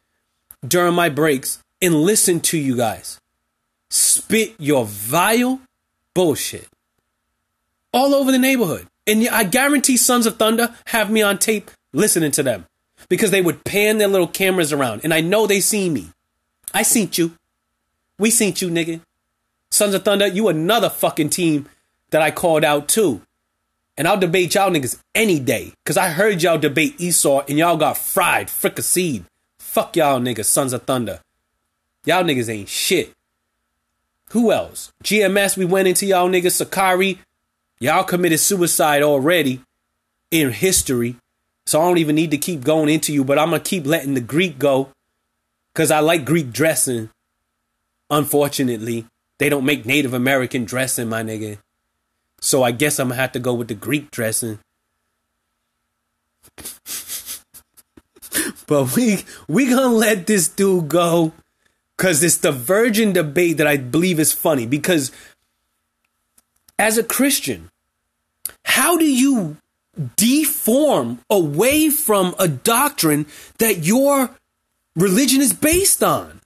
[0.66, 3.18] during my breaks and listen to you guys
[3.90, 5.60] spit your vile
[6.14, 6.68] bullshit
[7.93, 8.86] all over the neighborhood.
[9.06, 12.66] And I guarantee Sons of Thunder have me on tape listening to them
[13.09, 16.09] because they would pan their little cameras around and I know they see me.
[16.74, 17.32] I seen you.
[18.18, 19.01] We seen you, nigga.
[19.70, 21.68] Sons of Thunder, you another fucking team
[22.10, 23.22] that I called out too.
[23.97, 25.72] And I'll debate y'all niggas any day.
[25.85, 29.24] Cause I heard y'all debate Esau and y'all got fried, fricasseed.
[29.69, 31.20] Fuck y'all niggas, Sons of Thunder.
[32.07, 33.12] Y'all niggas ain't shit.
[34.31, 34.90] Who else?
[35.05, 36.53] GMS, we went into y'all niggas.
[36.53, 37.19] Sicarii,
[37.78, 39.61] y'all committed suicide already
[40.31, 41.16] in history.
[41.66, 44.15] So I don't even need to keep going into you, but I'm gonna keep letting
[44.15, 44.89] the Greek go.
[45.74, 47.11] Cause I like Greek dressing.
[48.09, 49.05] Unfortunately,
[49.36, 51.59] they don't make Native American dressing, my nigga.
[52.40, 54.61] So I guess I'm gonna have to go with the Greek dressing.
[58.66, 61.32] But we we gonna let this dude go
[61.96, 64.66] because it's the virgin debate that I believe is funny.
[64.66, 65.10] Because
[66.78, 67.70] as a Christian,
[68.64, 69.56] how do you
[70.16, 73.26] deform away from a doctrine
[73.59, 74.30] that your
[74.94, 76.40] religion is based on?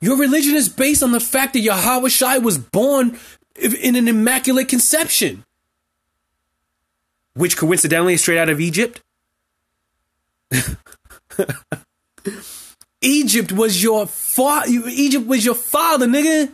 [0.00, 3.16] Your religion is based on the fact that Yahawashi was born
[3.54, 5.44] in an immaculate conception,
[7.34, 9.00] which coincidentally is straight out of Egypt.
[13.00, 14.68] Egypt was your father.
[14.88, 16.52] Egypt was your father, nigga.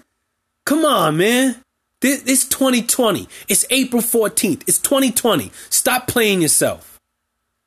[0.65, 1.57] Come on, man.
[2.01, 3.29] This, it's 2020.
[3.49, 4.63] It's April 14th.
[4.67, 5.51] It's 2020.
[5.71, 6.99] Stop playing yourself.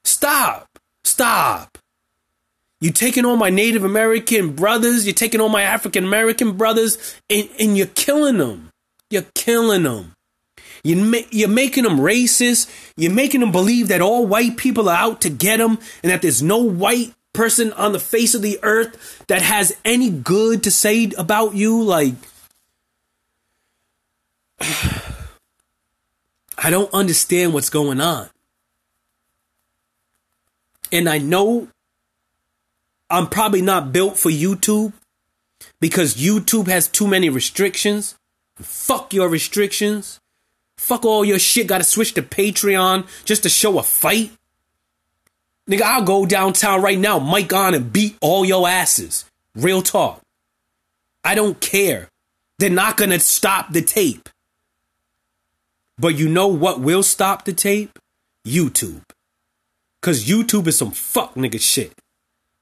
[0.03, 0.67] Stop.
[1.03, 1.77] Stop.
[2.79, 7.47] You're taking on my Native American brothers, you're taking on my African American brothers, and,
[7.59, 8.71] and you're killing them.
[9.11, 10.13] You're killing them.
[10.83, 12.69] You're making them racist.
[12.95, 16.21] You're making them believe that all white people are out to get them and that
[16.21, 20.71] there's no white person on the face of the earth that has any good to
[20.71, 21.81] say about you.
[21.81, 22.15] Like,
[26.57, 28.29] I don't understand what's going on.
[30.91, 31.69] And I know
[33.09, 34.93] I'm probably not built for YouTube
[35.81, 38.15] because YouTube has too many restrictions.
[38.55, 40.20] Fuck your restrictions.
[40.81, 41.67] Fuck all your shit.
[41.67, 44.31] Gotta switch to Patreon just to show a fight.
[45.69, 49.25] Nigga, I'll go downtown right now, mic on, and beat all your asses.
[49.55, 50.21] Real talk.
[51.23, 52.09] I don't care.
[52.57, 54.27] They're not gonna stop the tape.
[55.99, 57.99] But you know what will stop the tape?
[58.45, 59.03] YouTube.
[60.01, 61.93] Cause YouTube is some fuck nigga shit.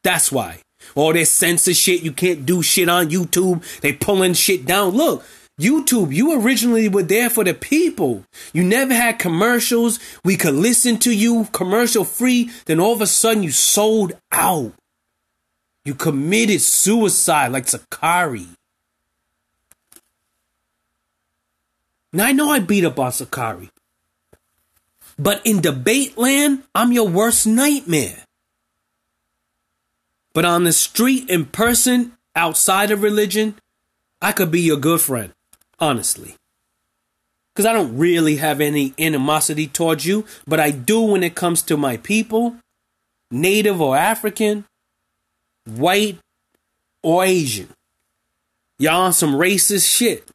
[0.04, 0.60] That's why.
[0.94, 3.64] All this censor shit, you can't do shit on YouTube.
[3.80, 4.90] They pulling shit down.
[4.90, 5.24] Look,
[5.60, 8.24] YouTube, you originally were there for the people.
[8.54, 10.00] You never had commercials.
[10.24, 12.50] We could listen to you commercial free.
[12.66, 14.74] Then all of a sudden you sold out.
[15.84, 18.48] You committed suicide like Sicarii.
[22.14, 23.70] Now I know I beat up on Sicarii.
[25.18, 28.24] But in debate land, I'm your worst nightmare.
[30.34, 33.60] But on the street, in person, outside of religion,
[34.22, 35.34] I could be your good friend
[35.80, 36.36] honestly.
[37.54, 41.62] Because I don't really have any animosity towards you, but I do when it comes
[41.64, 42.56] to my people,
[43.32, 44.66] native or African,
[45.66, 46.18] white
[47.04, 47.70] or Asian.
[48.78, 50.30] Y'all on some racist shit.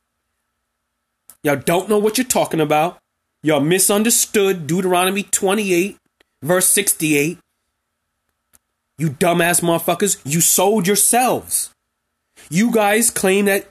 [1.43, 2.99] Y'all don't know what you're talking about.
[3.43, 5.97] Y'all misunderstood Deuteronomy 28,
[6.43, 7.39] verse 68.
[8.97, 11.71] You dumbass motherfuckers, you sold yourselves.
[12.49, 13.69] You guys claim that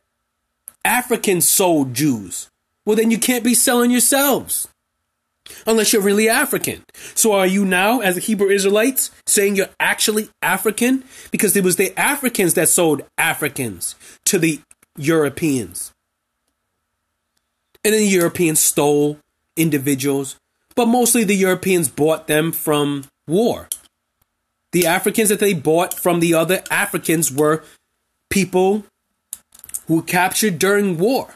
[0.85, 2.49] Africans sold Jews.
[2.85, 4.67] Well, then you can't be selling yourselves
[5.65, 6.83] unless you're really African.
[7.15, 11.03] So are you now, as a Hebrew Israelites, saying you're actually African?
[11.31, 13.95] Because it was the Africans that sold Africans
[14.25, 14.61] to the
[14.97, 15.93] Europeans.
[17.83, 19.19] And then the Europeans stole
[19.55, 20.37] individuals,
[20.75, 23.67] but mostly the Europeans bought them from war.
[24.71, 27.63] The Africans that they bought from the other Africans were
[28.29, 28.85] people
[29.87, 31.35] who were captured during war.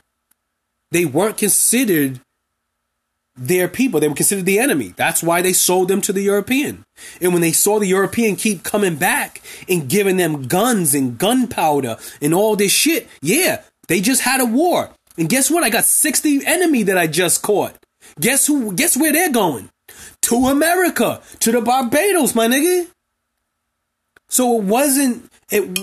[0.91, 2.21] They weren't considered
[3.35, 3.99] their people.
[3.99, 4.93] They were considered the enemy.
[4.95, 6.85] That's why they sold them to the European.
[7.21, 11.97] And when they saw the European keep coming back and giving them guns and gunpowder
[12.21, 14.89] and all this shit, yeah, they just had a war.
[15.17, 15.63] And guess what?
[15.63, 17.75] I got 60 enemy that I just caught.
[18.19, 18.73] Guess who?
[18.73, 19.69] Guess where they're going?
[20.23, 22.87] To America, to the Barbados, my nigga.
[24.29, 25.31] So it wasn't.
[25.49, 25.79] It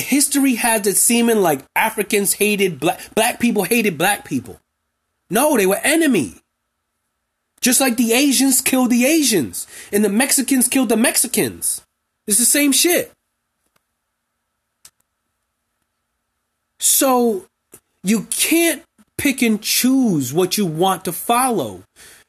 [0.00, 4.60] history has it seeming like Africans hated black black people hated black people.
[5.28, 6.34] No, they were enemy.
[7.60, 11.82] Just like the Asians killed the Asians and the Mexicans killed the Mexicans.
[12.26, 13.12] It's the same shit.
[16.78, 17.46] So
[18.02, 18.82] you can't
[19.18, 21.82] pick and choose what you want to follow.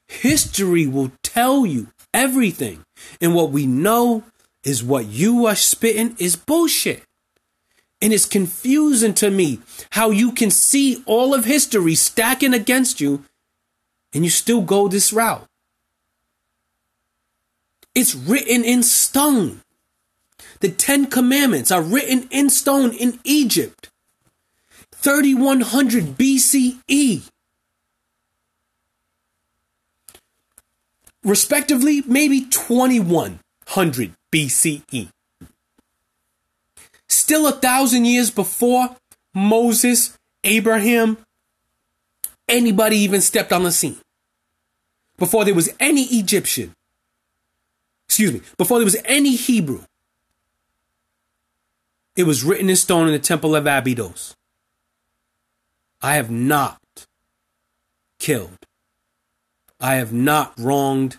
[0.10, 2.84] History will tell you everything.
[3.22, 4.23] And what we know
[4.64, 7.03] is what you are spitting is bullshit.
[8.02, 9.60] And it's confusing to me
[9.91, 13.26] how you can see all of history stacking against you
[14.14, 15.48] and you still go this route.
[17.94, 19.61] It's written in stone.
[20.61, 23.90] The Ten Commandments are written in stone in Egypt.
[24.91, 27.30] 3100 BCE.
[31.23, 35.10] Respectively, maybe 2100 BCE.
[37.12, 38.96] Still a thousand years before
[39.34, 41.18] Moses, Abraham,
[42.48, 43.98] anybody even stepped on the scene.
[45.18, 46.74] Before there was any Egyptian.
[48.08, 48.42] Excuse me.
[48.58, 49.82] Before there was any Hebrew.
[52.16, 54.34] It was written in stone in the temple of Abydos.
[56.02, 56.80] I have not
[58.20, 58.58] killed.
[59.82, 61.18] I have not wronged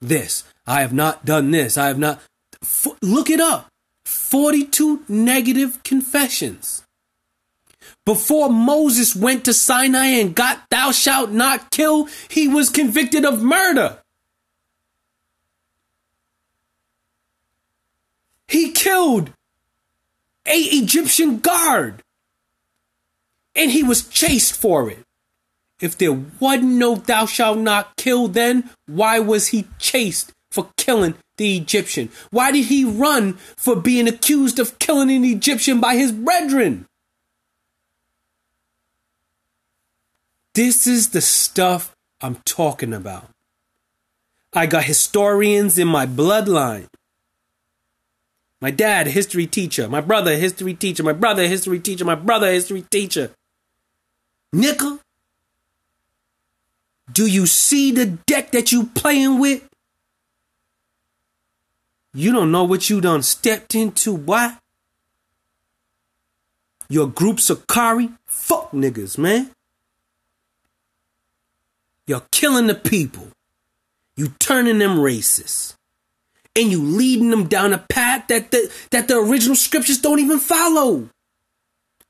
[0.00, 0.44] this.
[0.66, 1.76] I have not done this.
[1.76, 2.22] I have not.
[2.62, 3.69] F- look it up.
[4.10, 6.82] 42 negative confessions.
[8.04, 13.42] Before Moses went to Sinai and got thou shalt not kill, he was convicted of
[13.42, 13.98] murder.
[18.48, 19.32] He killed
[20.44, 22.02] a Egyptian guard.
[23.54, 25.04] And he was chased for it.
[25.80, 31.14] If there wasn't no thou shalt not kill then, why was he chased for killing
[31.40, 32.10] the Egyptian?
[32.30, 36.84] Why did he run for being accused of killing an Egyptian by his brethren?
[40.52, 43.30] This is the stuff I'm talking about.
[44.52, 46.88] I got historians in my bloodline.
[48.60, 49.88] My dad, history teacher.
[49.88, 51.02] My brother, history teacher.
[51.02, 52.04] My brother, history teacher.
[52.04, 53.30] My brother, history teacher.
[54.52, 54.98] Nickel,
[57.10, 59.69] do you see the deck that you playing with?
[62.12, 64.58] You don't know what you done stepped into, why?
[66.88, 68.10] Your group Sicarii?
[68.26, 69.50] Fuck niggas, man.
[72.06, 73.28] You're killing the people.
[74.16, 75.76] You turning them racist.
[76.56, 80.40] And you leading them down a path that the, that the original scriptures don't even
[80.40, 81.08] follow.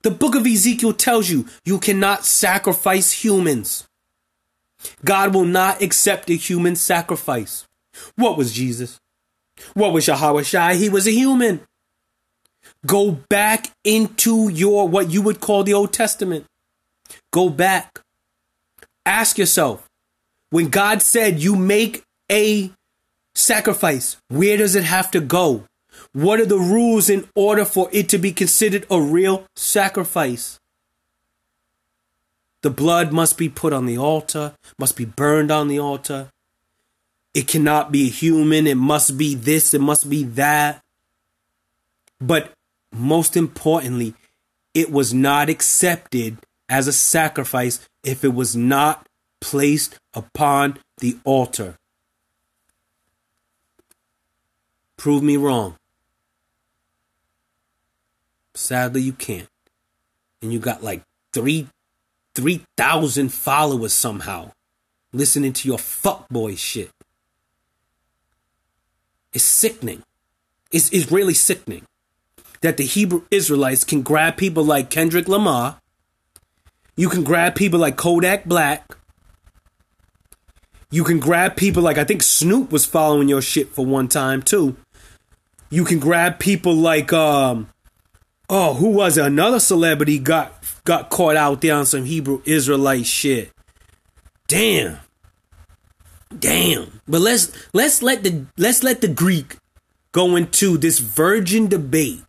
[0.02, 3.86] The book of Ezekiel tells you you cannot sacrifice humans.
[5.05, 7.68] God will not accept a human sacrifice.
[8.16, 8.98] What was Jesus?
[9.74, 10.77] What was Yahawashi?
[10.77, 11.61] He was a human.
[12.87, 16.47] Go back into your what you would call the Old Testament.
[17.32, 18.01] Go back.
[19.05, 19.89] Ask yourself,
[20.51, 22.70] when God said you make a
[23.35, 25.65] sacrifice, where does it have to go?
[26.12, 30.59] What are the rules in order for it to be considered a real sacrifice?
[32.62, 36.31] The blood must be put on the altar, must be burned on the altar.
[37.35, 38.66] It cannot be a human.
[38.66, 39.73] It must be this.
[39.74, 40.82] It must be that.
[42.20, 42.52] But
[42.93, 44.15] most importantly,
[44.74, 46.39] it was not accepted
[46.69, 49.07] as a sacrifice if it was not
[49.40, 51.77] placed upon the altar.
[54.97, 55.77] Prove me wrong.
[58.55, 59.48] Sadly, you can't.
[60.43, 61.02] And you got like
[61.32, 61.69] three,
[62.35, 64.52] three thousand followers somehow
[65.12, 66.90] listening to your fuckboy shit.
[69.32, 70.02] It's sickening.
[70.73, 71.85] It's, it's really sickening
[72.61, 75.81] that the Hebrew Israelites can grab people like Kendrick Lamar.
[76.97, 78.97] You can grab people like Kodak Black.
[80.90, 84.43] You can grab people like I think Snoop was following your shit for one time
[84.43, 84.77] too.
[85.70, 87.69] You can grab people like um
[88.48, 89.24] oh who was it?
[89.24, 90.52] Another celebrity got
[90.85, 93.52] got caught out there on some Hebrew Israelite shit.
[94.48, 94.98] Damn.
[96.36, 97.01] Damn.
[97.09, 99.57] But let's let's let the let's let the Greek
[100.12, 102.23] go into this virgin debate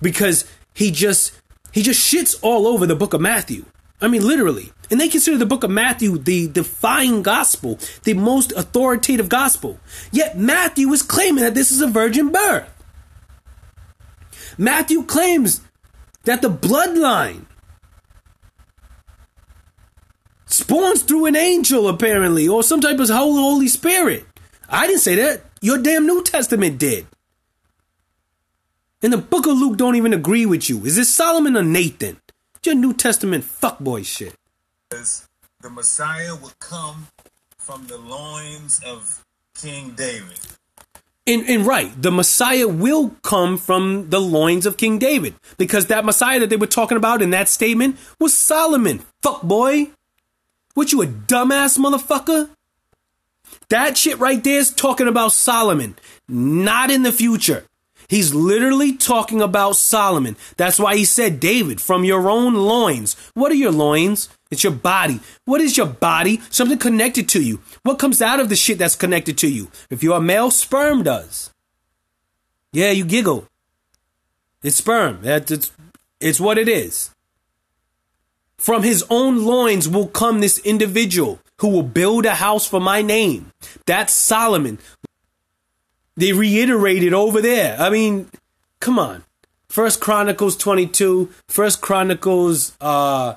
[0.00, 0.44] because
[0.74, 1.32] he just
[1.72, 3.64] he just shits all over the book of Matthew.
[4.00, 4.72] I mean, literally.
[4.90, 9.78] And they consider the book of Matthew the defying gospel, the most authoritative gospel.
[10.12, 12.72] Yet Matthew is claiming that this is a virgin birth.
[14.56, 15.60] Matthew claims
[16.24, 17.44] that the bloodline
[20.48, 24.26] spawns through an angel, apparently, or some type of Holy, Holy Spirit.
[24.68, 25.42] I didn't say that.
[25.60, 27.06] Your damn New Testament did.
[29.02, 30.84] And the book of Luke don't even agree with you.
[30.84, 32.20] Is it Solomon or Nathan?
[32.64, 34.34] Your New Testament fuckboy shit.
[34.90, 37.06] The Messiah would come
[37.56, 40.38] from the loins of King David.
[41.26, 45.34] And, and right, the Messiah will come from the loins of King David.
[45.56, 49.00] Because that Messiah that they were talking about in that statement was Solomon.
[49.22, 49.92] Fuck boy.
[50.78, 52.50] What you a dumbass motherfucker?
[53.68, 55.96] That shit right there is talking about Solomon,
[56.28, 57.64] not in the future.
[58.08, 60.36] He's literally talking about Solomon.
[60.56, 63.16] That's why he said, David, from your own loins.
[63.34, 64.28] What are your loins?
[64.52, 65.18] It's your body.
[65.46, 66.40] What is your body?
[66.48, 67.60] Something connected to you.
[67.82, 69.72] What comes out of the shit that's connected to you?
[69.90, 71.50] If you're a male, sperm does.
[72.72, 73.48] Yeah, you giggle.
[74.62, 75.22] It's sperm.
[75.22, 75.72] That's it's,
[76.20, 77.10] it's what it is.
[78.58, 83.02] From his own loins will come this individual who will build a house for my
[83.02, 83.52] name.
[83.86, 84.78] That's Solomon.
[86.16, 87.80] They reiterated over there.
[87.80, 88.28] I mean,
[88.80, 89.24] come on.
[89.68, 93.34] First Chronicles 22, First Chronicles, uh,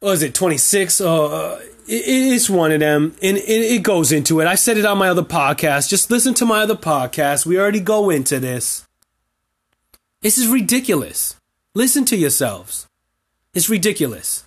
[0.00, 1.00] what is it, 26?
[1.00, 4.46] Uh, it, it's one of them, and it goes into it.
[4.46, 5.88] I said it on my other podcast.
[5.88, 7.44] Just listen to my other podcast.
[7.44, 8.86] We already go into this.
[10.22, 11.36] This is ridiculous.
[11.74, 12.87] Listen to yourselves.
[13.54, 14.44] It's ridiculous.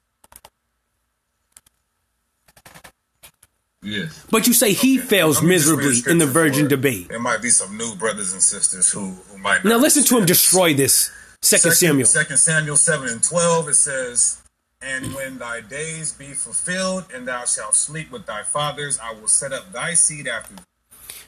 [3.84, 4.26] Yes.
[4.30, 7.10] But you say he fails miserably in the virgin debate.
[7.10, 10.26] There might be some new brothers and sisters who, who might Now listen to him
[10.26, 11.10] destroy this.
[11.42, 12.06] Second Samuel.
[12.06, 14.44] Second Samuel 7 and 12, it says,
[14.82, 19.28] And when thy days be fulfilled, and thou shalt sleep with thy fathers, I will
[19.28, 20.62] set up thy seed after thee.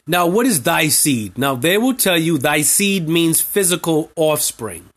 [0.06, 1.36] Now, what is thy seed?
[1.36, 4.90] Now, they will tell you thy seed means physical offspring.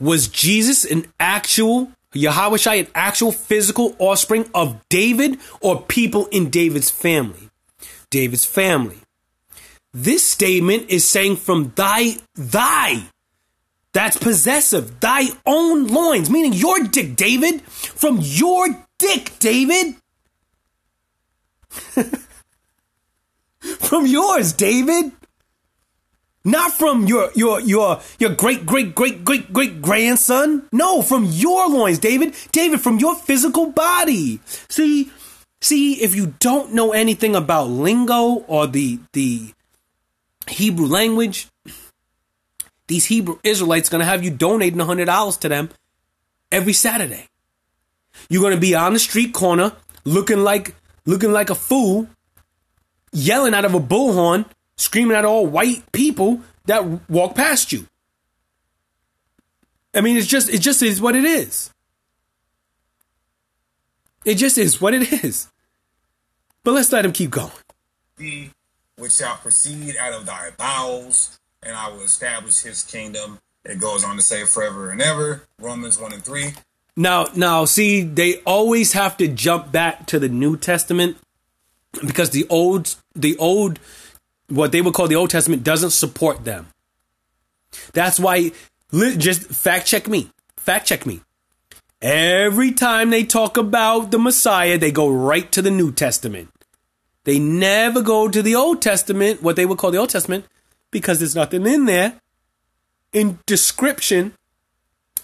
[0.00, 6.90] Was Jesus an actual, Yahawashi, an actual physical offspring of David or people in David's
[6.90, 7.50] family?
[8.10, 8.98] David's family.
[9.92, 13.02] This statement is saying from thy, thy,
[13.92, 18.68] that's possessive, thy own loins, meaning your dick, David, from your
[18.98, 19.96] dick, David.
[23.80, 25.12] from yours, David.
[26.44, 30.68] Not from your your your your great great great great great grandson.
[30.72, 32.34] No, from your loins, David.
[32.52, 34.40] David, from your physical body.
[34.68, 35.10] See,
[35.60, 39.52] see, if you don't know anything about lingo or the the
[40.48, 41.48] Hebrew language,
[42.86, 45.70] these Hebrew Israelites gonna have you donating hundred dollars to them
[46.50, 47.28] every Saturday.
[48.30, 49.72] You're gonna be on the street corner
[50.04, 50.74] looking like
[51.04, 52.08] looking like a fool,
[53.12, 54.46] yelling out of a bullhorn,
[54.78, 57.86] screaming at all white people that walk past you.
[59.94, 61.70] I mean, it's just it just is what it is.
[64.24, 65.48] It just is what it is.
[66.64, 67.52] But let's let him keep going.
[68.96, 73.38] which shall proceed out of thy bowels, and I will establish his kingdom.
[73.64, 75.42] It goes on to say forever and ever.
[75.60, 76.52] Romans 1 and 3.
[76.96, 81.16] Now, now, see, they always have to jump back to the New Testament
[82.04, 83.78] because the old, the old,
[84.48, 86.68] what they would call the Old Testament doesn't support them.
[87.92, 88.52] That's why,
[88.92, 91.20] just fact check me, fact check me.
[92.00, 96.48] Every time they talk about the Messiah, they go right to the New Testament.
[97.24, 100.46] They never go to the Old Testament, what they would call the Old Testament,
[100.90, 102.20] because there's nothing in there
[103.12, 104.32] in description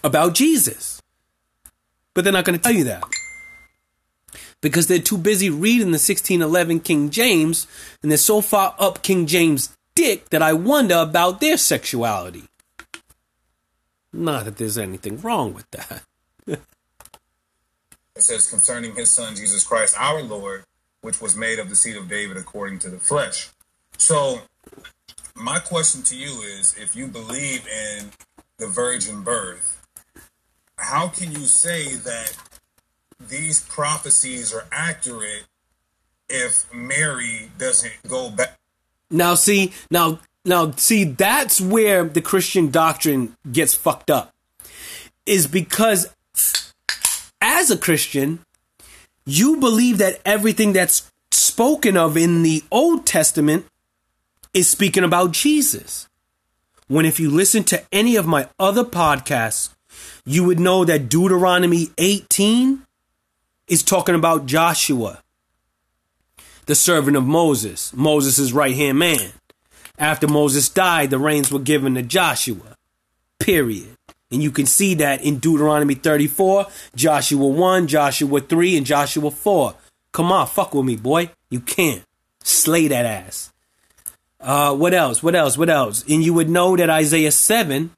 [0.02, 1.00] about Jesus.
[2.12, 3.04] But they're not going to tell you that.
[4.64, 7.66] Because they're too busy reading the 1611 King James,
[8.00, 12.44] and they're so far up King James' dick that I wonder about their sexuality.
[14.10, 16.04] Not that there's anything wrong with that.
[18.16, 20.64] It says concerning his son Jesus Christ, our Lord,
[21.02, 23.50] which was made of the seed of David according to the flesh.
[23.98, 24.40] So,
[25.34, 28.12] my question to you is if you believe in
[28.58, 29.82] the virgin birth,
[30.78, 32.34] how can you say that
[33.20, 35.44] these prophecies are accurate
[36.28, 38.58] if Mary doesn't go back?
[39.10, 44.32] Now see, now now see that's where the Christian doctrine gets fucked up.
[45.26, 46.14] Is because
[47.40, 48.40] as a Christian,
[49.26, 53.66] you believe that everything that's spoken of in the Old Testament
[54.52, 56.08] is speaking about Jesus.
[56.86, 59.70] When if you listen to any of my other podcasts,
[60.24, 62.82] you would know that Deuteronomy 18
[63.68, 65.22] is talking about Joshua,
[66.66, 69.32] the servant of Moses, Moses' right hand man.
[69.98, 72.76] After Moses died, the reins were given to Joshua.
[73.38, 73.96] Period.
[74.30, 76.66] And you can see that in Deuteronomy 34,
[76.96, 79.74] Joshua 1, Joshua 3, and Joshua 4.
[80.12, 81.30] Come on, fuck with me, boy.
[81.50, 82.02] You can't.
[82.42, 83.52] Slay that ass.
[84.40, 85.22] Uh, what else?
[85.22, 85.56] What else?
[85.56, 86.04] What else?
[86.08, 87.90] And you would know that Isaiah 7,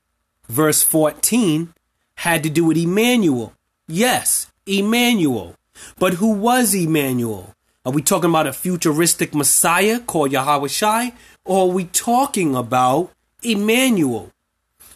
[0.49, 1.73] verse 14,
[2.17, 3.53] had to do with Emmanuel.
[3.89, 5.55] Yes, Emmanuel.
[5.99, 7.55] But who was Emmanuel?
[7.85, 11.13] Are we talking about a futuristic Messiah called Yahawashi?
[11.45, 13.13] Or are we talking about
[13.43, 14.33] Emmanuel?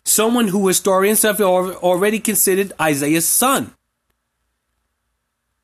[0.04, 3.74] Someone who historians have already considered Isaiah's son.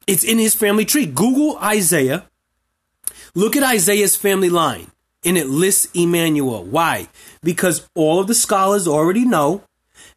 [0.06, 1.06] It's in his family tree.
[1.06, 2.26] Google Isaiah.
[3.34, 4.92] Look at Isaiah's family line
[5.24, 6.62] and it lists Emmanuel.
[6.62, 7.08] Why?
[7.42, 9.62] Because all of the scholars already know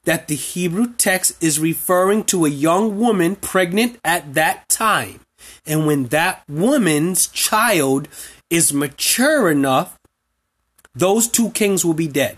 [0.06, 5.22] that the Hebrew text is referring to a young woman pregnant at that time.
[5.66, 8.08] And when that woman's child
[8.50, 9.98] is mature enough,
[10.96, 12.38] those two kings will be dead.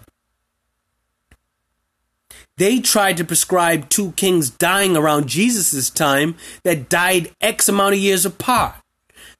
[2.58, 8.00] They tried to prescribe two kings dying around Jesus' time that died X amount of
[8.00, 8.76] years apart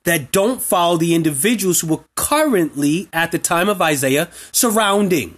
[0.04, 5.38] that don't follow the individuals who were currently, at the time of Isaiah, surrounding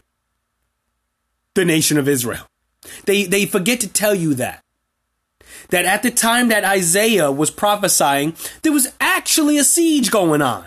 [1.55, 2.47] the nation of Israel.
[3.05, 4.63] They, they forget to tell you that.
[5.69, 10.65] That at the time that Isaiah was prophesying, there was actually a siege going on.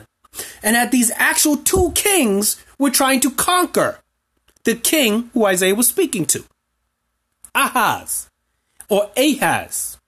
[0.62, 4.01] And that these actual two kings were trying to conquer
[4.64, 6.44] the king who Isaiah was speaking to.
[7.55, 8.28] Ahaz
[8.88, 9.98] or Ahaz.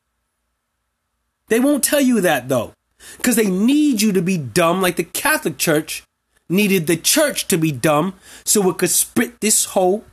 [1.48, 2.74] They won't tell you that though
[3.16, 6.02] because they need you to be dumb like the Catholic Church
[6.48, 8.14] needed the church to be dumb
[8.44, 10.04] so it could spit this whole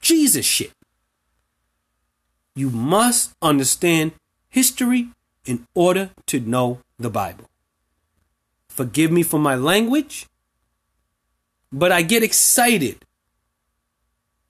[0.00, 0.72] Jesus shit.
[2.54, 4.12] You must understand
[4.48, 5.08] history
[5.44, 7.48] in order to know the Bible.
[8.68, 10.26] Forgive me for my language,
[11.72, 13.04] but I get excited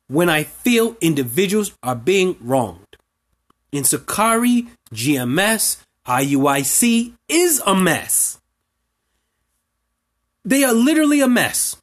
[0.08, 2.96] when I feel individuals are being wronged.
[3.70, 8.40] In Sicarii, GMS, IUIC is a mess.
[10.44, 11.76] They are literally a mess.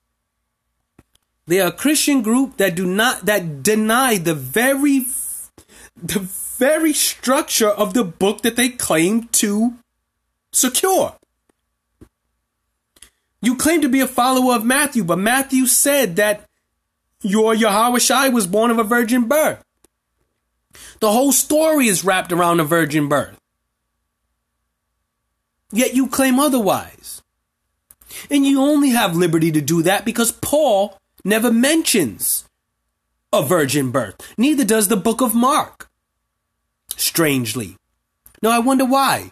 [1.46, 5.06] They are a Christian group that do not that deny the very
[6.02, 9.76] the very structure of the book that they claim to
[10.52, 11.16] secure.
[13.42, 16.46] You claim to be a follower of Matthew, but Matthew said that
[17.22, 19.64] your Yahawashi was born of a virgin birth.
[21.00, 23.40] The whole story is wrapped around a virgin birth.
[25.72, 27.22] Yet you claim otherwise.
[28.32, 32.46] And you only have liberty to do that because Paul never mentions
[33.34, 34.16] a virgin birth.
[34.38, 35.87] Neither does the book of Mark.
[36.98, 37.78] Strangely.
[38.42, 39.32] Now I wonder why.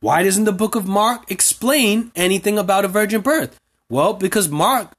[0.00, 3.58] Why doesn't the book of Mark explain anything about a virgin birth?
[3.88, 4.92] Well, because Mark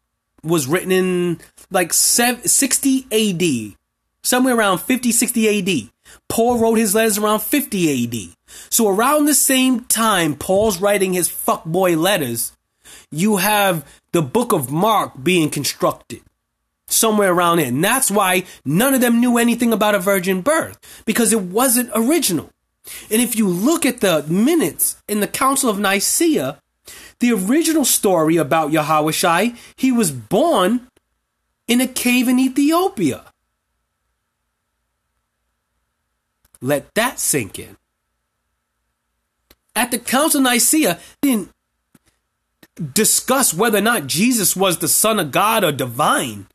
[0.44, 1.40] was written in
[1.70, 3.76] like 60 AD,
[4.24, 5.90] somewhere around 50, 60 AD.
[6.28, 8.36] Paul wrote his letters around 50 AD.
[8.70, 12.52] So around the same time Paul's writing his fuckboy letters,
[13.12, 16.22] you have the book of Mark being constructed.
[16.92, 17.68] Somewhere around there.
[17.68, 20.80] And that's why none of them knew anything about a virgin birth.
[21.06, 22.50] Because it wasn't original.
[23.10, 26.60] And if you look at the minutes in the Council of Nicaea,
[27.20, 30.88] the original story about Yahawashi, he was born
[31.68, 33.24] in a cave in Ethiopia.
[36.62, 37.78] Let that sink in
[39.76, 41.52] at the Council of Nicaea they didn't
[42.94, 46.48] discuss whether or not Jesus was the Son of God or divine.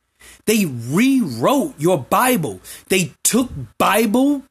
[0.47, 2.61] They rewrote your Bible.
[2.87, 4.43] They took Bible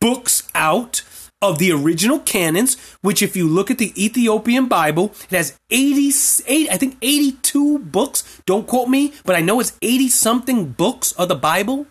[0.00, 1.02] books out
[1.40, 6.68] of the original canons, which if you look at the Ethiopian Bible, it has 88,
[6.70, 8.42] I think 82 books.
[8.44, 11.86] Don't quote me, but I know it's 80 something books of the Bible.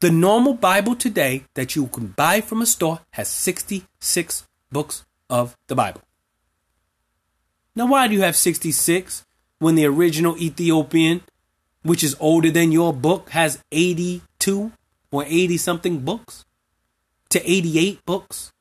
[0.00, 5.56] The normal Bible today that you can buy from a store has 66 books of
[5.68, 6.02] the Bible.
[7.74, 9.24] Now, why do you have 66
[9.58, 11.22] when the original Ethiopian,
[11.84, 14.72] which is older than your book, has 82
[15.12, 16.44] or 80 something books
[17.28, 18.52] to 88 books?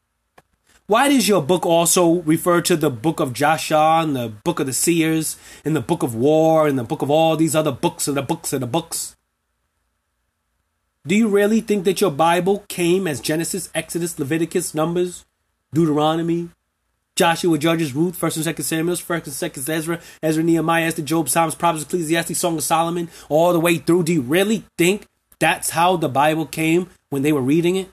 [0.85, 4.67] Why does your book also refer to the book of Joshua and the book of
[4.67, 8.07] the seers and the book of war and the book of all these other books
[8.07, 9.15] and the books and the books?
[11.07, 15.25] Do you really think that your Bible came as Genesis, Exodus, Leviticus, Numbers,
[15.73, 16.49] Deuteronomy,
[17.15, 21.29] Joshua, Judges, Ruth, First and Second Samuel, First and Second Ezra, Ezra, Nehemiah, Esther, Job,
[21.29, 24.03] Psalms, Proverbs, Ecclesiastes, Song of Solomon, all the way through.
[24.03, 25.07] Do you really think
[25.39, 27.89] that's how the Bible came when they were reading it?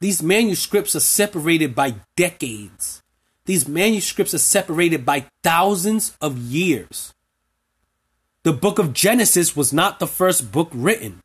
[0.00, 3.02] These manuscripts are separated by decades.
[3.44, 7.14] These manuscripts are separated by thousands of years.
[8.42, 11.20] The book of Genesis was not the first book written.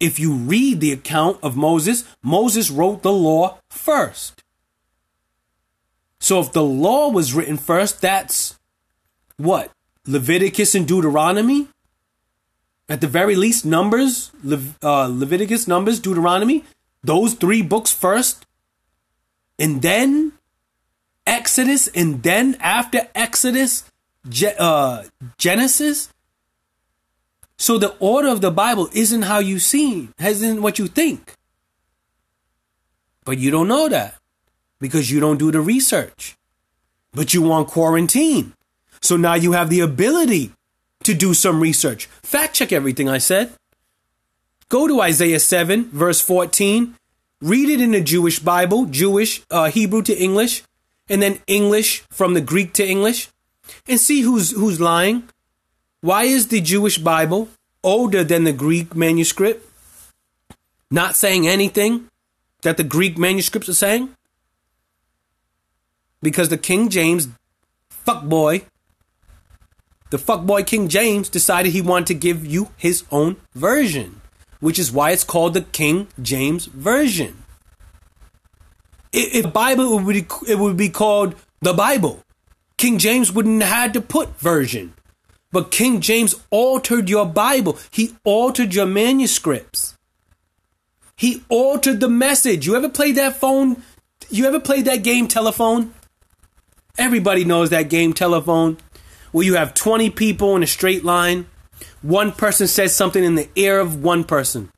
[0.00, 4.44] If you read the account of Moses, Moses wrote the law first.
[6.20, 8.58] So if the law was written first, that's
[9.36, 9.72] what?
[10.06, 11.68] Leviticus and Deuteronomy?
[12.88, 16.64] At the very least, Numbers, Le- uh, Leviticus, Numbers, Deuteronomy,
[17.02, 18.46] those three books first,
[19.58, 20.32] and then
[21.26, 23.84] Exodus, and then after Exodus,
[24.28, 25.04] Ge- uh,
[25.36, 26.08] Genesis.
[27.58, 31.34] So the order of the Bible isn't how you see, isn't what you think.
[33.24, 34.14] But you don't know that
[34.78, 36.36] because you don't do the research.
[37.12, 38.54] But you want quarantine.
[39.02, 40.52] So now you have the ability
[41.04, 42.06] to do some research.
[42.22, 43.52] Fact check everything I said.
[44.68, 46.94] Go to Isaiah 7, verse 14.
[47.40, 50.62] Read it in the Jewish Bible, Jewish, uh, Hebrew to English,
[51.08, 53.28] and then English from the Greek to English,
[53.88, 55.28] and see who's, who's lying.
[56.00, 57.48] Why is the Jewish Bible
[57.82, 59.68] older than the Greek manuscript?
[60.90, 62.08] Not saying anything
[62.62, 64.14] that the Greek manuscripts are saying?
[66.22, 67.28] Because the King James
[68.06, 68.62] fuckboy,
[70.10, 74.20] the fuckboy King James decided he wanted to give you his own version,
[74.60, 77.42] which is why it's called the King James Version.
[79.12, 82.22] If the Bible would be, it would be called the Bible.
[82.76, 84.94] King James wouldn't have had to put version.
[85.50, 87.78] But King James altered your Bible.
[87.90, 89.96] He altered your manuscripts.
[91.16, 92.66] He altered the message.
[92.66, 93.82] You ever played that phone?
[94.30, 95.94] You ever played that game telephone?
[96.98, 98.76] Everybody knows that game telephone
[99.32, 101.46] where you have 20 people in a straight line.
[102.02, 104.70] One person says something in the ear of one person.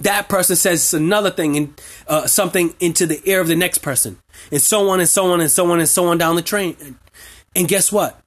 [0.00, 4.18] That person says another thing and uh, something into the ear of the next person,
[4.50, 6.98] and so on and so on and so on and so on down the train.
[7.54, 8.20] And guess what?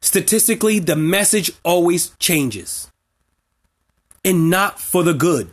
[0.00, 2.90] Statistically, the message always changes,
[4.24, 5.50] and not for the good.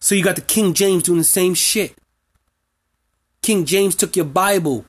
[0.00, 1.96] So you got the King James doing the same shit.
[3.40, 4.84] King James took your Bible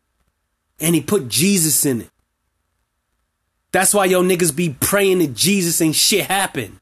[0.80, 2.10] and he put Jesus in it.
[3.72, 6.80] That's why yo niggas be praying to Jesus and shit happen.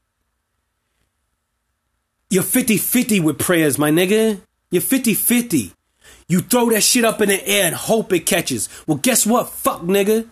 [2.30, 4.40] You're 50 50 with prayers, my nigga.
[4.70, 5.72] You're 50 50.
[6.28, 8.68] You throw that shit up in the air and hope it catches.
[8.86, 9.50] Well, guess what?
[9.50, 10.30] Fuck, nigga.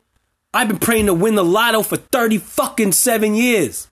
[0.55, 3.90] I've been praying to win the lotto for 30 fucking seven years.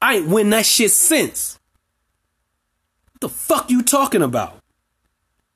[0.00, 1.58] I ain't win that shit since.
[3.12, 4.58] What the fuck you talking about?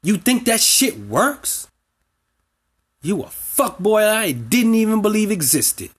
[0.02, 1.68] You think that shit works?
[3.02, 5.90] You a fuckboy I didn't even believe existed.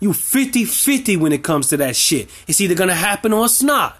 [0.00, 2.28] You 50 50 when it comes to that shit.
[2.46, 3.98] It's either gonna happen or it's not.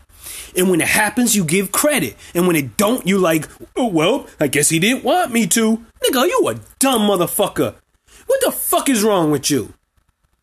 [0.56, 2.16] And when it happens, you give credit.
[2.34, 5.84] And when it don't, you like, oh, well, I guess he didn't want me to.
[6.04, 7.74] Nigga, you a dumb motherfucker.
[8.26, 9.74] What the fuck is wrong with you?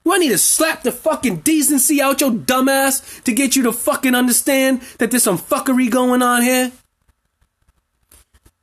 [0.04, 3.72] Do I need to slap the fucking decency out your dumbass to get you to
[3.72, 6.72] fucking understand that there's some fuckery going on here?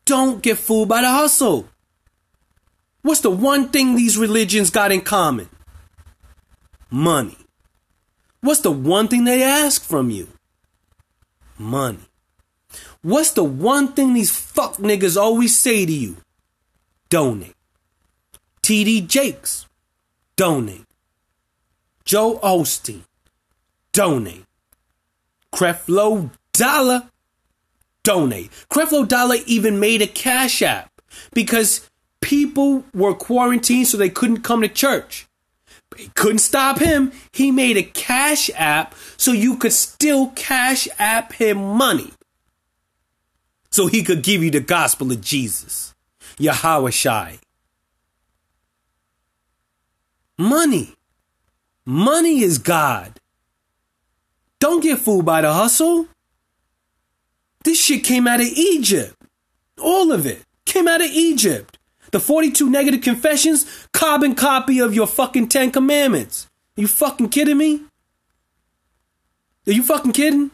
[0.05, 1.69] Don't get fooled by the hustle.
[3.03, 5.49] What's the one thing these religions got in common?
[6.91, 7.37] Money.
[8.41, 10.29] What's the one thing they ask from you?
[11.59, 11.99] Money.
[13.03, 16.17] What's the one thing these fuck niggas always say to you?
[17.09, 17.55] Donate.
[18.63, 19.67] TD Jakes,
[20.35, 20.87] donate.
[22.05, 23.03] Joe Osteen,
[23.93, 24.45] donate.
[25.53, 27.09] Creflo Dollar,
[28.03, 28.51] donate.
[28.69, 31.01] Creflo Dollar even made a cash app
[31.33, 31.89] because
[32.21, 35.27] people were quarantined so they couldn't come to church.
[35.97, 37.13] He couldn't stop him.
[37.33, 42.13] He made a cash app so you could still cash app him money.
[43.71, 45.95] So he could give you the gospel of Jesus.
[46.39, 47.39] Yahawashi.
[50.39, 50.95] Money.
[51.85, 53.21] Money is God.
[54.59, 56.09] Don't get fooled by the hustle.
[57.65, 59.15] This shit came out of Egypt.
[59.81, 61.76] All of it came out of Egypt.
[62.13, 66.49] The 42 negative confessions, carbon copy of your fucking 10 commandments.
[66.77, 67.83] Are you fucking kidding me?
[69.67, 70.51] Are you fucking kidding?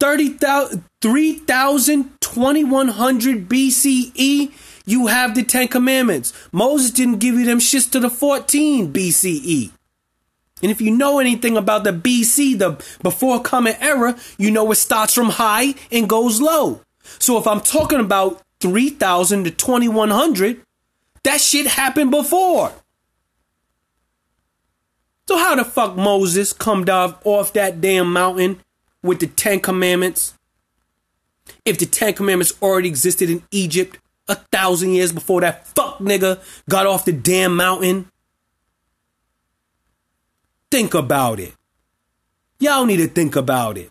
[0.00, 4.52] 30,000, 3,000, 2100 BCE,
[4.84, 6.32] you have the 10 commandments.
[6.52, 9.70] Moses didn't give you them shits to the 14 BCE.
[10.62, 14.76] And if you know anything about the BC, the before coming era, you know it
[14.76, 16.80] starts from high and goes low.
[17.18, 20.62] So if I'm talking about 3000 to 2100,
[21.24, 22.72] That shit happened before.
[25.28, 28.60] So how the fuck Moses come down off that damn mountain
[29.02, 30.34] with the Ten Commandments?
[31.66, 36.40] If the Ten Commandments already existed in Egypt a thousand years before that fuck nigga
[36.68, 38.10] got off the damn mountain?
[40.70, 41.54] Think about it.
[42.58, 43.90] Y'all need to think about it.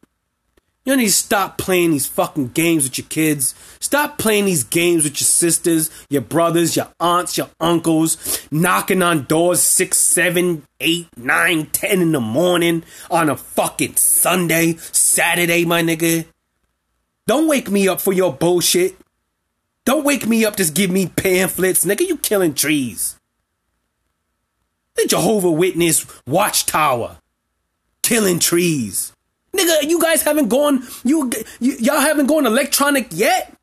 [0.85, 3.55] You need to stop playing these fucking games with your kids.
[3.80, 9.23] Stop playing these games with your sisters, your brothers, your aunts, your uncles, knocking on
[9.23, 15.81] doors six, seven, eight, nine, ten in the morning on a fucking Sunday, Saturday, my
[15.81, 16.26] nigga.
[17.27, 18.97] Don't wake me up for your bullshit.
[19.85, 22.05] Don't wake me up just give me pamphlets, nigga.
[22.05, 23.18] You killing trees.
[24.95, 27.18] The Jehovah Witness Watchtower
[28.01, 29.12] killing trees.
[29.55, 33.55] Nigga, you guys haven't gone you, you y'all haven't gone electronic yet?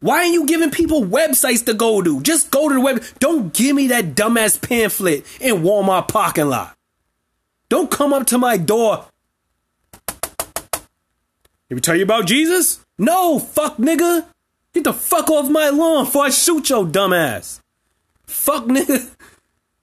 [0.00, 2.20] Why aren't you giving people websites to go to?
[2.22, 3.04] Just go to the web.
[3.20, 6.76] Don't give me that dumbass pamphlet in Walmart parking lot.
[7.68, 9.06] Don't come up to my door.
[11.70, 12.84] Let me tell you about Jesus?
[12.98, 14.26] No, fuck nigga.
[14.74, 17.60] Get the fuck off my lawn before I shoot your dumbass.
[18.26, 19.08] Fuck nigga.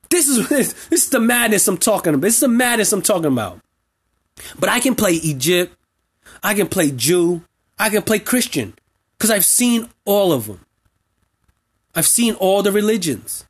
[0.09, 0.49] This is
[0.89, 2.21] this is the madness I'm talking about.
[2.25, 3.59] This is the madness I'm talking about.
[4.59, 5.75] But I can play Egypt.
[6.43, 7.43] I can play Jew.
[7.77, 8.73] I can play Christian
[9.17, 10.65] because I've seen all of them.
[11.95, 13.45] I've seen all the religions.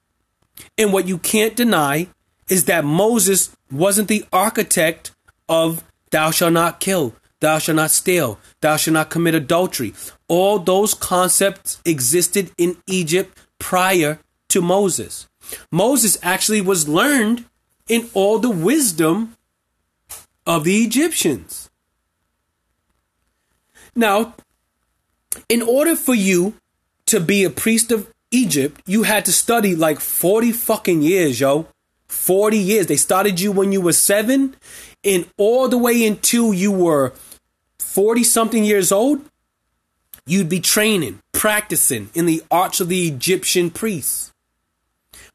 [0.78, 2.08] And what you can't deny
[2.48, 5.12] is that Moses wasn't the architect
[5.48, 9.94] of thou shalt not kill, thou shalt not steal, thou shalt not commit adultery.
[10.28, 15.28] All those concepts existed in Egypt prior to Moses.
[15.72, 17.46] Moses actually was learned
[17.88, 19.36] in all the wisdom
[20.50, 21.70] of the Egyptians.
[23.96, 24.34] Now,
[25.48, 26.56] in order for you
[27.06, 31.68] to be a priest of Egypt, you had to study like 40 fucking years, yo.
[32.08, 32.88] 40 years.
[32.88, 34.56] They started you when you were seven,
[35.04, 37.14] and all the way until you were
[37.78, 39.22] 40 something years old,
[40.26, 44.34] you'd be training, practicing in the arts of the Egyptian priests.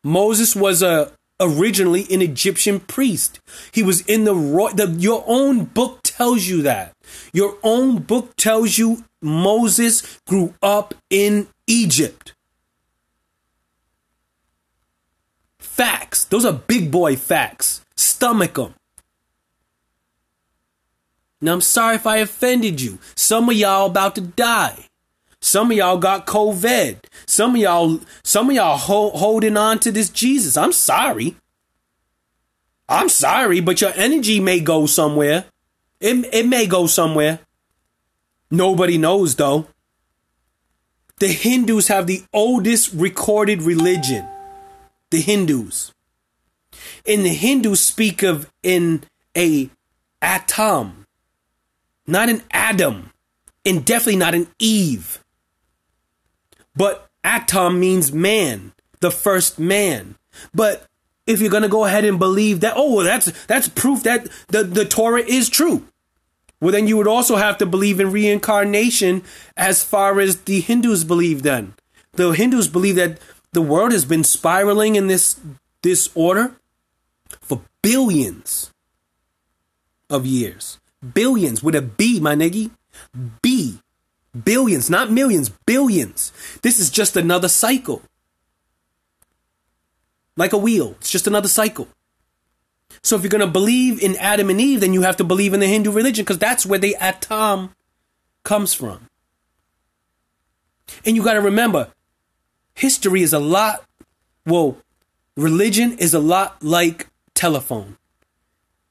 [0.03, 3.41] Moses was a originally an Egyptian priest.
[3.73, 4.75] He was in the royal.
[4.75, 6.93] The, your own book tells you that.
[7.33, 12.35] Your own book tells you Moses grew up in Egypt.
[15.59, 16.25] Facts.
[16.25, 17.85] Those are big boy facts.
[17.97, 18.75] Stomach them.
[21.41, 22.99] Now I'm sorry if I offended you.
[23.17, 24.87] Some of y'all about to die.
[25.45, 27.01] Some of y'all got COVID.
[27.27, 30.57] Some of y'all, some of y'all ho- holding on to this Jesus.
[30.57, 31.37] I'm sorry.
[32.89, 35.45] I'm sorry, but your energy may go somewhere.
[36.01, 37.41] It, it may go somewhere.
[38.51, 39.67] Nobody knows though.
[41.19, 44.27] The Hindus have the oldest recorded religion.
[45.11, 45.93] The Hindus.
[47.07, 49.05] And the Hindus speak of in
[49.37, 49.69] a
[50.23, 51.05] atom,
[52.07, 53.11] not an Adam,
[53.67, 55.21] and definitely not an Eve.
[56.77, 60.17] But atom means man, the first man.
[60.53, 60.87] But
[61.27, 64.65] if you're gonna go ahead and believe that, oh, well, that's that's proof that the,
[64.65, 65.87] the Torah is true.
[66.61, 69.23] Well, then you would also have to believe in reincarnation
[69.57, 71.75] as far as the Hindus believe then.
[72.13, 73.19] The Hindus believe that
[73.53, 75.39] the world has been spiraling in this
[75.83, 76.57] this order
[77.41, 78.73] for billions
[80.09, 80.79] of years.
[81.13, 82.71] Billions with a B, my nigga.
[83.43, 83.81] B.
[84.43, 86.33] Billions, not millions, billions.
[86.63, 88.03] This is just another cycle.
[90.37, 91.89] Like a wheel, it's just another cycle.
[93.03, 95.55] So if you're going to believe in Adam and Eve, then you have to believe
[95.55, 97.75] in the Hindu religion because that's where the atom
[98.43, 99.09] comes from.
[101.05, 101.89] And you got to remember,
[102.75, 103.85] history is a lot,
[104.47, 104.79] well,
[105.37, 107.97] religion is a lot like telephone.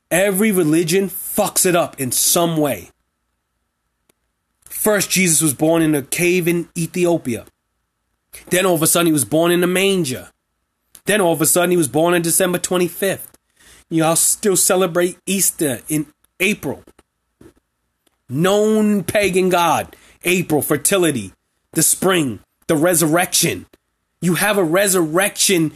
[0.10, 2.93] Every religion fucks it up in some way.
[4.84, 7.46] First, Jesus was born in a cave in Ethiopia.
[8.50, 10.28] Then all of a sudden, he was born in a manger.
[11.06, 13.30] Then all of a sudden, he was born on December 25th.
[13.90, 16.08] Y'all still celebrate Easter in
[16.42, 16.84] April.
[18.28, 19.96] Known pagan god,
[20.26, 21.32] April, fertility,
[21.72, 23.68] the spring, the resurrection.
[24.20, 25.72] You have a resurrection.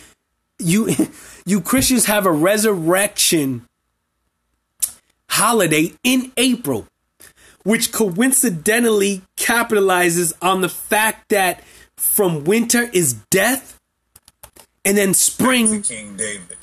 [0.60, 0.94] You,
[1.46, 3.68] you Christians have a resurrection
[5.30, 6.88] holiday in April
[7.68, 11.62] which coincidentally capitalizes on the fact that
[11.98, 13.78] from winter is death
[14.86, 16.56] and then spring King David.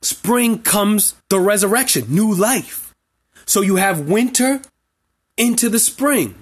[0.00, 2.94] spring comes the resurrection new life
[3.44, 4.62] so you have winter
[5.36, 6.34] into the spring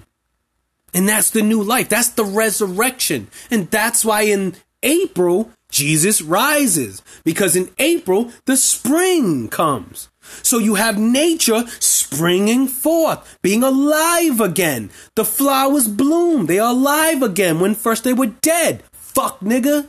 [0.93, 7.01] and that's the new life that's the resurrection and that's why in April, Jesus rises
[7.25, 10.09] because in April, the spring comes.
[10.43, 14.89] So you have nature springing forth, being alive again.
[15.15, 16.45] The flowers bloom.
[16.45, 18.83] They are alive again when first they were dead.
[18.91, 19.87] Fuck, nigga.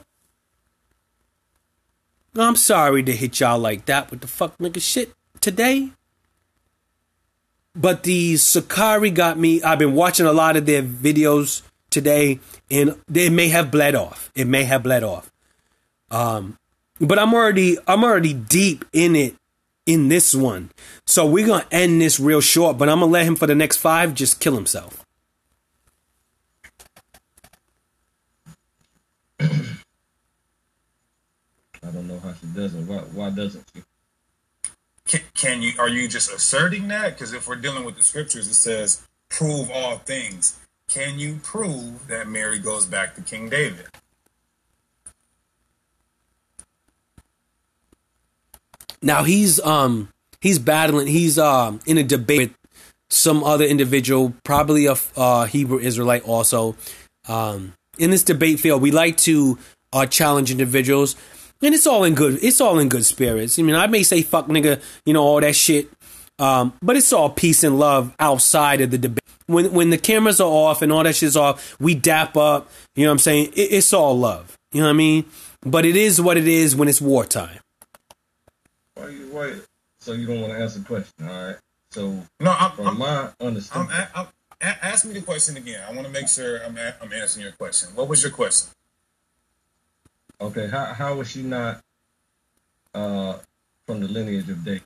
[2.36, 5.90] I'm sorry to hit y'all like that with the fuck nigga shit today.
[7.74, 9.62] But the Sicarii got me.
[9.62, 12.40] I've been watching a lot of their videos today,
[12.70, 14.30] and they may have bled off.
[14.34, 15.30] It may have bled off.
[16.10, 16.58] Um,
[17.00, 19.34] but I'm already I'm already deep in it
[19.86, 20.70] in this one.
[21.06, 23.76] So we're gonna end this real short, but I'm gonna let him for the next
[23.78, 25.04] five just kill himself.
[31.86, 32.86] I don't know how she doesn't.
[32.86, 33.82] Why, why doesn't she?
[35.06, 35.72] Can, can you?
[35.78, 37.14] Are you just asserting that?
[37.14, 40.58] Because if we're dealing with the scriptures, it says, "Prove all things."
[40.88, 43.86] Can you prove that Mary goes back to King David?
[49.02, 50.08] Now he's um
[50.40, 51.06] he's battling.
[51.06, 52.56] He's um in a debate with
[53.10, 56.76] some other individual, probably a uh, Hebrew Israelite also.
[57.28, 59.58] Um, in this debate field, we like to
[59.92, 61.16] uh, challenge individuals,
[61.62, 62.42] and it's all in good.
[62.42, 63.58] It's all in good spirits.
[63.58, 65.90] I mean, I may say "fuck nigga," you know, all that shit,
[66.38, 69.20] um, but it's all peace and love outside of the debate.
[69.46, 72.70] When when the cameras are off and all that shit's off, we dap up.
[72.94, 73.52] You know what I'm saying?
[73.54, 74.56] It, it's all love.
[74.72, 75.24] You know what I mean?
[75.62, 77.60] But it is what it is when it's wartime.
[78.96, 79.54] Why you why?
[80.00, 81.56] So you don't want to answer the question, all right?
[81.90, 84.26] So No, I'm, from I'm, my I'm, understanding, a- I'm
[84.60, 85.82] ask me the question again.
[85.88, 87.90] I want to make sure I'm, a- I'm answering your question.
[87.94, 88.70] What was your question?
[90.40, 91.80] okay, how how was she not
[92.94, 93.38] uh
[93.86, 94.82] from the lineage of David?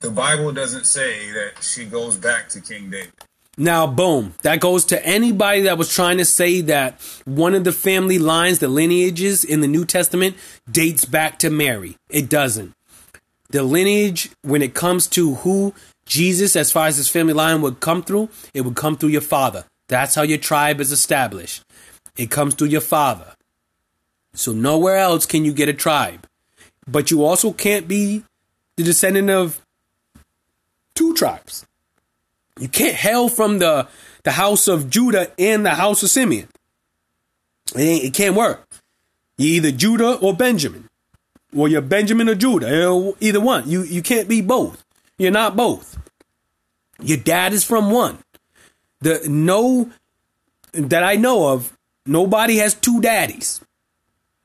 [0.00, 3.12] The Bible doesn't say that she goes back to King David.
[3.60, 4.34] Now, boom.
[4.42, 8.60] That goes to anybody that was trying to say that one of the family lines,
[8.60, 10.36] the lineages in the New Testament,
[10.70, 11.96] dates back to Mary.
[12.08, 12.72] It doesn't.
[13.50, 17.80] The lineage, when it comes to who Jesus, as far as his family line, would
[17.80, 19.64] come through, it would come through your father.
[19.88, 21.62] That's how your tribe is established.
[22.16, 23.34] It comes through your father.
[24.34, 26.26] So nowhere else can you get a tribe.
[26.86, 28.24] But you also can't be
[28.76, 29.60] the descendant of
[30.94, 31.66] two tribes.
[32.58, 33.88] You can't hail from the
[34.24, 36.48] the house of Judah and the house of Simeon.
[37.74, 38.66] It, it can't work.
[39.36, 40.87] You're either Judah or Benjamin,
[41.56, 43.12] or you're Benjamin or Judah.
[43.20, 43.68] Either one.
[43.68, 44.84] You you can't be both.
[45.18, 45.98] You're not both.
[47.00, 48.18] Your dad is from one.
[49.00, 49.90] The no
[50.72, 53.60] that I know of, nobody has two daddies.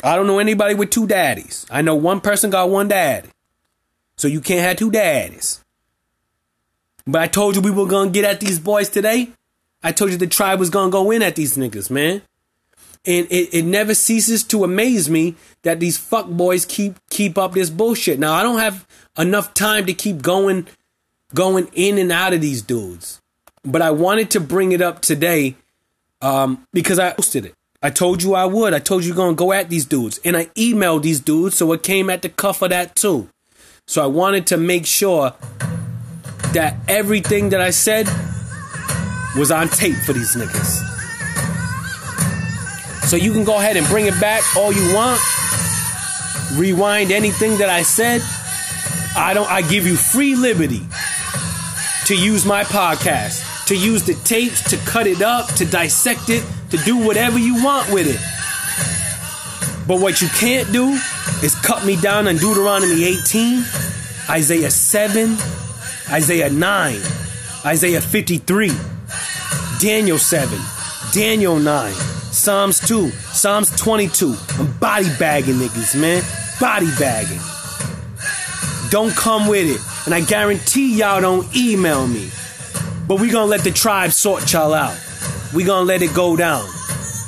[0.03, 1.65] I don't know anybody with two daddies.
[1.69, 3.29] I know one person got one daddy.
[4.17, 5.63] So you can't have two daddies.
[7.05, 9.29] But I told you we were gonna get at these boys today.
[9.81, 12.21] I told you the tribe was gonna go in at these niggas, man.
[13.05, 17.51] And it, it never ceases to amaze me that these fuck boys keep keep up
[17.53, 18.17] this bullshit.
[18.17, 20.67] Now I don't have enough time to keep going
[21.33, 23.21] going in and out of these dudes.
[23.63, 25.55] But I wanted to bring it up today
[26.21, 27.55] um, because I posted it.
[27.81, 28.73] I told you I would.
[28.73, 30.19] I told you gonna go at these dudes.
[30.23, 33.29] And I emailed these dudes, so it came at the cuff of that too.
[33.85, 35.33] So I wanted to make sure
[36.53, 38.07] that everything that I said
[39.37, 40.92] was on tape for these niggas.
[43.05, 45.19] So you can go ahead and bring it back all you want.
[46.55, 48.21] Rewind anything that I said.
[49.15, 50.81] I don't I give you free liberty
[52.05, 56.43] to use my podcast, to use the tapes, to cut it up, to dissect it,
[56.71, 58.19] to do whatever you want with it.
[59.87, 60.89] But what you can't do
[61.43, 63.63] is cut me down on Deuteronomy 18,
[64.29, 65.37] Isaiah 7,
[66.09, 67.01] Isaiah 9,
[67.65, 68.71] Isaiah 53,
[69.79, 70.59] Daniel 7,
[71.13, 71.93] Daniel 9,
[72.33, 74.35] Psalms 2, Psalms 22.
[74.57, 76.23] I'm body bagging niggas, man.
[76.59, 77.39] Body bagging.
[78.89, 79.79] Don't come with it.
[80.05, 82.31] And I guarantee y'all don't email me.
[83.07, 84.99] But we gonna let the tribe sort y'all out.
[85.53, 86.65] We gonna let it go down.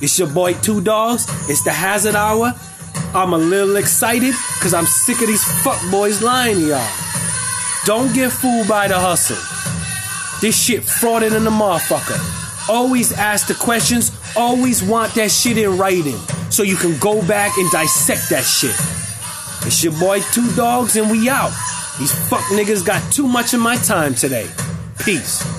[0.01, 1.27] It's your boy Two Dogs.
[1.49, 2.55] It's the Hazard Hour.
[3.13, 6.91] I'm a little excited because I'm sick of these fuck boys lying to y'all.
[7.85, 9.37] Don't get fooled by the hustle.
[10.41, 12.69] This shit frauded in the motherfucker.
[12.69, 14.11] Always ask the questions.
[14.37, 16.17] Always want that shit in writing
[16.49, 18.75] so you can go back and dissect that shit.
[19.65, 21.53] It's your boy Two Dogs and we out.
[21.97, 24.49] These fuck niggas got too much of my time today.
[24.99, 25.54] Peace.